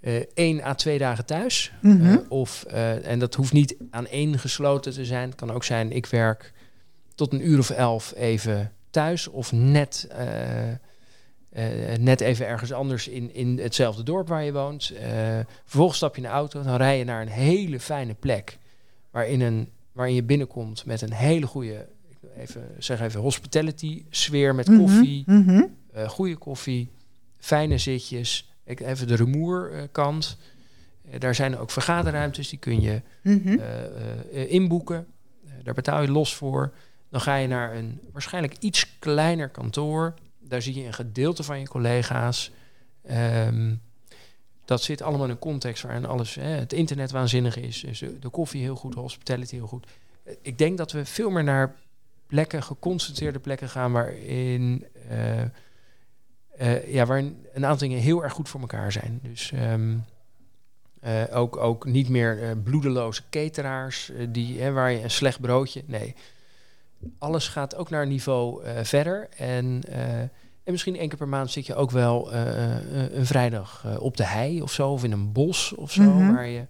eh 0.00 0.14
één 0.34 0.64
à 0.64 0.74
twee 0.74 0.98
dagen 0.98 1.24
thuis. 1.26 1.72
Mhm. 1.80 2.06
Eh, 2.06 2.16
of, 2.28 2.64
eh, 2.64 3.06
en 3.06 3.18
dat 3.18 3.34
hoeft 3.34 3.52
niet 3.52 3.76
aan 3.90 4.06
één 4.06 4.38
gesloten 4.38 4.92
te 4.92 5.04
zijn. 5.04 5.28
Het 5.28 5.38
kan 5.38 5.50
ook 5.50 5.64
zijn, 5.64 5.92
ik 5.92 6.06
werk 6.06 6.52
tot 7.14 7.32
een 7.32 7.48
uur 7.48 7.58
of 7.58 7.70
elf 7.70 8.12
even 8.16 8.72
thuis 8.90 9.28
of 9.28 9.52
net, 9.52 10.06
eh, 10.10 10.70
eh, 10.70 11.98
net 11.98 12.20
even 12.20 12.46
ergens 12.46 12.72
anders 12.72 13.08
in, 13.08 13.34
in 13.34 13.58
hetzelfde 13.58 14.02
dorp 14.02 14.28
waar 14.28 14.44
je 14.44 14.52
woont. 14.52 14.90
Eh, 14.90 15.38
vervolgens 15.64 15.96
stap 15.96 16.16
je 16.16 16.22
in 16.22 16.28
de 16.28 16.34
auto, 16.34 16.62
dan 16.62 16.76
rij 16.76 16.98
je 16.98 17.04
naar 17.04 17.22
een 17.22 17.28
hele 17.28 17.80
fijne 17.80 18.14
plek 18.14 18.58
waarin, 19.10 19.40
een, 19.40 19.68
waarin 19.92 20.14
je 20.14 20.22
binnenkomt 20.22 20.86
met 20.86 21.02
een 21.02 21.12
hele 21.12 21.46
goede, 21.46 21.88
ik 22.08 22.16
wil 22.20 22.30
even 22.36 22.68
zeg 22.78 23.00
even 23.00 23.20
hospitality 23.20 24.04
sfeer 24.10 24.54
met 24.54 24.68
Mhm, 24.68 24.78
koffie, 24.78 25.22
mhm. 25.26 25.62
eh, 25.92 26.08
goede 26.08 26.36
koffie, 26.36 26.90
fijne 27.42 27.78
zitjes. 27.78 28.52
Even 28.64 29.06
de 29.06 29.14
rumoerkant. 29.16 30.36
Eh, 31.10 31.20
daar 31.20 31.34
zijn 31.34 31.58
ook 31.58 31.70
vergaderruimtes, 31.70 32.48
die 32.48 32.58
kun 32.58 32.80
je 32.80 33.00
Mhm. 33.22 33.58
eh, 33.58 34.42
eh, 34.42 34.50
inboeken. 34.52 35.06
Daar 35.62 35.74
betaal 35.74 36.02
je 36.02 36.10
los 36.10 36.34
voor. 36.34 36.72
Dan 37.10 37.20
ga 37.20 37.36
je 37.36 37.48
naar 37.48 37.74
een 37.76 38.00
waarschijnlijk 38.12 38.56
iets 38.60 38.98
kleiner 38.98 39.48
kantoor. 39.48 40.14
Daar 40.40 40.62
zie 40.62 40.74
je 40.74 40.86
een 40.86 40.92
gedeelte 40.92 41.42
van 41.42 41.60
je 41.60 41.68
collega's. 41.68 42.50
Ehm, 43.02 43.74
dat 44.64 44.82
zit 44.82 45.02
allemaal 45.02 45.24
in 45.24 45.30
een 45.30 45.38
context 45.38 45.82
waarin 45.82 46.06
alles, 46.06 46.34
hè, 46.34 46.42
het 46.48 46.72
internet 46.72 47.10
waanzinnig 47.10 47.56
is, 47.56 47.80
dus 47.80 47.98
de, 47.98 48.28
koffie 48.30 48.62
heel 48.62 48.76
goed, 48.76 48.94
hospitality 48.94 49.54
heel 49.54 49.66
goed. 49.66 49.86
Ik 50.42 50.58
denk 50.58 50.78
dat 50.78 50.92
we 50.92 51.04
veel 51.04 51.30
meer 51.30 51.44
naar 51.44 51.74
plekken, 52.26 52.62
geconcentreerde 52.62 53.38
plekken 53.38 53.68
gaan 53.68 53.92
waarin, 53.92 54.84
eh, 55.08 55.42
eh, 56.56 56.92
ja, 56.92 57.06
waarin 57.06 57.46
een 57.52 57.64
aantal 57.64 57.88
dingen 57.88 58.02
heel 58.02 58.22
erg 58.22 58.32
goed 58.32 58.48
voor 58.48 58.60
elkaar 58.60 58.92
zijn. 58.92 59.20
Dus 59.22 59.52
ehm, 59.52 59.96
eh, 61.00 61.22
ook, 61.32 61.56
ook 61.56 61.84
niet 61.84 62.08
meer 62.08 62.42
eh, 62.42 62.50
bloedeloze 62.64 63.22
cateraars 63.30 64.12
die, 64.28 64.60
hè, 64.60 64.72
waar 64.72 64.90
je 64.90 65.02
een 65.02 65.10
slecht 65.10 65.40
broodje. 65.40 65.82
Nee, 65.86 66.14
alles 67.18 67.48
gaat 67.48 67.74
ook 67.74 67.90
naar 67.90 68.02
een 68.02 68.08
niveau 68.08 68.62
verder. 68.82 69.28
En, 69.36 69.82
en 70.64 70.72
misschien 70.72 70.96
één 70.96 71.08
keer 71.08 71.18
per 71.18 71.28
maand 71.28 71.50
zit 71.50 71.66
je 71.66 71.74
ook 71.74 71.90
wel 71.90 72.32
een 72.32 73.26
vrijdag 73.26 73.98
op 73.98 74.16
de 74.16 74.26
hei 74.26 74.62
of 74.62 74.72
zo, 74.72 74.90
of 74.90 75.04
in 75.04 75.12
een 75.12 75.32
bos 75.32 75.74
of 75.74 75.92
zo, 75.92 76.02
Mhm. 76.02 76.32
waar 76.32 76.46
je 76.46 76.66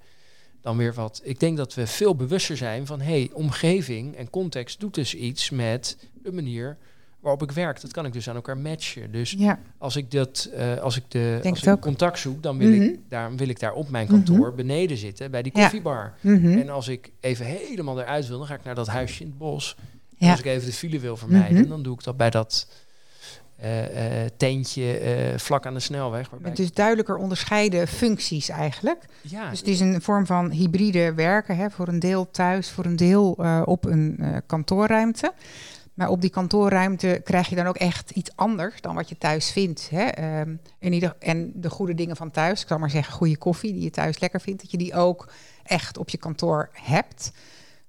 dan 0.60 0.76
weer 0.76 0.94
wat. 0.94 1.20
Ik 1.24 1.40
denk 1.40 1.56
dat 1.56 1.74
we 1.74 1.86
veel 1.86 2.16
bewuster 2.16 2.56
zijn 2.56 2.86
van 2.86 3.00
hey, 3.00 3.30
omgeving 3.32 4.16
en 4.16 4.30
context 4.30 4.80
doet 4.80 4.94
dus 4.94 5.14
iets 5.14 5.50
met 5.50 5.96
de 6.22 6.32
manier 6.32 6.76
waarop 7.22 7.42
ik 7.42 7.50
werk. 7.52 7.80
Dat 7.80 7.92
kan 7.92 8.06
ik 8.06 8.12
dus 8.12 8.28
aan 8.28 8.34
elkaar 8.34 8.58
matchen. 8.58 9.12
Dus 9.12 9.34
Ja, 9.38 9.58
als 9.78 9.96
ik 9.96 10.10
dat, 10.10 10.48
eh, 10.54 10.76
als 10.78 10.96
ik 10.96 11.02
de 11.08 11.38
Denk 11.42 11.54
als 11.54 11.64
het 11.64 11.74
ik 11.76 11.80
contact 11.80 12.18
zoek, 12.18 12.42
dan 12.42 12.58
wil 12.58 12.68
Mhm. 12.68 12.82
ik 12.82 12.98
daar 13.08 13.34
wil 13.34 13.48
ik 13.48 13.60
daar 13.60 13.72
op 13.72 13.88
mijn 13.90 14.06
kantoor 14.06 14.54
beneden 14.54 14.96
zitten 14.96 15.30
bij 15.30 15.42
die 15.42 15.52
Ja. 15.54 15.60
koffiebar. 15.62 16.14
Mhm. 16.20 16.58
En 16.58 16.68
als 16.70 16.88
ik 16.88 17.10
even 17.20 17.46
helemaal 17.46 18.00
eruit 18.00 18.28
wil, 18.28 18.38
dan 18.38 18.46
ga 18.46 18.54
ik 18.54 18.64
naar 18.64 18.74
dat 18.74 18.86
huisje 18.86 19.20
in 19.22 19.28
het 19.28 19.38
bos. 19.38 19.76
En 20.18 20.30
als 20.30 20.38
ik 20.38 20.44
even 20.46 20.66
de 20.66 20.72
file 20.72 20.98
wil 20.98 21.16
vermijden, 21.16 21.60
Mhm. 21.60 21.68
dan 21.68 21.82
doe 21.82 21.94
ik 21.94 22.04
dat 22.04 22.16
bij 22.16 22.30
dat 22.30 22.66
eh, 23.56 23.70
tentje 24.36 25.00
vlak 25.36 25.66
aan 25.66 25.74
de 25.74 25.80
snelweg. 25.80 26.30
Waarbij 26.30 26.48
Met 26.48 26.56
dus 26.58 26.72
duidelijker 26.72 27.16
onderscheiden 27.16 27.88
functies 27.88 28.48
eigenlijk. 28.48 29.04
ja, 29.20 29.50
Dus 29.50 29.58
het 29.58 29.68
is 29.68 29.80
een 29.80 30.02
vorm 30.02 30.26
van 30.26 30.50
hybride 30.50 31.14
werken. 31.14 31.56
Hè? 31.56 31.70
Voor 31.70 31.88
een 31.88 31.98
deel 31.98 32.30
thuis, 32.30 32.70
voor 32.70 32.84
een 32.84 32.96
deel 32.96 33.30
op 33.64 33.84
een 33.84 34.18
kantoorruimte. 34.46 35.32
Maar 35.94 36.08
op 36.08 36.20
die 36.20 36.30
kantoorruimte 36.30 37.20
krijg 37.24 37.48
je 37.48 37.56
dan 37.56 37.66
ook 37.66 37.76
echt 37.76 38.10
iets 38.10 38.30
anders 38.34 38.80
dan 38.80 38.94
wat 38.94 39.08
je 39.08 39.18
thuis 39.18 39.50
vindt. 39.50 39.88
Hè? 39.90 40.04
Ehm, 40.04 40.54
in 40.78 40.92
ieder, 40.92 41.16
en 41.18 41.52
de 41.54 41.70
goede 41.70 41.94
dingen 41.94 42.16
van 42.16 42.30
thuis, 42.30 42.62
ik 42.62 42.68
zal 42.68 42.78
maar 42.78 42.90
zeggen 42.90 43.14
goede 43.14 43.36
koffie 43.38 43.72
die 43.72 43.82
je 43.82 43.90
thuis 43.90 44.18
lekker 44.18 44.40
vindt, 44.40 44.62
dat 44.62 44.70
je 44.70 44.78
die 44.78 44.94
ook 44.94 45.32
echt 45.62 45.98
op 45.98 46.08
je 46.08 46.18
kantoor 46.18 46.68
hebt. 46.72 47.32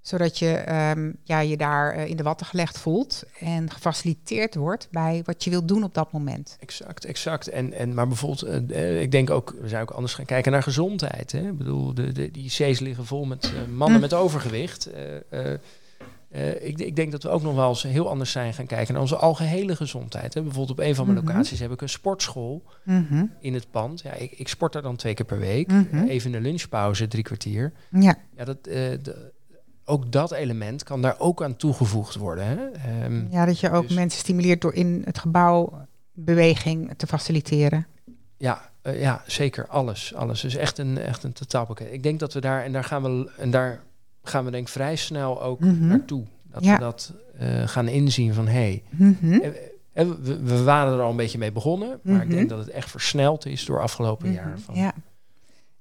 Zodat 0.01 0.39
je 0.39 0.51
ehm, 0.53 1.11
ja, 1.23 1.39
je 1.39 1.57
daar 1.57 1.93
eh, 1.93 2.09
in 2.09 2.17
de 2.17 2.23
watten 2.23 2.45
gelegd 2.45 2.77
voelt 2.77 3.23
en 3.39 3.71
gefaciliteerd 3.71 4.55
wordt 4.55 4.87
bij 4.91 5.21
wat 5.25 5.43
je 5.43 5.49
wilt 5.49 5.67
doen 5.67 5.83
op 5.83 5.93
dat 5.93 6.11
moment. 6.11 6.57
Exact, 6.59 7.05
exact. 7.05 7.47
En, 7.47 7.73
en, 7.73 7.93
maar 7.93 8.07
bijvoorbeeld, 8.07 8.41
eh, 8.41 8.95
eh, 8.95 9.01
ik 9.01 9.11
denk 9.11 9.29
ook, 9.29 9.55
we 9.61 9.67
zijn 9.67 9.81
ook 9.81 9.91
anders 9.91 10.13
gaan 10.13 10.25
kijken 10.25 10.51
naar 10.51 10.63
gezondheid. 10.63 11.31
Hè? 11.31 11.47
Ik 11.47 11.57
bedoel, 11.57 11.93
de, 11.93 12.11
de, 12.11 12.31
die 12.31 12.43
IC's 12.43 12.79
liggen 12.79 13.05
vol 13.05 13.25
met 13.25 13.51
mannen 13.75 13.95
Mm. 13.95 14.01
met 14.01 14.13
overgewicht. 14.13 14.89
Eh, 16.33 16.41
eh, 16.49 16.55
eh, 16.55 16.67
ik, 16.67 16.79
ik 16.79 16.95
denk 16.95 17.11
dat 17.11 17.23
we 17.23 17.29
ook 17.29 17.41
nog 17.41 17.55
wel 17.55 17.69
eens 17.69 17.83
heel 17.83 18.09
anders 18.09 18.31
zijn 18.31 18.53
gaan 18.53 18.65
kijken 18.65 18.93
naar 18.93 19.01
onze 19.01 19.15
algehele 19.15 19.75
gezondheid. 19.75 20.33
Hè? 20.33 20.41
Bijvoorbeeld 20.41 20.79
op 20.79 20.85
een 20.85 20.95
van 20.95 21.05
mijn 21.05 21.17
Mhm. 21.17 21.27
locaties 21.27 21.59
heb 21.59 21.71
ik 21.71 21.81
een 21.81 21.89
sportschool 21.89 22.63
Mhm. 22.83 23.25
in 23.39 23.53
het 23.53 23.71
pand. 23.71 24.01
Ja, 24.01 24.13
ik, 24.13 24.31
ik 24.31 24.47
sport 24.47 24.73
daar 24.73 24.81
dan 24.81 24.95
twee 24.95 25.13
keer 25.13 25.25
per 25.25 25.39
week. 25.39 25.67
Mhm. 25.71 26.03
Even 26.07 26.33
in 26.33 26.41
de 26.43 26.47
lunchpauze, 26.49 27.07
drie 27.07 27.23
kwartier. 27.23 27.71
Ja, 27.91 28.15
Ja, 28.37 28.43
dat, 28.45 28.57
eh, 28.67 28.73
de- 29.01 29.31
ook 29.85 30.11
dat 30.11 30.31
element 30.31 30.83
kan 30.83 31.01
daar 31.01 31.15
ook 31.19 31.43
aan 31.43 31.55
toegevoegd 31.55 32.15
worden. 32.15 32.45
Hè? 32.45 32.55
Ehm, 32.69 33.25
Ja, 33.31 33.45
dat 33.45 33.59
je 33.59 33.71
ook 33.71 33.87
Dus- 33.87 33.95
mensen 33.95 34.19
stimuleert 34.19 34.61
door 34.61 34.73
in 34.73 35.01
het 35.05 35.17
gebouw 35.19 35.85
beweging 36.13 36.93
te 36.97 37.07
faciliteren. 37.07 37.87
Ja, 38.37 38.69
eh, 38.81 39.01
ja, 39.01 39.23
zeker. 39.27 39.67
Alles. 39.67 40.13
Alles. 40.15 40.41
Dus 40.41 40.55
echt 40.55 40.77
een, 40.77 40.97
echt 40.97 41.23
een 41.23 41.33
totaalpakket. 41.33 41.87
Ik 41.91 42.03
denk 42.03 42.19
dat 42.19 42.33
we 42.33 42.41
daar, 42.41 42.63
en 42.63 42.71
daar 42.71 42.83
gaan 42.83 43.03
we, 43.03 43.31
en 43.37 43.51
daar 43.51 43.79
gaan 44.23 44.45
we 44.45 44.51
denk 44.51 44.67
ik 44.67 44.73
vrij 44.73 44.95
snel 44.95 45.41
ook 45.41 45.59
Mhm. 45.59 45.87
naartoe. 45.87 46.23
Dat 46.43 46.63
Ja. 46.63 46.73
we 46.73 46.79
dat 46.79 47.13
eh, 47.37 47.67
gaan 47.67 47.87
inzien 47.87 48.33
van, 48.33 48.45
hé, 48.47 48.51
hey, 48.53 48.83
Mhm. 48.89 49.33
eh, 49.33 49.47
eh, 49.93 50.07
we, 50.21 50.39
we 50.43 50.63
waren 50.63 50.93
er 50.93 51.01
al 51.01 51.09
een 51.09 51.15
beetje 51.15 51.37
mee 51.37 51.51
begonnen, 51.51 51.99
maar 52.03 52.21
ik 52.21 52.27
Mhm. 52.27 52.35
denk 52.35 52.49
dat 52.49 52.59
het 52.59 52.69
echt 52.69 52.89
versneld 52.89 53.45
is 53.45 53.65
door 53.65 53.81
afgelopen 53.81 54.31
jaar. 54.31 54.59
Van, 54.59 54.75
Ja. 54.75 54.93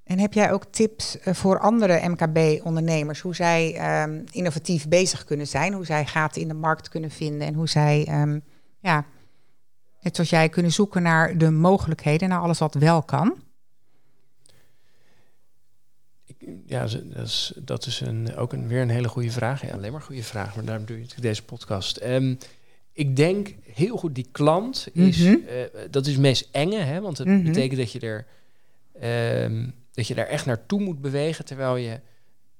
En 0.05 0.19
heb 0.19 0.33
jij 0.33 0.53
ook 0.53 0.65
tips 0.71 1.17
voor 1.23 1.59
andere 1.59 2.09
MKB-ondernemers, 2.09 3.21
hoe 3.21 3.35
zij 3.35 3.75
ehm, 3.77 4.21
innovatief 4.31 4.89
bezig 4.89 5.25
kunnen 5.25 5.47
zijn, 5.47 5.73
hoe 5.73 5.85
zij 5.85 6.07
gaten 6.07 6.43
in 6.43 6.49
de 6.49 6.55
markt 6.55 6.89
kunnen 6.89 7.11
vinden 7.11 7.47
en 7.47 7.55
hoe 7.55 7.69
zij, 7.69 8.05
ehm, 8.09 8.39
ja, 8.81 9.05
net 10.01 10.15
zoals 10.15 10.31
jij, 10.31 10.49
kunnen 10.49 10.73
zoeken 10.73 11.03
naar 11.03 11.39
de 11.39 11.51
mogelijkheden, 11.51 12.29
naar 12.29 12.41
alles 12.41 12.59
wat 12.59 12.75
wel 12.75 13.03
kan? 13.03 13.35
Ja, 16.67 16.81
dat 16.81 17.25
is, 17.27 17.53
dat 17.57 17.87
is 17.87 18.01
een, 18.01 18.37
ook 18.37 18.53
een, 18.53 18.69
weer 18.69 18.81
een 18.81 18.89
hele 18.91 19.09
goede 19.09 19.31
vraag. 19.31 19.67
Ja, 19.67 19.73
alleen 19.75 19.93
maar 19.93 20.01
goede 20.03 20.23
vraag, 20.23 20.55
maar 20.55 20.65
daarom 20.65 20.85
doe 20.87 20.97
je 20.97 21.03
natuurlijk 21.03 21.29
deze 21.29 21.43
podcast. 21.45 21.97
Ehm, 21.97 22.35
ik 22.93 23.17
denk 23.17 23.55
heel 23.73 23.97
goed, 23.97 24.15
die 24.15 24.29
klant 24.33 24.89
is, 24.93 25.19
Mhm. 25.19 25.35
eh, 25.49 25.57
dat 25.91 26.07
is 26.07 26.13
het 26.13 26.21
meest 26.23 26.49
enge, 26.53 26.79
hè, 26.79 27.01
want 27.01 27.19
het 27.19 27.27
Mhm. 27.27 27.43
betekent 27.45 27.81
dat 27.81 27.93
je 27.93 28.01
er 28.01 28.27
ehm, 29.01 29.69
dat 29.95 30.07
je 30.07 30.15
daar 30.15 30.27
echt 30.27 30.47
naartoe 30.47 30.81
moet 30.81 31.01
bewegen, 31.01 31.45
terwijl 31.45 31.77
je 31.77 32.01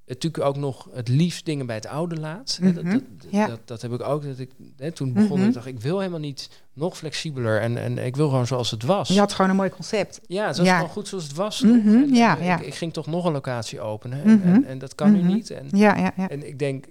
natuurlijk 0.05 0.43
ook 0.43 0.57
nog 0.57 0.87
het 0.93 1.07
liefst 1.07 1.45
dingen 1.45 1.65
bij 1.65 1.75
het 1.75 1.87
oude 1.87 2.15
laat. 2.19 2.57
Hè, 2.61 2.73
dat, 2.73 2.83
Mhm. 2.83 2.91
dat, 2.93 3.01
Ja. 3.29 3.47
dat, 3.47 3.59
dat 3.65 3.81
heb 3.81 3.91
ik 3.93 4.01
ook. 4.03 4.23
Dat 4.23 4.39
ik, 4.39 4.51
hè, 4.77 4.91
toen 4.91 5.13
begon 5.13 5.39
Mhm. 5.39 5.47
ik 5.47 5.53
dacht 5.53 5.65
ik 5.65 5.79
wil 5.79 5.97
helemaal 5.99 6.19
niet 6.19 6.49
nog 6.73 6.97
flexibeler 6.97 7.61
en, 7.61 7.77
en 7.77 7.97
ik 7.97 8.15
wil 8.15 8.29
gewoon 8.29 8.47
zoals 8.47 8.71
het 8.71 8.83
was. 8.83 9.07
Je 9.07 9.19
had 9.19 9.33
gewoon 9.33 9.49
een 9.51 9.57
mooi 9.57 9.69
concept. 9.69 10.21
Ja, 10.27 10.47
het 10.47 10.57
was 10.57 10.65
Ja. 10.65 10.75
gewoon 10.75 10.89
goed 10.91 11.07
zoals 11.07 11.23
het 11.23 11.33
was. 11.35 11.61
Mhm? 11.61 11.87
En, 11.87 12.13
ja, 12.13 12.37
ja. 12.41 12.59
Ik, 12.59 12.65
ik 12.65 12.75
ging 12.75 12.93
toch 12.93 13.07
nog 13.07 13.25
een 13.25 13.31
locatie 13.31 13.81
openen. 13.81 14.23
En, 14.23 14.37
Mhm. 14.37 14.47
en, 14.47 14.65
en 14.65 14.77
dat 14.77 14.95
kan 14.95 15.11
Mhm. 15.11 15.27
nu 15.27 15.33
niet. 15.33 15.49
En, 15.49 15.67
Ja, 15.71 15.97
ja, 15.97 16.11
ja. 16.17 16.29
en 16.29 16.47
ik 16.47 16.59
denk, 16.59 16.85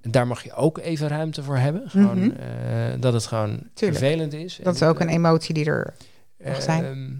daar 0.00 0.26
mag 0.26 0.42
je 0.44 0.52
ook 0.54 0.78
even 0.78 1.08
ruimte 1.08 1.42
voor 1.42 1.56
hebben. 1.56 1.90
Gewoon, 1.90 2.18
Mhm. 2.18 2.30
eh, 2.30 3.00
dat 3.00 3.12
het 3.12 3.26
gewoon 3.26 3.50
Tuurlijk. 3.74 3.98
vervelend 4.00 4.32
is. 4.32 4.60
Dat 4.62 4.74
is 4.74 4.82
ook 4.82 5.00
een 5.00 5.08
eh, 5.08 5.14
emotie 5.14 5.54
die 5.54 5.64
er 5.64 5.94
mag 6.44 6.62
zijn. 6.62 6.84
Ehm, 6.84 7.10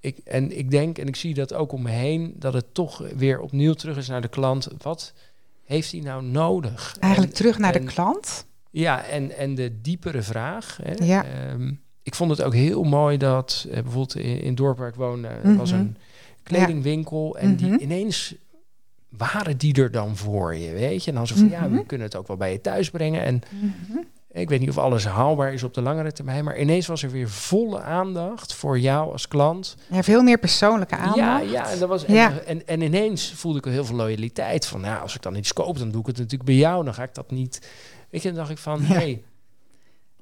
ik, 0.00 0.18
en 0.24 0.58
ik 0.58 0.70
denk, 0.70 0.98
en 0.98 1.06
ik 1.06 1.16
zie 1.16 1.34
dat 1.34 1.52
ook 1.54 1.72
om 1.72 1.82
me 1.82 1.90
heen, 1.90 2.34
dat 2.38 2.52
het 2.52 2.74
toch 2.74 3.02
weer 3.16 3.40
opnieuw 3.40 3.72
terug 3.72 3.96
is 3.96 4.08
naar 4.08 4.20
de 4.20 4.28
klant. 4.28 4.68
Wat 4.78 5.12
heeft 5.64 5.92
hij 5.92 6.00
nou 6.00 6.22
nodig? 6.24 6.96
eigenlijk 7.00 7.32
En- 7.32 7.38
terug 7.38 7.58
naar 7.58 7.72
de 7.72 7.84
klant. 7.84 8.46
Ja, 8.70 9.04
en, 9.04 9.36
en 9.36 9.54
de 9.54 9.80
diepere 9.80 10.22
vraag. 10.22 10.78
Hè, 10.82 11.04
Ja. 11.04 11.24
ehm, 11.24 11.72
ik 12.02 12.14
vond 12.14 12.30
het 12.30 12.42
ook 12.42 12.54
heel 12.54 12.82
mooi 12.82 13.16
dat 13.16 13.64
eh, 13.68 13.72
bijvoorbeeld 13.72 14.16
in, 14.16 14.40
in 14.40 14.54
dorp 14.54 14.78
waar 14.78 14.88
ik 14.88 14.94
woon, 14.94 15.24
eh, 15.24 15.32
Mhm. 15.42 15.56
was 15.56 15.70
een 15.70 15.96
kledingwinkel. 16.42 17.38
En 17.38 17.48
Mhm. 17.50 17.56
die 17.56 17.78
ineens 17.78 18.34
waren 19.08 19.56
die 19.58 19.74
er 19.82 19.90
dan 19.90 20.16
voor 20.16 20.54
je, 20.56 20.72
weet 20.72 21.04
je? 21.04 21.10
En 21.10 21.16
dan 21.16 21.26
zo 21.26 21.34
van, 21.34 21.48
ja, 21.48 21.60
Mhm. 21.66 21.74
we 21.76 21.84
kunnen 21.86 22.06
het 22.06 22.16
ook 22.16 22.26
wel 22.26 22.36
bij 22.36 22.52
je 22.52 22.60
thuis 22.60 22.90
brengen. 22.90 23.22
En 23.22 23.40
Mhm. 23.60 23.98
Ik 24.40 24.48
weet 24.48 24.60
niet 24.60 24.68
of 24.68 24.78
alles 24.78 25.04
haalbaar 25.06 25.52
is 25.52 25.62
op 25.62 25.74
de 25.74 25.80
langere 25.82 26.12
termijn, 26.12 26.44
maar 26.44 26.58
ineens 26.58 26.86
was 26.86 27.02
er 27.02 27.10
weer 27.10 27.28
volle 27.28 27.80
aandacht 27.80 28.54
voor 28.54 28.78
jou 28.78 29.12
als 29.12 29.28
klant. 29.28 29.76
Ja, 29.90 30.02
veel 30.02 30.22
meer 30.22 30.38
persoonlijke 30.38 30.96
aandacht. 30.96 31.16
Ja, 31.18 31.38
ja, 31.40 31.70
en, 31.70 31.78
dat 31.78 31.88
was, 31.88 32.04
en, 32.04 32.14
Ja. 32.14 32.38
en, 32.38 32.66
en 32.66 32.80
ineens 32.80 33.32
voelde 33.32 33.58
ik 33.58 33.64
heel 33.64 33.84
veel 33.84 33.96
loyaliteit. 33.96 34.66
Van, 34.66 34.80
nou, 34.80 35.02
als 35.02 35.14
ik 35.14 35.22
dan 35.22 35.36
iets 35.36 35.52
koop, 35.52 35.78
dan 35.78 35.90
doe 35.90 36.00
ik 36.00 36.06
het 36.06 36.16
natuurlijk 36.16 36.44
bij 36.44 36.54
jou. 36.58 36.84
Dan 36.84 36.94
ga 36.94 37.02
ik 37.02 37.14
dat 37.14 37.30
niet... 37.30 37.68
Weet 38.10 38.22
je, 38.22 38.28
dan 38.28 38.36
dacht 38.36 38.50
ik 38.50 38.58
van, 38.58 38.80
Ja. 38.80 38.86
hey, 38.86 39.22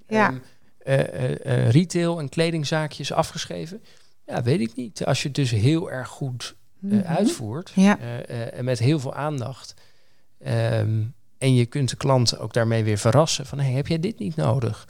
Ja. 0.08 0.26
ehm, 0.28 0.36
eh, 0.78 1.00
eh, 1.00 1.46
eh, 1.66 1.70
retail 1.70 2.18
en 2.18 2.28
kledingzaakjes 2.28 3.12
afgeschreven. 3.12 3.82
Ja, 4.26 4.42
weet 4.42 4.60
ik 4.60 4.74
niet. 4.74 5.04
Als 5.04 5.20
je 5.22 5.26
het 5.26 5.36
dus 5.36 5.50
heel 5.50 5.90
erg 5.90 6.08
goed 6.08 6.56
Mhm. 6.78 7.02
uitvoert 7.06 7.72
en 8.54 8.64
met 8.64 8.78
heel 8.78 8.98
veel 9.00 9.14
aandacht. 9.14 9.74
ehm, 10.38 11.02
en 11.44 11.54
je 11.54 11.66
kunt 11.66 11.90
de 11.90 11.96
klant 11.96 12.38
ook 12.38 12.52
daarmee 12.52 12.84
weer 12.84 12.98
verrassen 12.98 13.46
van, 13.46 13.58
hey, 13.58 13.72
heb 13.72 13.86
jij 13.86 13.98
dit 14.00 14.18
niet 14.18 14.36
nodig? 14.36 14.88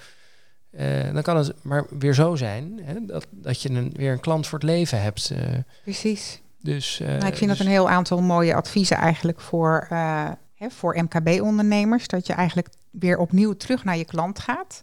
Eh, 0.71 1.13
dan 1.13 1.23
kan 1.23 1.37
het 1.37 1.55
maar 1.63 1.87
weer 1.99 2.15
zo 2.15 2.37
zijn 2.37 2.81
hè, 2.83 3.07
dat, 3.07 3.27
dat 3.31 3.63
je 3.63 3.71
een, 3.71 3.93
weer 3.97 4.13
een 4.13 4.21
klant 4.21 4.47
voor 4.47 4.59
het 4.59 4.69
leven 4.69 5.03
hebt. 5.03 5.31
eh. 5.31 5.39
Precies. 5.83 6.41
dus, 6.61 6.99
Nou, 6.99 7.15
ik 7.15 7.23
vind 7.23 7.39
dus- 7.39 7.49
dat 7.49 7.67
een 7.67 7.73
heel 7.73 7.89
aantal 7.89 8.23
mooie 8.23 8.55
adviezen 8.55 8.97
eigenlijk 8.97 9.41
voor, 9.41 9.87
hè, 10.55 10.71
voor 10.71 11.03
MKB-ondernemers. 11.03 12.07
Dat 12.07 12.27
je 12.27 12.33
eigenlijk 12.33 12.69
weer 12.91 13.19
opnieuw 13.19 13.53
terug 13.53 13.85
naar 13.85 13.97
je 13.97 14.05
klant 14.05 14.39
gaat. 14.39 14.83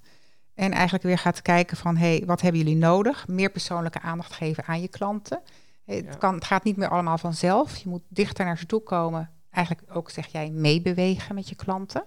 En 0.56 0.72
eigenlijk 0.72 1.04
weer 1.04 1.18
gaat 1.18 1.42
kijken 1.42 1.78
van, 1.78 1.98
hé, 1.98 2.16
hey, 2.18 2.24
wat 2.26 2.42
hebben 2.42 2.62
jullie 2.62 2.78
nodig? 2.78 3.28
Meer 3.28 3.50
persoonlijke 3.50 4.02
aandacht 4.02 4.34
geven 4.34 4.66
aan 4.66 4.82
je 4.82 4.88
klanten. 4.88 5.42
Ja. 5.86 5.94
Het, 5.94 6.18
kan, 6.18 6.36
het 6.36 6.46
gaat 6.46 6.64
niet 6.64 6.78
meer 6.78 6.90
allemaal 6.90 7.18
vanzelf. 7.18 7.78
Je 7.78 7.90
moet 7.90 8.04
dichter 8.08 8.46
naar 8.46 8.58
ze 8.58 8.66
toe 8.66 8.84
komen. 8.84 9.30
Eigenlijk 9.52 9.96
ook, 9.96 10.10
zeg 10.10 10.28
jij, 10.28 10.50
meebewegen 10.50 11.36
met 11.36 11.50
je 11.50 11.56
klanten. 11.56 12.04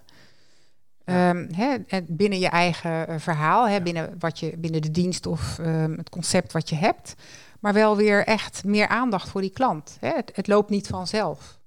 Ja. 1.04 1.30
Ehm, 1.30 1.52
hè, 1.52 1.76
en 1.86 2.06
binnen 2.08 2.38
je 2.38 2.48
eigen 2.48 3.08
eh, 3.08 3.18
verhaal, 3.18 3.68
hè, 3.68 3.82
binnen, 3.82 4.14
wat 4.18 4.38
je, 4.38 4.56
binnen 4.58 4.82
de 4.82 4.90
dienst 4.90 5.26
of 5.26 5.58
ehm, 5.58 5.92
het 5.92 6.08
concept 6.10 6.52
wat 6.52 6.68
je 6.68 6.74
hebt. 6.76 7.14
Maar 7.60 7.72
wel 7.72 7.96
weer 7.96 8.24
echt 8.26 8.64
meer 8.64 8.88
aandacht 8.88 9.28
voor 9.28 9.40
die 9.40 9.50
klant. 9.50 9.96
Hè. 10.00 10.08
Het, 10.08 10.30
het 10.34 10.46
loopt 10.46 10.70
niet 10.70 10.86
vanzelf. 10.86 11.58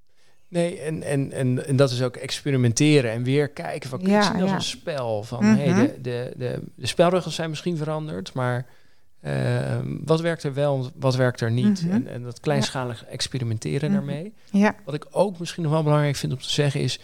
Nee, 0.49 0.79
en, 0.79 1.03
en, 1.03 1.31
en, 1.31 1.67
en 1.67 1.75
dat 1.75 1.91
is 1.91 2.01
ook 2.01 2.15
experimenteren 2.15 3.11
en 3.11 3.23
weer 3.23 3.49
kijken 3.49 3.89
van 3.89 3.99
kun 3.99 4.07
je 4.07 4.13
Ja, 4.13 4.21
zien 4.21 4.41
als 4.41 4.51
een 4.51 4.61
spel. 4.61 5.23
Van 5.23 5.45
Mhm. 5.45 5.55
hey, 5.55 5.73
de, 5.73 6.01
de, 6.01 6.33
de, 6.37 6.61
de 6.75 6.87
spelregels 6.87 7.35
zijn 7.35 7.49
misschien 7.49 7.77
veranderd, 7.77 8.33
maar 8.33 8.65
Ehm, 9.27 9.87
wat 10.05 10.21
werkt 10.21 10.43
er 10.43 10.53
wel, 10.53 10.91
wat 10.95 11.15
werkt 11.15 11.41
er 11.41 11.51
niet? 11.51 11.81
Mhm. 11.83 11.91
en, 11.91 12.07
en 12.07 12.23
dat 12.23 12.39
kleinschalig 12.39 13.05
experimenteren 13.05 13.89
Mhm. 13.91 13.97
daarmee. 13.97 14.33
Ja. 14.51 14.75
Wat 14.85 14.93
ik 14.93 15.05
ook 15.11 15.39
misschien 15.39 15.63
nog 15.63 15.71
wel 15.71 15.83
belangrijk 15.83 16.15
vind 16.15 16.33
om 16.33 16.39
te 16.39 16.49
zeggen 16.49 16.81
is... 16.81 16.99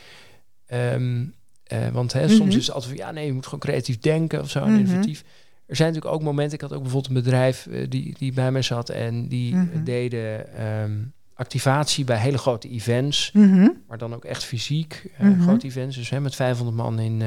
ehm, 0.65 1.25
eh, 1.63 1.87
want 1.87 2.13
hè, 2.13 2.25
Mhm. 2.25 2.33
soms 2.35 2.55
is 2.55 2.65
het 2.65 2.75
altijd 2.75 2.93
van... 2.97 3.05
ja, 3.05 3.11
nee, 3.11 3.25
je 3.25 3.33
moet 3.33 3.43
gewoon 3.45 3.59
creatief 3.59 3.99
denken 3.99 4.41
of 4.41 4.49
zo, 4.49 4.59
en 4.63 4.69
Mhm. 4.71 4.79
innovatief. 4.79 5.23
Er 5.65 5.75
zijn 5.75 5.87
natuurlijk 5.93 6.15
ook 6.15 6.23
momenten... 6.27 6.53
ik 6.55 6.61
had 6.61 6.73
ook 6.73 6.81
bijvoorbeeld 6.81 7.15
een 7.15 7.21
bedrijf 7.23 7.65
eh, 7.67 7.85
die, 7.89 8.15
die 8.17 8.33
bij 8.33 8.51
mij 8.51 8.61
zat... 8.61 8.89
en 8.89 9.27
die 9.27 9.53
eh, 9.53 9.59
Mhm. 9.59 9.83
deden 9.83 10.53
ehm, 10.57 10.91
activatie 11.33 12.03
bij 12.05 12.17
hele 12.17 12.37
grote 12.37 12.69
events... 12.69 13.31
Mhm. 13.33 13.69
maar 13.87 13.97
dan 13.97 14.13
ook 14.15 14.25
echt 14.25 14.43
fysiek 14.43 15.11
Mhm. 15.17 15.41
grote 15.41 15.65
events. 15.67 15.95
Dus 15.95 16.09
hè, 16.09 16.19
met 16.19 16.35
500 16.35 16.77
man 16.77 16.99
in, 16.99 17.21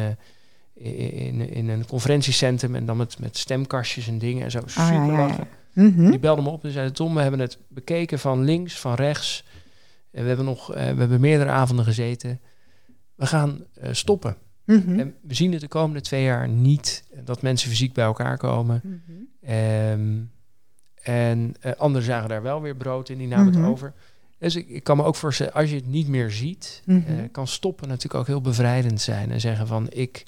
in, 0.77 1.51
in 1.51 1.69
een 1.69 1.87
conferentiecentrum... 1.87 2.75
en 2.75 2.87
dan 2.87 2.97
met, 2.97 3.19
met 3.19 3.37
stemkastjes 3.37 4.09
en 4.09 4.19
dingen 4.19 4.45
en 4.45 4.51
zo. 4.51 4.59
Oh, 4.59 4.65
ja, 4.67 4.87
Super 4.87 5.13
ja, 5.13 5.27
ja. 5.27 5.47
Mhm. 5.73 6.11
Die 6.11 6.19
belden 6.19 6.45
me 6.45 6.51
op 6.51 6.65
en 6.65 6.71
zeiden: 6.71 6.95
Tom, 6.95 7.15
we 7.15 7.21
hebben 7.21 7.41
het 7.41 7.59
bekeken 7.69 8.19
van 8.19 8.45
links, 8.45 8.79
van 8.81 8.95
rechts. 8.95 9.45
En 10.17 10.23
we 10.23 10.29
hebben 10.29 10.47
nog, 10.47 10.75
eh, 10.75 10.93
we 10.93 11.01
hebben 11.01 11.21
meerdere 11.21 11.51
avonden 11.51 11.85
gezeten. 11.85 12.41
We 13.15 13.27
gaan 13.27 13.65
eh, 13.75 13.93
stoppen. 13.93 14.37
Mhm. 14.65 15.01
En 15.01 15.15
we 15.23 15.35
zien 15.35 15.53
het 15.53 15.61
de 15.61 15.69
komende 15.69 16.01
twee 16.01 16.23
jaar 16.23 16.49
niet 16.49 17.05
dat 17.25 17.43
mensen 17.43 17.69
fysiek 17.69 17.93
bij 17.93 18.05
elkaar 18.05 18.37
komen. 18.37 18.81
Mhm. 18.85 19.01
Ehm, 19.41 20.19
en 21.03 21.55
eh, 21.61 21.73
anderen 21.77 22.07
zagen 22.07 22.29
daar 22.29 22.43
wel 22.43 22.63
weer 22.63 22.77
brood 22.77 23.09
in, 23.09 23.19
die 23.19 23.29
namen 23.29 23.55
het 23.55 23.65
over. 23.65 23.93
Dus 24.39 24.57
ik, 24.57 24.69
ik 24.69 24.85
kan 24.85 24.97
me 24.97 25.03
ook 25.03 25.17
voorstellen, 25.17 25.53
als 25.53 25.71
je 25.71 25.77
het 25.77 25.87
niet 25.87 26.09
meer 26.09 26.31
ziet, 26.31 26.83
kan 27.33 27.47
stoppen 27.47 27.89
natuurlijk 27.89 28.21
ook 28.21 28.27
heel 28.27 28.41
bevrijdend 28.41 29.01
zijn. 29.01 29.31
En 29.31 29.41
zeggen 29.41 29.67
van 29.67 29.87
ik, 29.91 30.27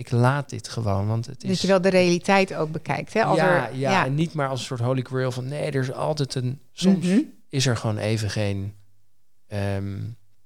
ik 0.00 0.10
laat 0.10 0.48
dit 0.50 0.68
gewoon. 0.68 1.06
Want 1.06 1.26
het 1.26 1.42
is. 1.42 1.48
Dat 1.48 1.60
je 1.60 1.66
wel 1.66 1.80
de 1.80 1.88
realiteit 1.88 2.54
ook 2.54 2.70
bekijkt. 2.72 3.12
Hè? 3.12 3.24
Als 3.24 3.38
ja, 3.38 3.68
er, 3.70 3.76
ja, 3.76 4.04
en 4.04 4.14
niet 4.14 4.34
maar 4.34 4.48
als 4.48 4.60
een 4.60 4.66
soort 4.66 4.80
holy 4.80 5.02
grail 5.02 5.32
van 5.32 5.48
nee, 5.48 5.70
er 5.70 5.80
is 5.80 5.92
altijd 5.92 6.34
een. 6.34 6.58
Soms 6.72 7.06
Mhm. 7.06 7.18
is 7.48 7.66
er 7.66 7.76
gewoon 7.76 7.98
even 7.98 8.30
geen 8.30 8.74
ehm, 9.48 9.98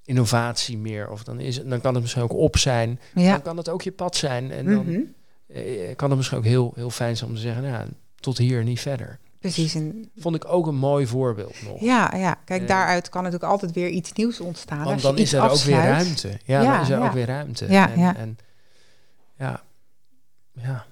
innovatie 0.04 0.78
meer. 0.78 1.10
Of 1.10 1.24
dan, 1.24 1.40
is 1.40 1.56
het, 1.56 1.70
dan 1.70 1.80
kan 1.80 1.92
het 1.94 2.02
misschien 2.02 2.22
ook 2.22 2.32
op 2.32 2.56
zijn. 2.56 3.00
Ja. 3.14 3.30
Dan 3.32 3.42
kan 3.42 3.56
het 3.56 3.68
ook 3.68 3.82
je 3.82 3.92
pad 3.92 4.16
zijn. 4.16 4.50
En 4.50 4.64
dan 4.64 4.86
Mhm. 4.86 5.00
eh, 5.46 5.96
kan 5.96 6.08
het 6.08 6.16
misschien 6.18 6.38
ook 6.38 6.44
heel, 6.44 6.72
heel 6.74 6.90
fijn 6.90 7.16
zijn 7.16 7.30
om 7.30 7.36
te 7.36 7.42
zeggen, 7.42 7.62
nou, 7.62 7.74
ja, 7.74 7.86
tot 8.20 8.38
hier 8.38 8.58
en 8.58 8.64
niet 8.64 8.80
verder. 8.80 9.18
Precies. 9.38 9.74
En 9.74 10.10
Vond 10.16 10.36
ik 10.36 10.44
ook 10.48 10.66
een 10.66 10.76
mooi 10.76 11.06
voorbeeld 11.06 11.54
nog. 11.64 11.80
ja, 11.80 12.12
ja, 12.16 12.36
kijk, 12.44 12.62
Eh, 12.62 12.68
daaruit 12.68 13.08
kan 13.08 13.22
natuurlijk 13.22 13.50
altijd 13.52 13.72
weer 13.72 13.88
iets 13.88 14.12
nieuws 14.12 14.40
ontstaan. 14.40 14.84
Want 14.84 15.02
dan 15.02 15.18
is 15.18 15.32
er 15.32 15.50
ook 15.50 15.56
weer 15.58 15.76
ruimte. 15.76 16.28
Ja, 16.44 16.62
Ja, 16.62 16.72
dan 16.72 16.80
is 16.82 16.88
er 16.90 16.98
ja. 16.98 17.06
ook 17.06 17.12
weer 17.12 17.26
ruimte. 17.26 17.66
Ja, 17.70 17.90
en, 17.92 17.98
ja. 18.00 18.16
En, 18.16 18.38
ja, 19.38 19.60
ja, 20.52 20.84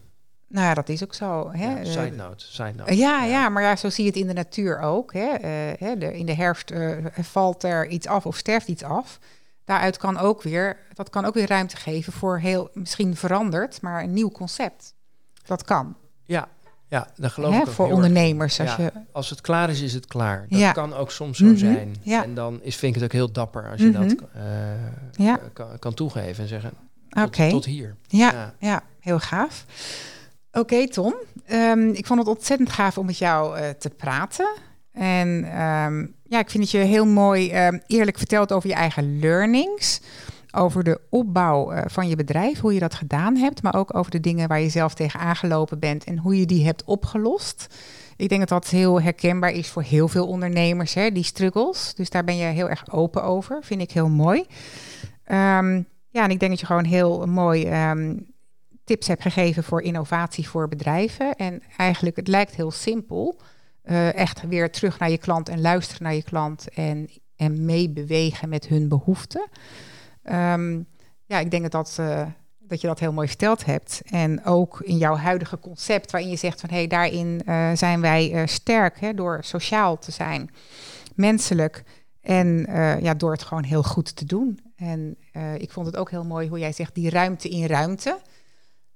Nou 0.49 0.67
ja, 0.67 0.75
dat 0.75 0.89
is 0.89 1.03
ook 1.05 1.15
zo. 1.15 1.51
Hè? 1.53 1.71
ja, 1.71 1.79
Eh, 1.79 1.85
side 1.85 2.11
note, 2.17 2.45
side 2.53 2.73
note. 2.77 2.97
Ja, 2.97 3.25
ja, 3.25 3.49
maar 3.49 3.63
ja, 3.63 3.77
zo 3.77 3.89
zie 3.91 4.05
je 4.05 4.11
het 4.11 4.19
in 4.19 4.27
de 4.27 4.33
natuur 4.33 4.81
ook. 4.81 5.13
Hè. 5.13 5.29
Hè, 5.79 5.99
de, 5.99 6.19
in 6.19 6.27
de 6.27 6.35
herfst 6.35 6.71
eh, 6.71 6.97
valt 7.21 7.63
er 7.63 7.87
iets 7.89 8.07
af 8.07 8.27
of 8.27 8.37
sterft 8.37 8.69
iets 8.69 8.83
af. 8.83 9.19
Daaruit 9.65 9.97
kan 9.97 10.19
ook 10.19 10.43
weer, 10.43 10.77
dat 10.95 11.11
kan 11.11 11.25
ook 11.25 11.35
weer 11.35 11.49
ruimte 11.49 11.77
geven 11.77 12.13
voor 12.13 12.39
heel, 12.39 12.71
misschien 12.75 13.17
veranderd, 13.17 13.81
maar 13.81 14.03
een 14.03 14.13
nieuw 14.13 14.31
concept. 14.31 14.95
Dat 15.45 15.65
kan. 15.65 15.97
Ja, 16.25 16.49
ja, 16.89 17.09
daar 17.17 17.31
geloof 17.31 17.53
Hè, 17.55 17.61
ik 17.61 17.67
ook 17.67 17.73
voor 17.75 17.91
ondernemers. 17.93 18.61
Als 18.61 18.77
Ja. 18.77 18.83
je, 18.85 18.93
Als 19.13 19.31
het 19.31 19.41
klaar 19.41 19.71
is, 19.71 19.81
is 19.81 19.95
het 19.95 20.07
klaar. 20.07 20.47
Dat 20.49 20.59
Ja. 20.59 20.73
kan 20.73 20.95
ook 20.95 21.11
soms 21.11 21.39
zo 21.39 21.45
Mhm, 21.45 21.57
zijn. 21.57 21.97
ja. 22.03 22.23
En 22.25 22.35
dan 22.35 22.63
is, 22.63 22.77
vind 22.77 22.95
ik 22.97 23.03
het 23.03 23.11
ook 23.11 23.17
heel 23.17 23.33
dapper 23.33 23.71
als 23.71 23.81
je 23.81 23.87
Mhm. 23.89 24.09
dat 24.09 24.17
Ja. 25.13 25.41
kan, 25.53 25.79
kan 25.79 25.95
toegeven 25.95 26.43
en 26.43 26.49
zeggen, 26.49 26.71
tot, 27.13 27.25
Oké. 27.27 27.49
tot 27.51 27.65
hier. 27.65 27.97
Ja, 28.07 28.33
Ja. 28.33 28.55
ja. 28.59 28.83
heel 29.01 29.19
gaaf. 29.19 29.65
Oké, 30.53 30.89
Tom. 30.89 31.15
Ehm, 31.47 31.89
ik 31.89 32.07
vond 32.07 32.19
het 32.19 32.29
ontzettend 32.29 32.71
gaaf 32.71 32.99
om 32.99 33.07
met 33.07 33.19
jou 33.19 33.57
eh, 33.59 33.69
te 33.71 33.91
praten. 33.91 34.49
En 34.93 35.45
ehm, 35.45 36.07
ja, 36.25 36.39
ik 36.39 36.51
vind 36.51 36.63
dat 36.63 36.71
je 36.71 36.79
heel 36.79 37.07
mooi 37.07 37.51
ehm, 37.51 37.79
eerlijk 37.87 38.19
vertelt 38.19 38.53
over 38.53 38.69
je 38.69 38.75
eigen 38.75 39.19
learnings. 39.19 40.01
Over 40.55 40.85
de 40.85 41.01
opbouw 41.11 41.71
eh, 41.71 41.83
van 41.87 42.09
je 42.09 42.17
bedrijf, 42.17 42.61
hoe 42.61 42.75
je 42.75 42.81
dat 42.81 42.95
gedaan 42.95 43.37
hebt. 43.37 43.63
Maar 43.63 43.75
ook 43.75 43.97
over 43.97 44.11
de 44.11 44.21
dingen 44.21 44.49
waar 44.49 44.61
je 44.61 44.69
zelf 44.69 44.95
tegen 44.95 45.21
aangelopen 45.21 45.79
bent 45.79 46.05
en 46.05 46.19
hoe 46.19 46.39
je 46.39 46.47
die 46.47 46.65
hebt 46.65 46.85
opgelost. 46.85 47.67
Ik 48.17 48.29
denk 48.29 48.41
dat 48.41 48.49
dat 48.63 48.69
heel 48.69 49.01
herkenbaar 49.03 49.51
is 49.51 49.69
voor 49.69 49.83
heel 49.83 50.09
veel 50.09 50.27
ondernemers, 50.27 50.95
hè, 50.95 51.11
die 51.11 51.25
struggles. 51.25 51.93
Dus 51.95 52.11
daar 52.11 52.25
ben 52.25 52.37
je 52.37 52.45
heel 52.45 52.69
erg 52.69 52.93
open 52.93 53.23
over. 53.23 53.59
Vind 53.63 53.81
ik 53.81 53.91
heel 53.91 54.09
mooi. 54.09 54.45
Ehm, 55.25 55.83
ja, 56.13 56.25
en 56.25 56.31
ik 56.31 56.39
denk 56.39 56.51
dat 56.51 56.61
je 56.61 56.67
gewoon 56.67 56.85
heel 56.85 57.27
mooi 57.27 57.65
ehm, 57.65 58.17
tips 58.85 59.07
hebt 59.07 59.23
gegeven 59.23 59.65
voor 59.65 59.83
innovatie 59.83 60.49
voor 60.49 60.69
bedrijven. 60.69 61.35
En 61.35 61.63
eigenlijk, 61.77 62.17
het 62.17 62.29
lijkt 62.29 62.55
heel 62.55 62.71
simpel. 62.71 63.41
Eh, 63.83 64.15
echt 64.15 64.43
weer 64.49 64.71
terug 64.71 64.99
naar 64.99 65.11
je 65.11 65.19
klant 65.19 65.49
en 65.49 65.61
luisteren 65.61 66.03
naar 66.03 66.15
je 66.15 66.23
klant 66.23 66.69
en, 66.69 67.11
en 67.37 67.65
meebewegen 67.65 68.49
met 68.49 68.67
hun 68.67 68.89
behoeften. 68.89 69.49
Ehm, 70.23 70.81
ja, 71.27 71.39
ik 71.39 71.51
denk 71.51 71.63
dat, 71.63 71.73
dat, 71.73 71.97
eh, 71.99 72.27
dat 72.59 72.81
je 72.81 72.87
dat 72.87 72.99
heel 72.99 73.13
mooi 73.13 73.29
verteld 73.29 73.65
hebt. 73.65 74.03
En 74.05 74.45
ook 74.45 74.81
in 74.81 74.99
jouw 74.99 75.17
huidige 75.17 75.59
concept, 75.59 76.11
waarin 76.11 76.31
je 76.31 76.37
zegt 76.37 76.61
van 76.61 76.71
hé, 76.71 76.77
hey, 76.77 76.87
daarin 76.87 77.43
eh, 77.47 77.71
zijn 77.75 78.01
wij 78.01 78.47
sterk 78.47 79.01
hè, 79.01 79.15
door 79.15 79.39
sociaal 79.41 79.99
te 79.99 80.11
zijn, 80.11 80.51
menselijk. 81.15 81.85
En 82.23 82.67
eh, 82.67 83.01
ja, 83.01 83.15
door 83.15 83.33
het 83.33 83.43
gewoon 83.43 83.65
heel 83.65 83.83
goed 83.83 84.17
te 84.17 84.25
doen. 84.25 84.61
En 84.77 85.17
eh, 85.33 85.55
ik 85.55 85.71
vond 85.71 85.87
het 85.87 85.97
ook 85.97 86.11
heel 86.11 86.25
mooi 86.25 86.49
hoe 86.49 86.59
jij 86.59 86.73
zegt 86.73 86.95
die 86.95 87.11
ruimte 87.11 87.49
in 87.49 87.67
ruimte. 87.67 88.19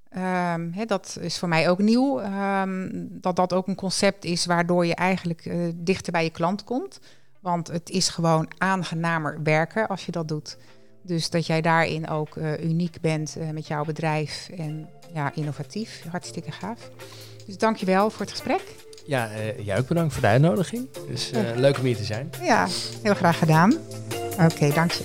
Ehm, 0.09 0.87
dat 0.87 1.19
is 1.21 1.39
voor 1.39 1.49
mij 1.49 1.69
ook 1.71 1.79
nieuw. 1.79 2.21
ehm, 2.21 2.89
dat 3.11 3.37
dat 3.37 3.53
ook 3.53 3.67
een 3.67 3.75
concept 3.75 4.25
is 4.25 4.47
waardoor 4.47 4.87
je 4.87 4.95
eigenlijk 4.95 5.47
eh, 5.47 5.59
dichter 5.75 6.13
bij 6.13 6.25
je 6.25 6.31
klant 6.31 6.65
komt. 6.65 7.01
Want 7.41 7.69
het 7.69 7.91
is 7.91 8.09
gewoon 8.09 8.51
aangenamer 8.59 9.43
werken 9.43 9.89
als 9.89 10.07
je 10.07 10.13
dat 10.13 10.29
doet. 10.29 10.57
Dus 11.03 11.31
dat 11.31 11.47
jij 11.47 11.61
daarin 11.61 12.09
ook 12.09 12.37
uniek 12.63 13.01
bent 13.01 13.37
met 13.53 13.67
jouw 13.67 13.85
bedrijf 13.85 14.49
en 14.57 14.89
ja, 15.15 15.35
innovatief. 15.35 16.05
Hartstikke 16.11 16.51
gaaf. 16.51 16.91
Dus 17.47 17.59
dankjewel 17.59 18.11
voor 18.11 18.21
het 18.21 18.31
gesprek. 18.31 18.86
Ja, 19.07 19.31
eh, 19.31 19.65
jij 19.67 19.79
ook 19.79 19.87
bedankt 19.87 20.13
voor 20.13 20.23
de 20.23 20.29
uitnodiging. 20.29 20.89
Dus 21.09 21.31
eh, 21.31 21.41
leuk 21.55 21.79
om 21.79 21.85
hier 21.85 21.97
te 21.97 22.05
zijn. 22.05 22.31
Ja, 22.43 22.67
heel 23.03 23.15
graag 23.15 23.39
gedaan. 23.39 23.75
Oké, 24.41 24.73
dank 24.75 24.91
je. 24.91 25.05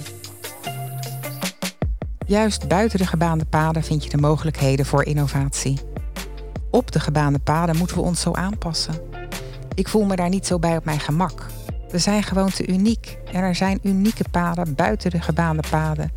Juist 2.25 2.67
buiten 2.67 2.99
de 2.99 3.05
gebaande 3.05 3.45
paden 3.45 3.83
vind 3.83 4.03
je 4.03 4.09
de 4.09 4.17
mogelijkheden 4.17 4.85
voor 4.85 5.05
innovatie. 5.05 5.79
Op 6.71 6.91
de 6.91 6.99
gebaande 6.99 7.39
paden 7.39 7.77
moeten 7.77 7.95
we 7.95 8.03
ons 8.03 8.21
zo 8.21 8.31
aanpassen. 8.31 8.93
Ik 9.75 9.87
voel 9.87 10.03
me 10.03 10.15
daar 10.15 10.29
niet 10.29 10.47
zo 10.47 10.59
bij 10.59 10.77
op 10.77 10.85
mijn 10.85 10.99
gemak. 10.99 11.45
We 11.89 11.97
zijn 11.97 12.23
gewoon 12.23 12.49
te 12.49 12.67
uniek 12.67 13.17
en 13.31 13.43
er 13.43 13.55
zijn 13.55 13.79
unieke 13.83 14.23
paden 14.31 14.75
buiten 14.75 15.11
de 15.11 15.21
gebaande 15.21 15.63
paden 15.69 16.11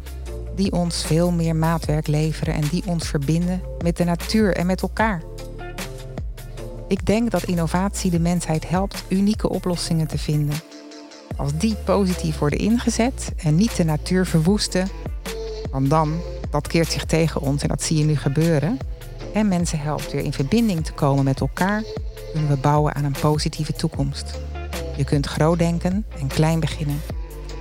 die 0.55 0.73
ons 0.73 1.05
veel 1.05 1.31
meer 1.31 1.57
maatwerk 1.57 2.07
leveren 2.07 2.55
en 2.55 2.69
die 2.71 2.83
ons 2.87 3.09
verbinden 3.09 3.63
met 3.83 3.97
de 3.97 4.05
natuur 4.05 4.57
en 4.57 4.67
met 4.67 4.83
elkaar. 4.83 5.23
Ik 6.89 7.07
denk 7.07 7.31
dat 7.31 7.43
innovatie 7.43 8.11
de 8.11 8.21
mensheid 8.21 8.69
helpt 8.69 9.05
unieke 9.09 9.49
oplossingen 9.49 10.07
te 10.07 10.19
vinden. 10.19 10.57
Als 11.37 11.57
die 11.59 11.75
positief 11.75 12.39
worden 12.39 12.59
ingezet 12.59 13.33
en 13.37 13.55
niet 13.55 13.77
de 13.77 13.85
natuur 13.85 14.27
verwoesten, 14.27 14.89
want 15.71 15.91
dan, 15.91 16.21
dat 16.51 16.67
keert 16.67 16.93
zich 16.93 17.05
tegen 17.05 17.41
ons 17.41 17.63
en 17.63 17.69
dat 17.69 17.83
zie 17.83 17.99
je 17.99 18.05
nu 18.05 18.17
gebeuren, 18.17 18.79
en 19.33 19.49
mensen 19.49 19.79
helpt 19.79 20.13
weer 20.13 20.25
in 20.25 20.33
verbinding 20.33 20.85
te 20.85 20.93
komen 20.93 21.25
met 21.25 21.41
elkaar, 21.41 21.83
kunnen 22.33 22.51
we 22.51 22.57
bouwen 22.57 22.95
aan 22.95 23.05
een 23.05 23.17
positieve 23.21 23.73
toekomst. 23.73 24.41
Je 24.97 25.05
kunt 25.05 25.27
groot 25.27 25.59
denken 25.59 26.05
en 26.19 26.27
klein 26.27 26.61
beginnen. 26.61 27.01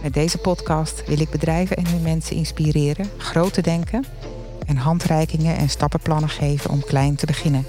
Met 0.02 0.14
deze 0.14 0.38
podcast 0.38 1.04
wil 1.08 1.20
ik 1.20 1.30
bedrijven 1.30 1.78
en 1.78 1.88
hun 1.88 2.02
mensen 2.02 2.36
inspireren 2.36 3.10
groot 3.18 3.54
te 3.54 3.62
denken 3.62 4.06
en 4.66 4.78
handreikingen 4.78 5.58
en 5.58 5.70
stappenplannen 5.70 6.30
geven 6.30 6.70
om 6.70 6.84
klein 6.84 7.16
te 7.16 7.26
beginnen. 7.26 7.66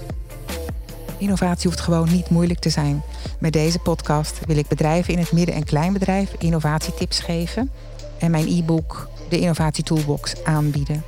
Innovatie 1.17 1.69
hoeft 1.69 1.81
gewoon 1.81 2.11
niet 2.11 2.29
moeilijk 2.29 2.59
te 2.59 2.69
zijn. 2.69 3.03
Met 3.39 3.53
deze 3.53 3.79
podcast 3.79 4.39
wil 4.45 4.57
ik 4.57 4.67
bedrijven 4.67 5.13
in 5.13 5.19
het 5.19 5.31
midden- 5.31 5.55
en 5.55 5.63
kleinbedrijf 5.63 6.31
innovatietips 6.37 7.19
geven 7.19 7.71
en 8.17 8.31
mijn 8.31 8.47
e-book 8.47 9.09
de 9.29 9.39
Innovatie 9.39 9.83
Toolbox 9.83 10.43
aanbieden. 10.43 11.03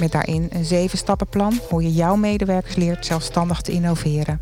Met 0.00 0.12
daarin 0.12 0.48
een 0.52 0.64
zeven 0.64 0.98
stappenplan 0.98 1.60
hoe 1.68 1.82
je 1.82 1.92
jouw 1.92 2.16
medewerkers 2.16 2.74
leert 2.74 3.06
zelfstandig 3.06 3.60
te 3.60 3.72
innoveren. 3.72 4.40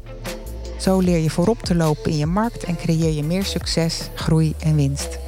Zo 0.78 0.98
leer 0.98 1.18
je 1.18 1.30
voorop 1.30 1.62
te 1.62 1.74
lopen 1.74 2.10
in 2.10 2.16
je 2.16 2.26
markt 2.26 2.64
en 2.64 2.76
creëer 2.76 3.12
je 3.12 3.22
meer 3.22 3.44
succes, 3.44 4.08
groei 4.14 4.54
en 4.58 4.76
winst. 4.76 5.18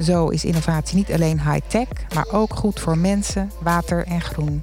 Zo 0.00 0.28
is 0.28 0.44
innovatie 0.44 0.96
niet 0.96 1.12
alleen 1.12 1.40
high-tech, 1.40 1.88
maar 2.14 2.26
ook 2.32 2.54
goed 2.54 2.80
voor 2.80 2.98
mensen, 2.98 3.50
water 3.62 4.06
en 4.06 4.20
groen. 4.20 4.62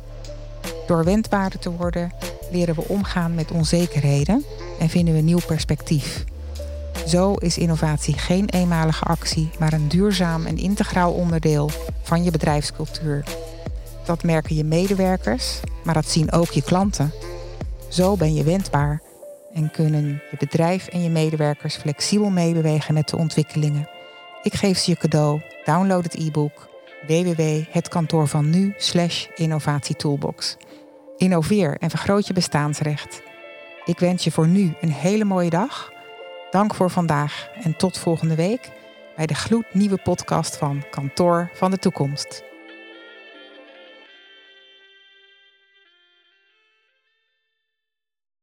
Door 0.87 1.03
wendbaarder 1.03 1.59
te 1.59 1.71
worden, 1.71 2.11
leren 2.51 2.75
we 2.75 2.87
omgaan 2.87 3.35
met 3.35 3.51
onzekerheden 3.51 4.43
en 4.79 4.89
vinden 4.89 5.13
we 5.13 5.21
nieuw 5.21 5.45
perspectief. 5.45 6.23
Zo 7.07 7.33
is 7.33 7.57
innovatie 7.57 8.17
geen 8.17 8.49
eenmalige 8.49 9.05
actie, 9.05 9.49
maar 9.59 9.73
een 9.73 9.87
duurzaam 9.87 10.45
en 10.45 10.57
integraal 10.57 11.11
onderdeel 11.11 11.69
van 12.01 12.23
je 12.23 12.31
bedrijfscultuur. 12.31 13.23
Dat 14.05 14.23
merken 14.23 14.55
je 14.55 14.63
medewerkers, 14.63 15.59
maar 15.83 15.93
dat 15.93 16.09
zien 16.09 16.31
ook 16.31 16.49
je 16.49 16.63
klanten. 16.63 17.13
Zo 17.89 18.15
ben 18.15 18.33
je 18.33 18.43
wendbaar 18.43 19.01
en 19.53 19.71
kunnen 19.71 20.21
je 20.31 20.37
bedrijf 20.39 20.87
en 20.87 21.03
je 21.03 21.09
medewerkers 21.09 21.75
flexibel 21.75 22.29
meebewegen 22.29 22.93
met 22.93 23.09
de 23.09 23.17
ontwikkelingen. 23.17 23.89
Ik 24.43 24.53
geef 24.53 24.77
ze 24.77 24.91
je 24.91 24.97
cadeau. 24.97 25.41
Download 25.63 26.03
het 26.03 26.15
e-book 26.15 26.69
www.hetkantoorvannu 27.07 28.73
slash 28.77 29.27
innovatietoolbox. 29.35 30.57
Innoveer 31.17 31.77
en 31.79 31.89
vergroot 31.89 32.27
je 32.27 32.33
bestaansrecht. 32.33 33.21
Ik 33.85 33.99
wens 33.99 34.23
je 34.23 34.31
voor 34.31 34.47
nu 34.47 34.73
een 34.81 34.91
hele 34.91 35.25
mooie 35.25 35.49
dag. 35.49 35.91
Dank 36.51 36.75
voor 36.75 36.89
vandaag 36.89 37.49
en 37.63 37.77
tot 37.77 37.97
volgende 37.97 38.35
week 38.35 38.69
bij 39.15 39.25
de 39.25 39.33
gloednieuwe 39.35 39.97
podcast 40.03 40.57
van 40.57 40.83
Kantoor 40.89 41.49
van 41.53 41.71
de 41.71 41.77
Toekomst. 41.77 42.43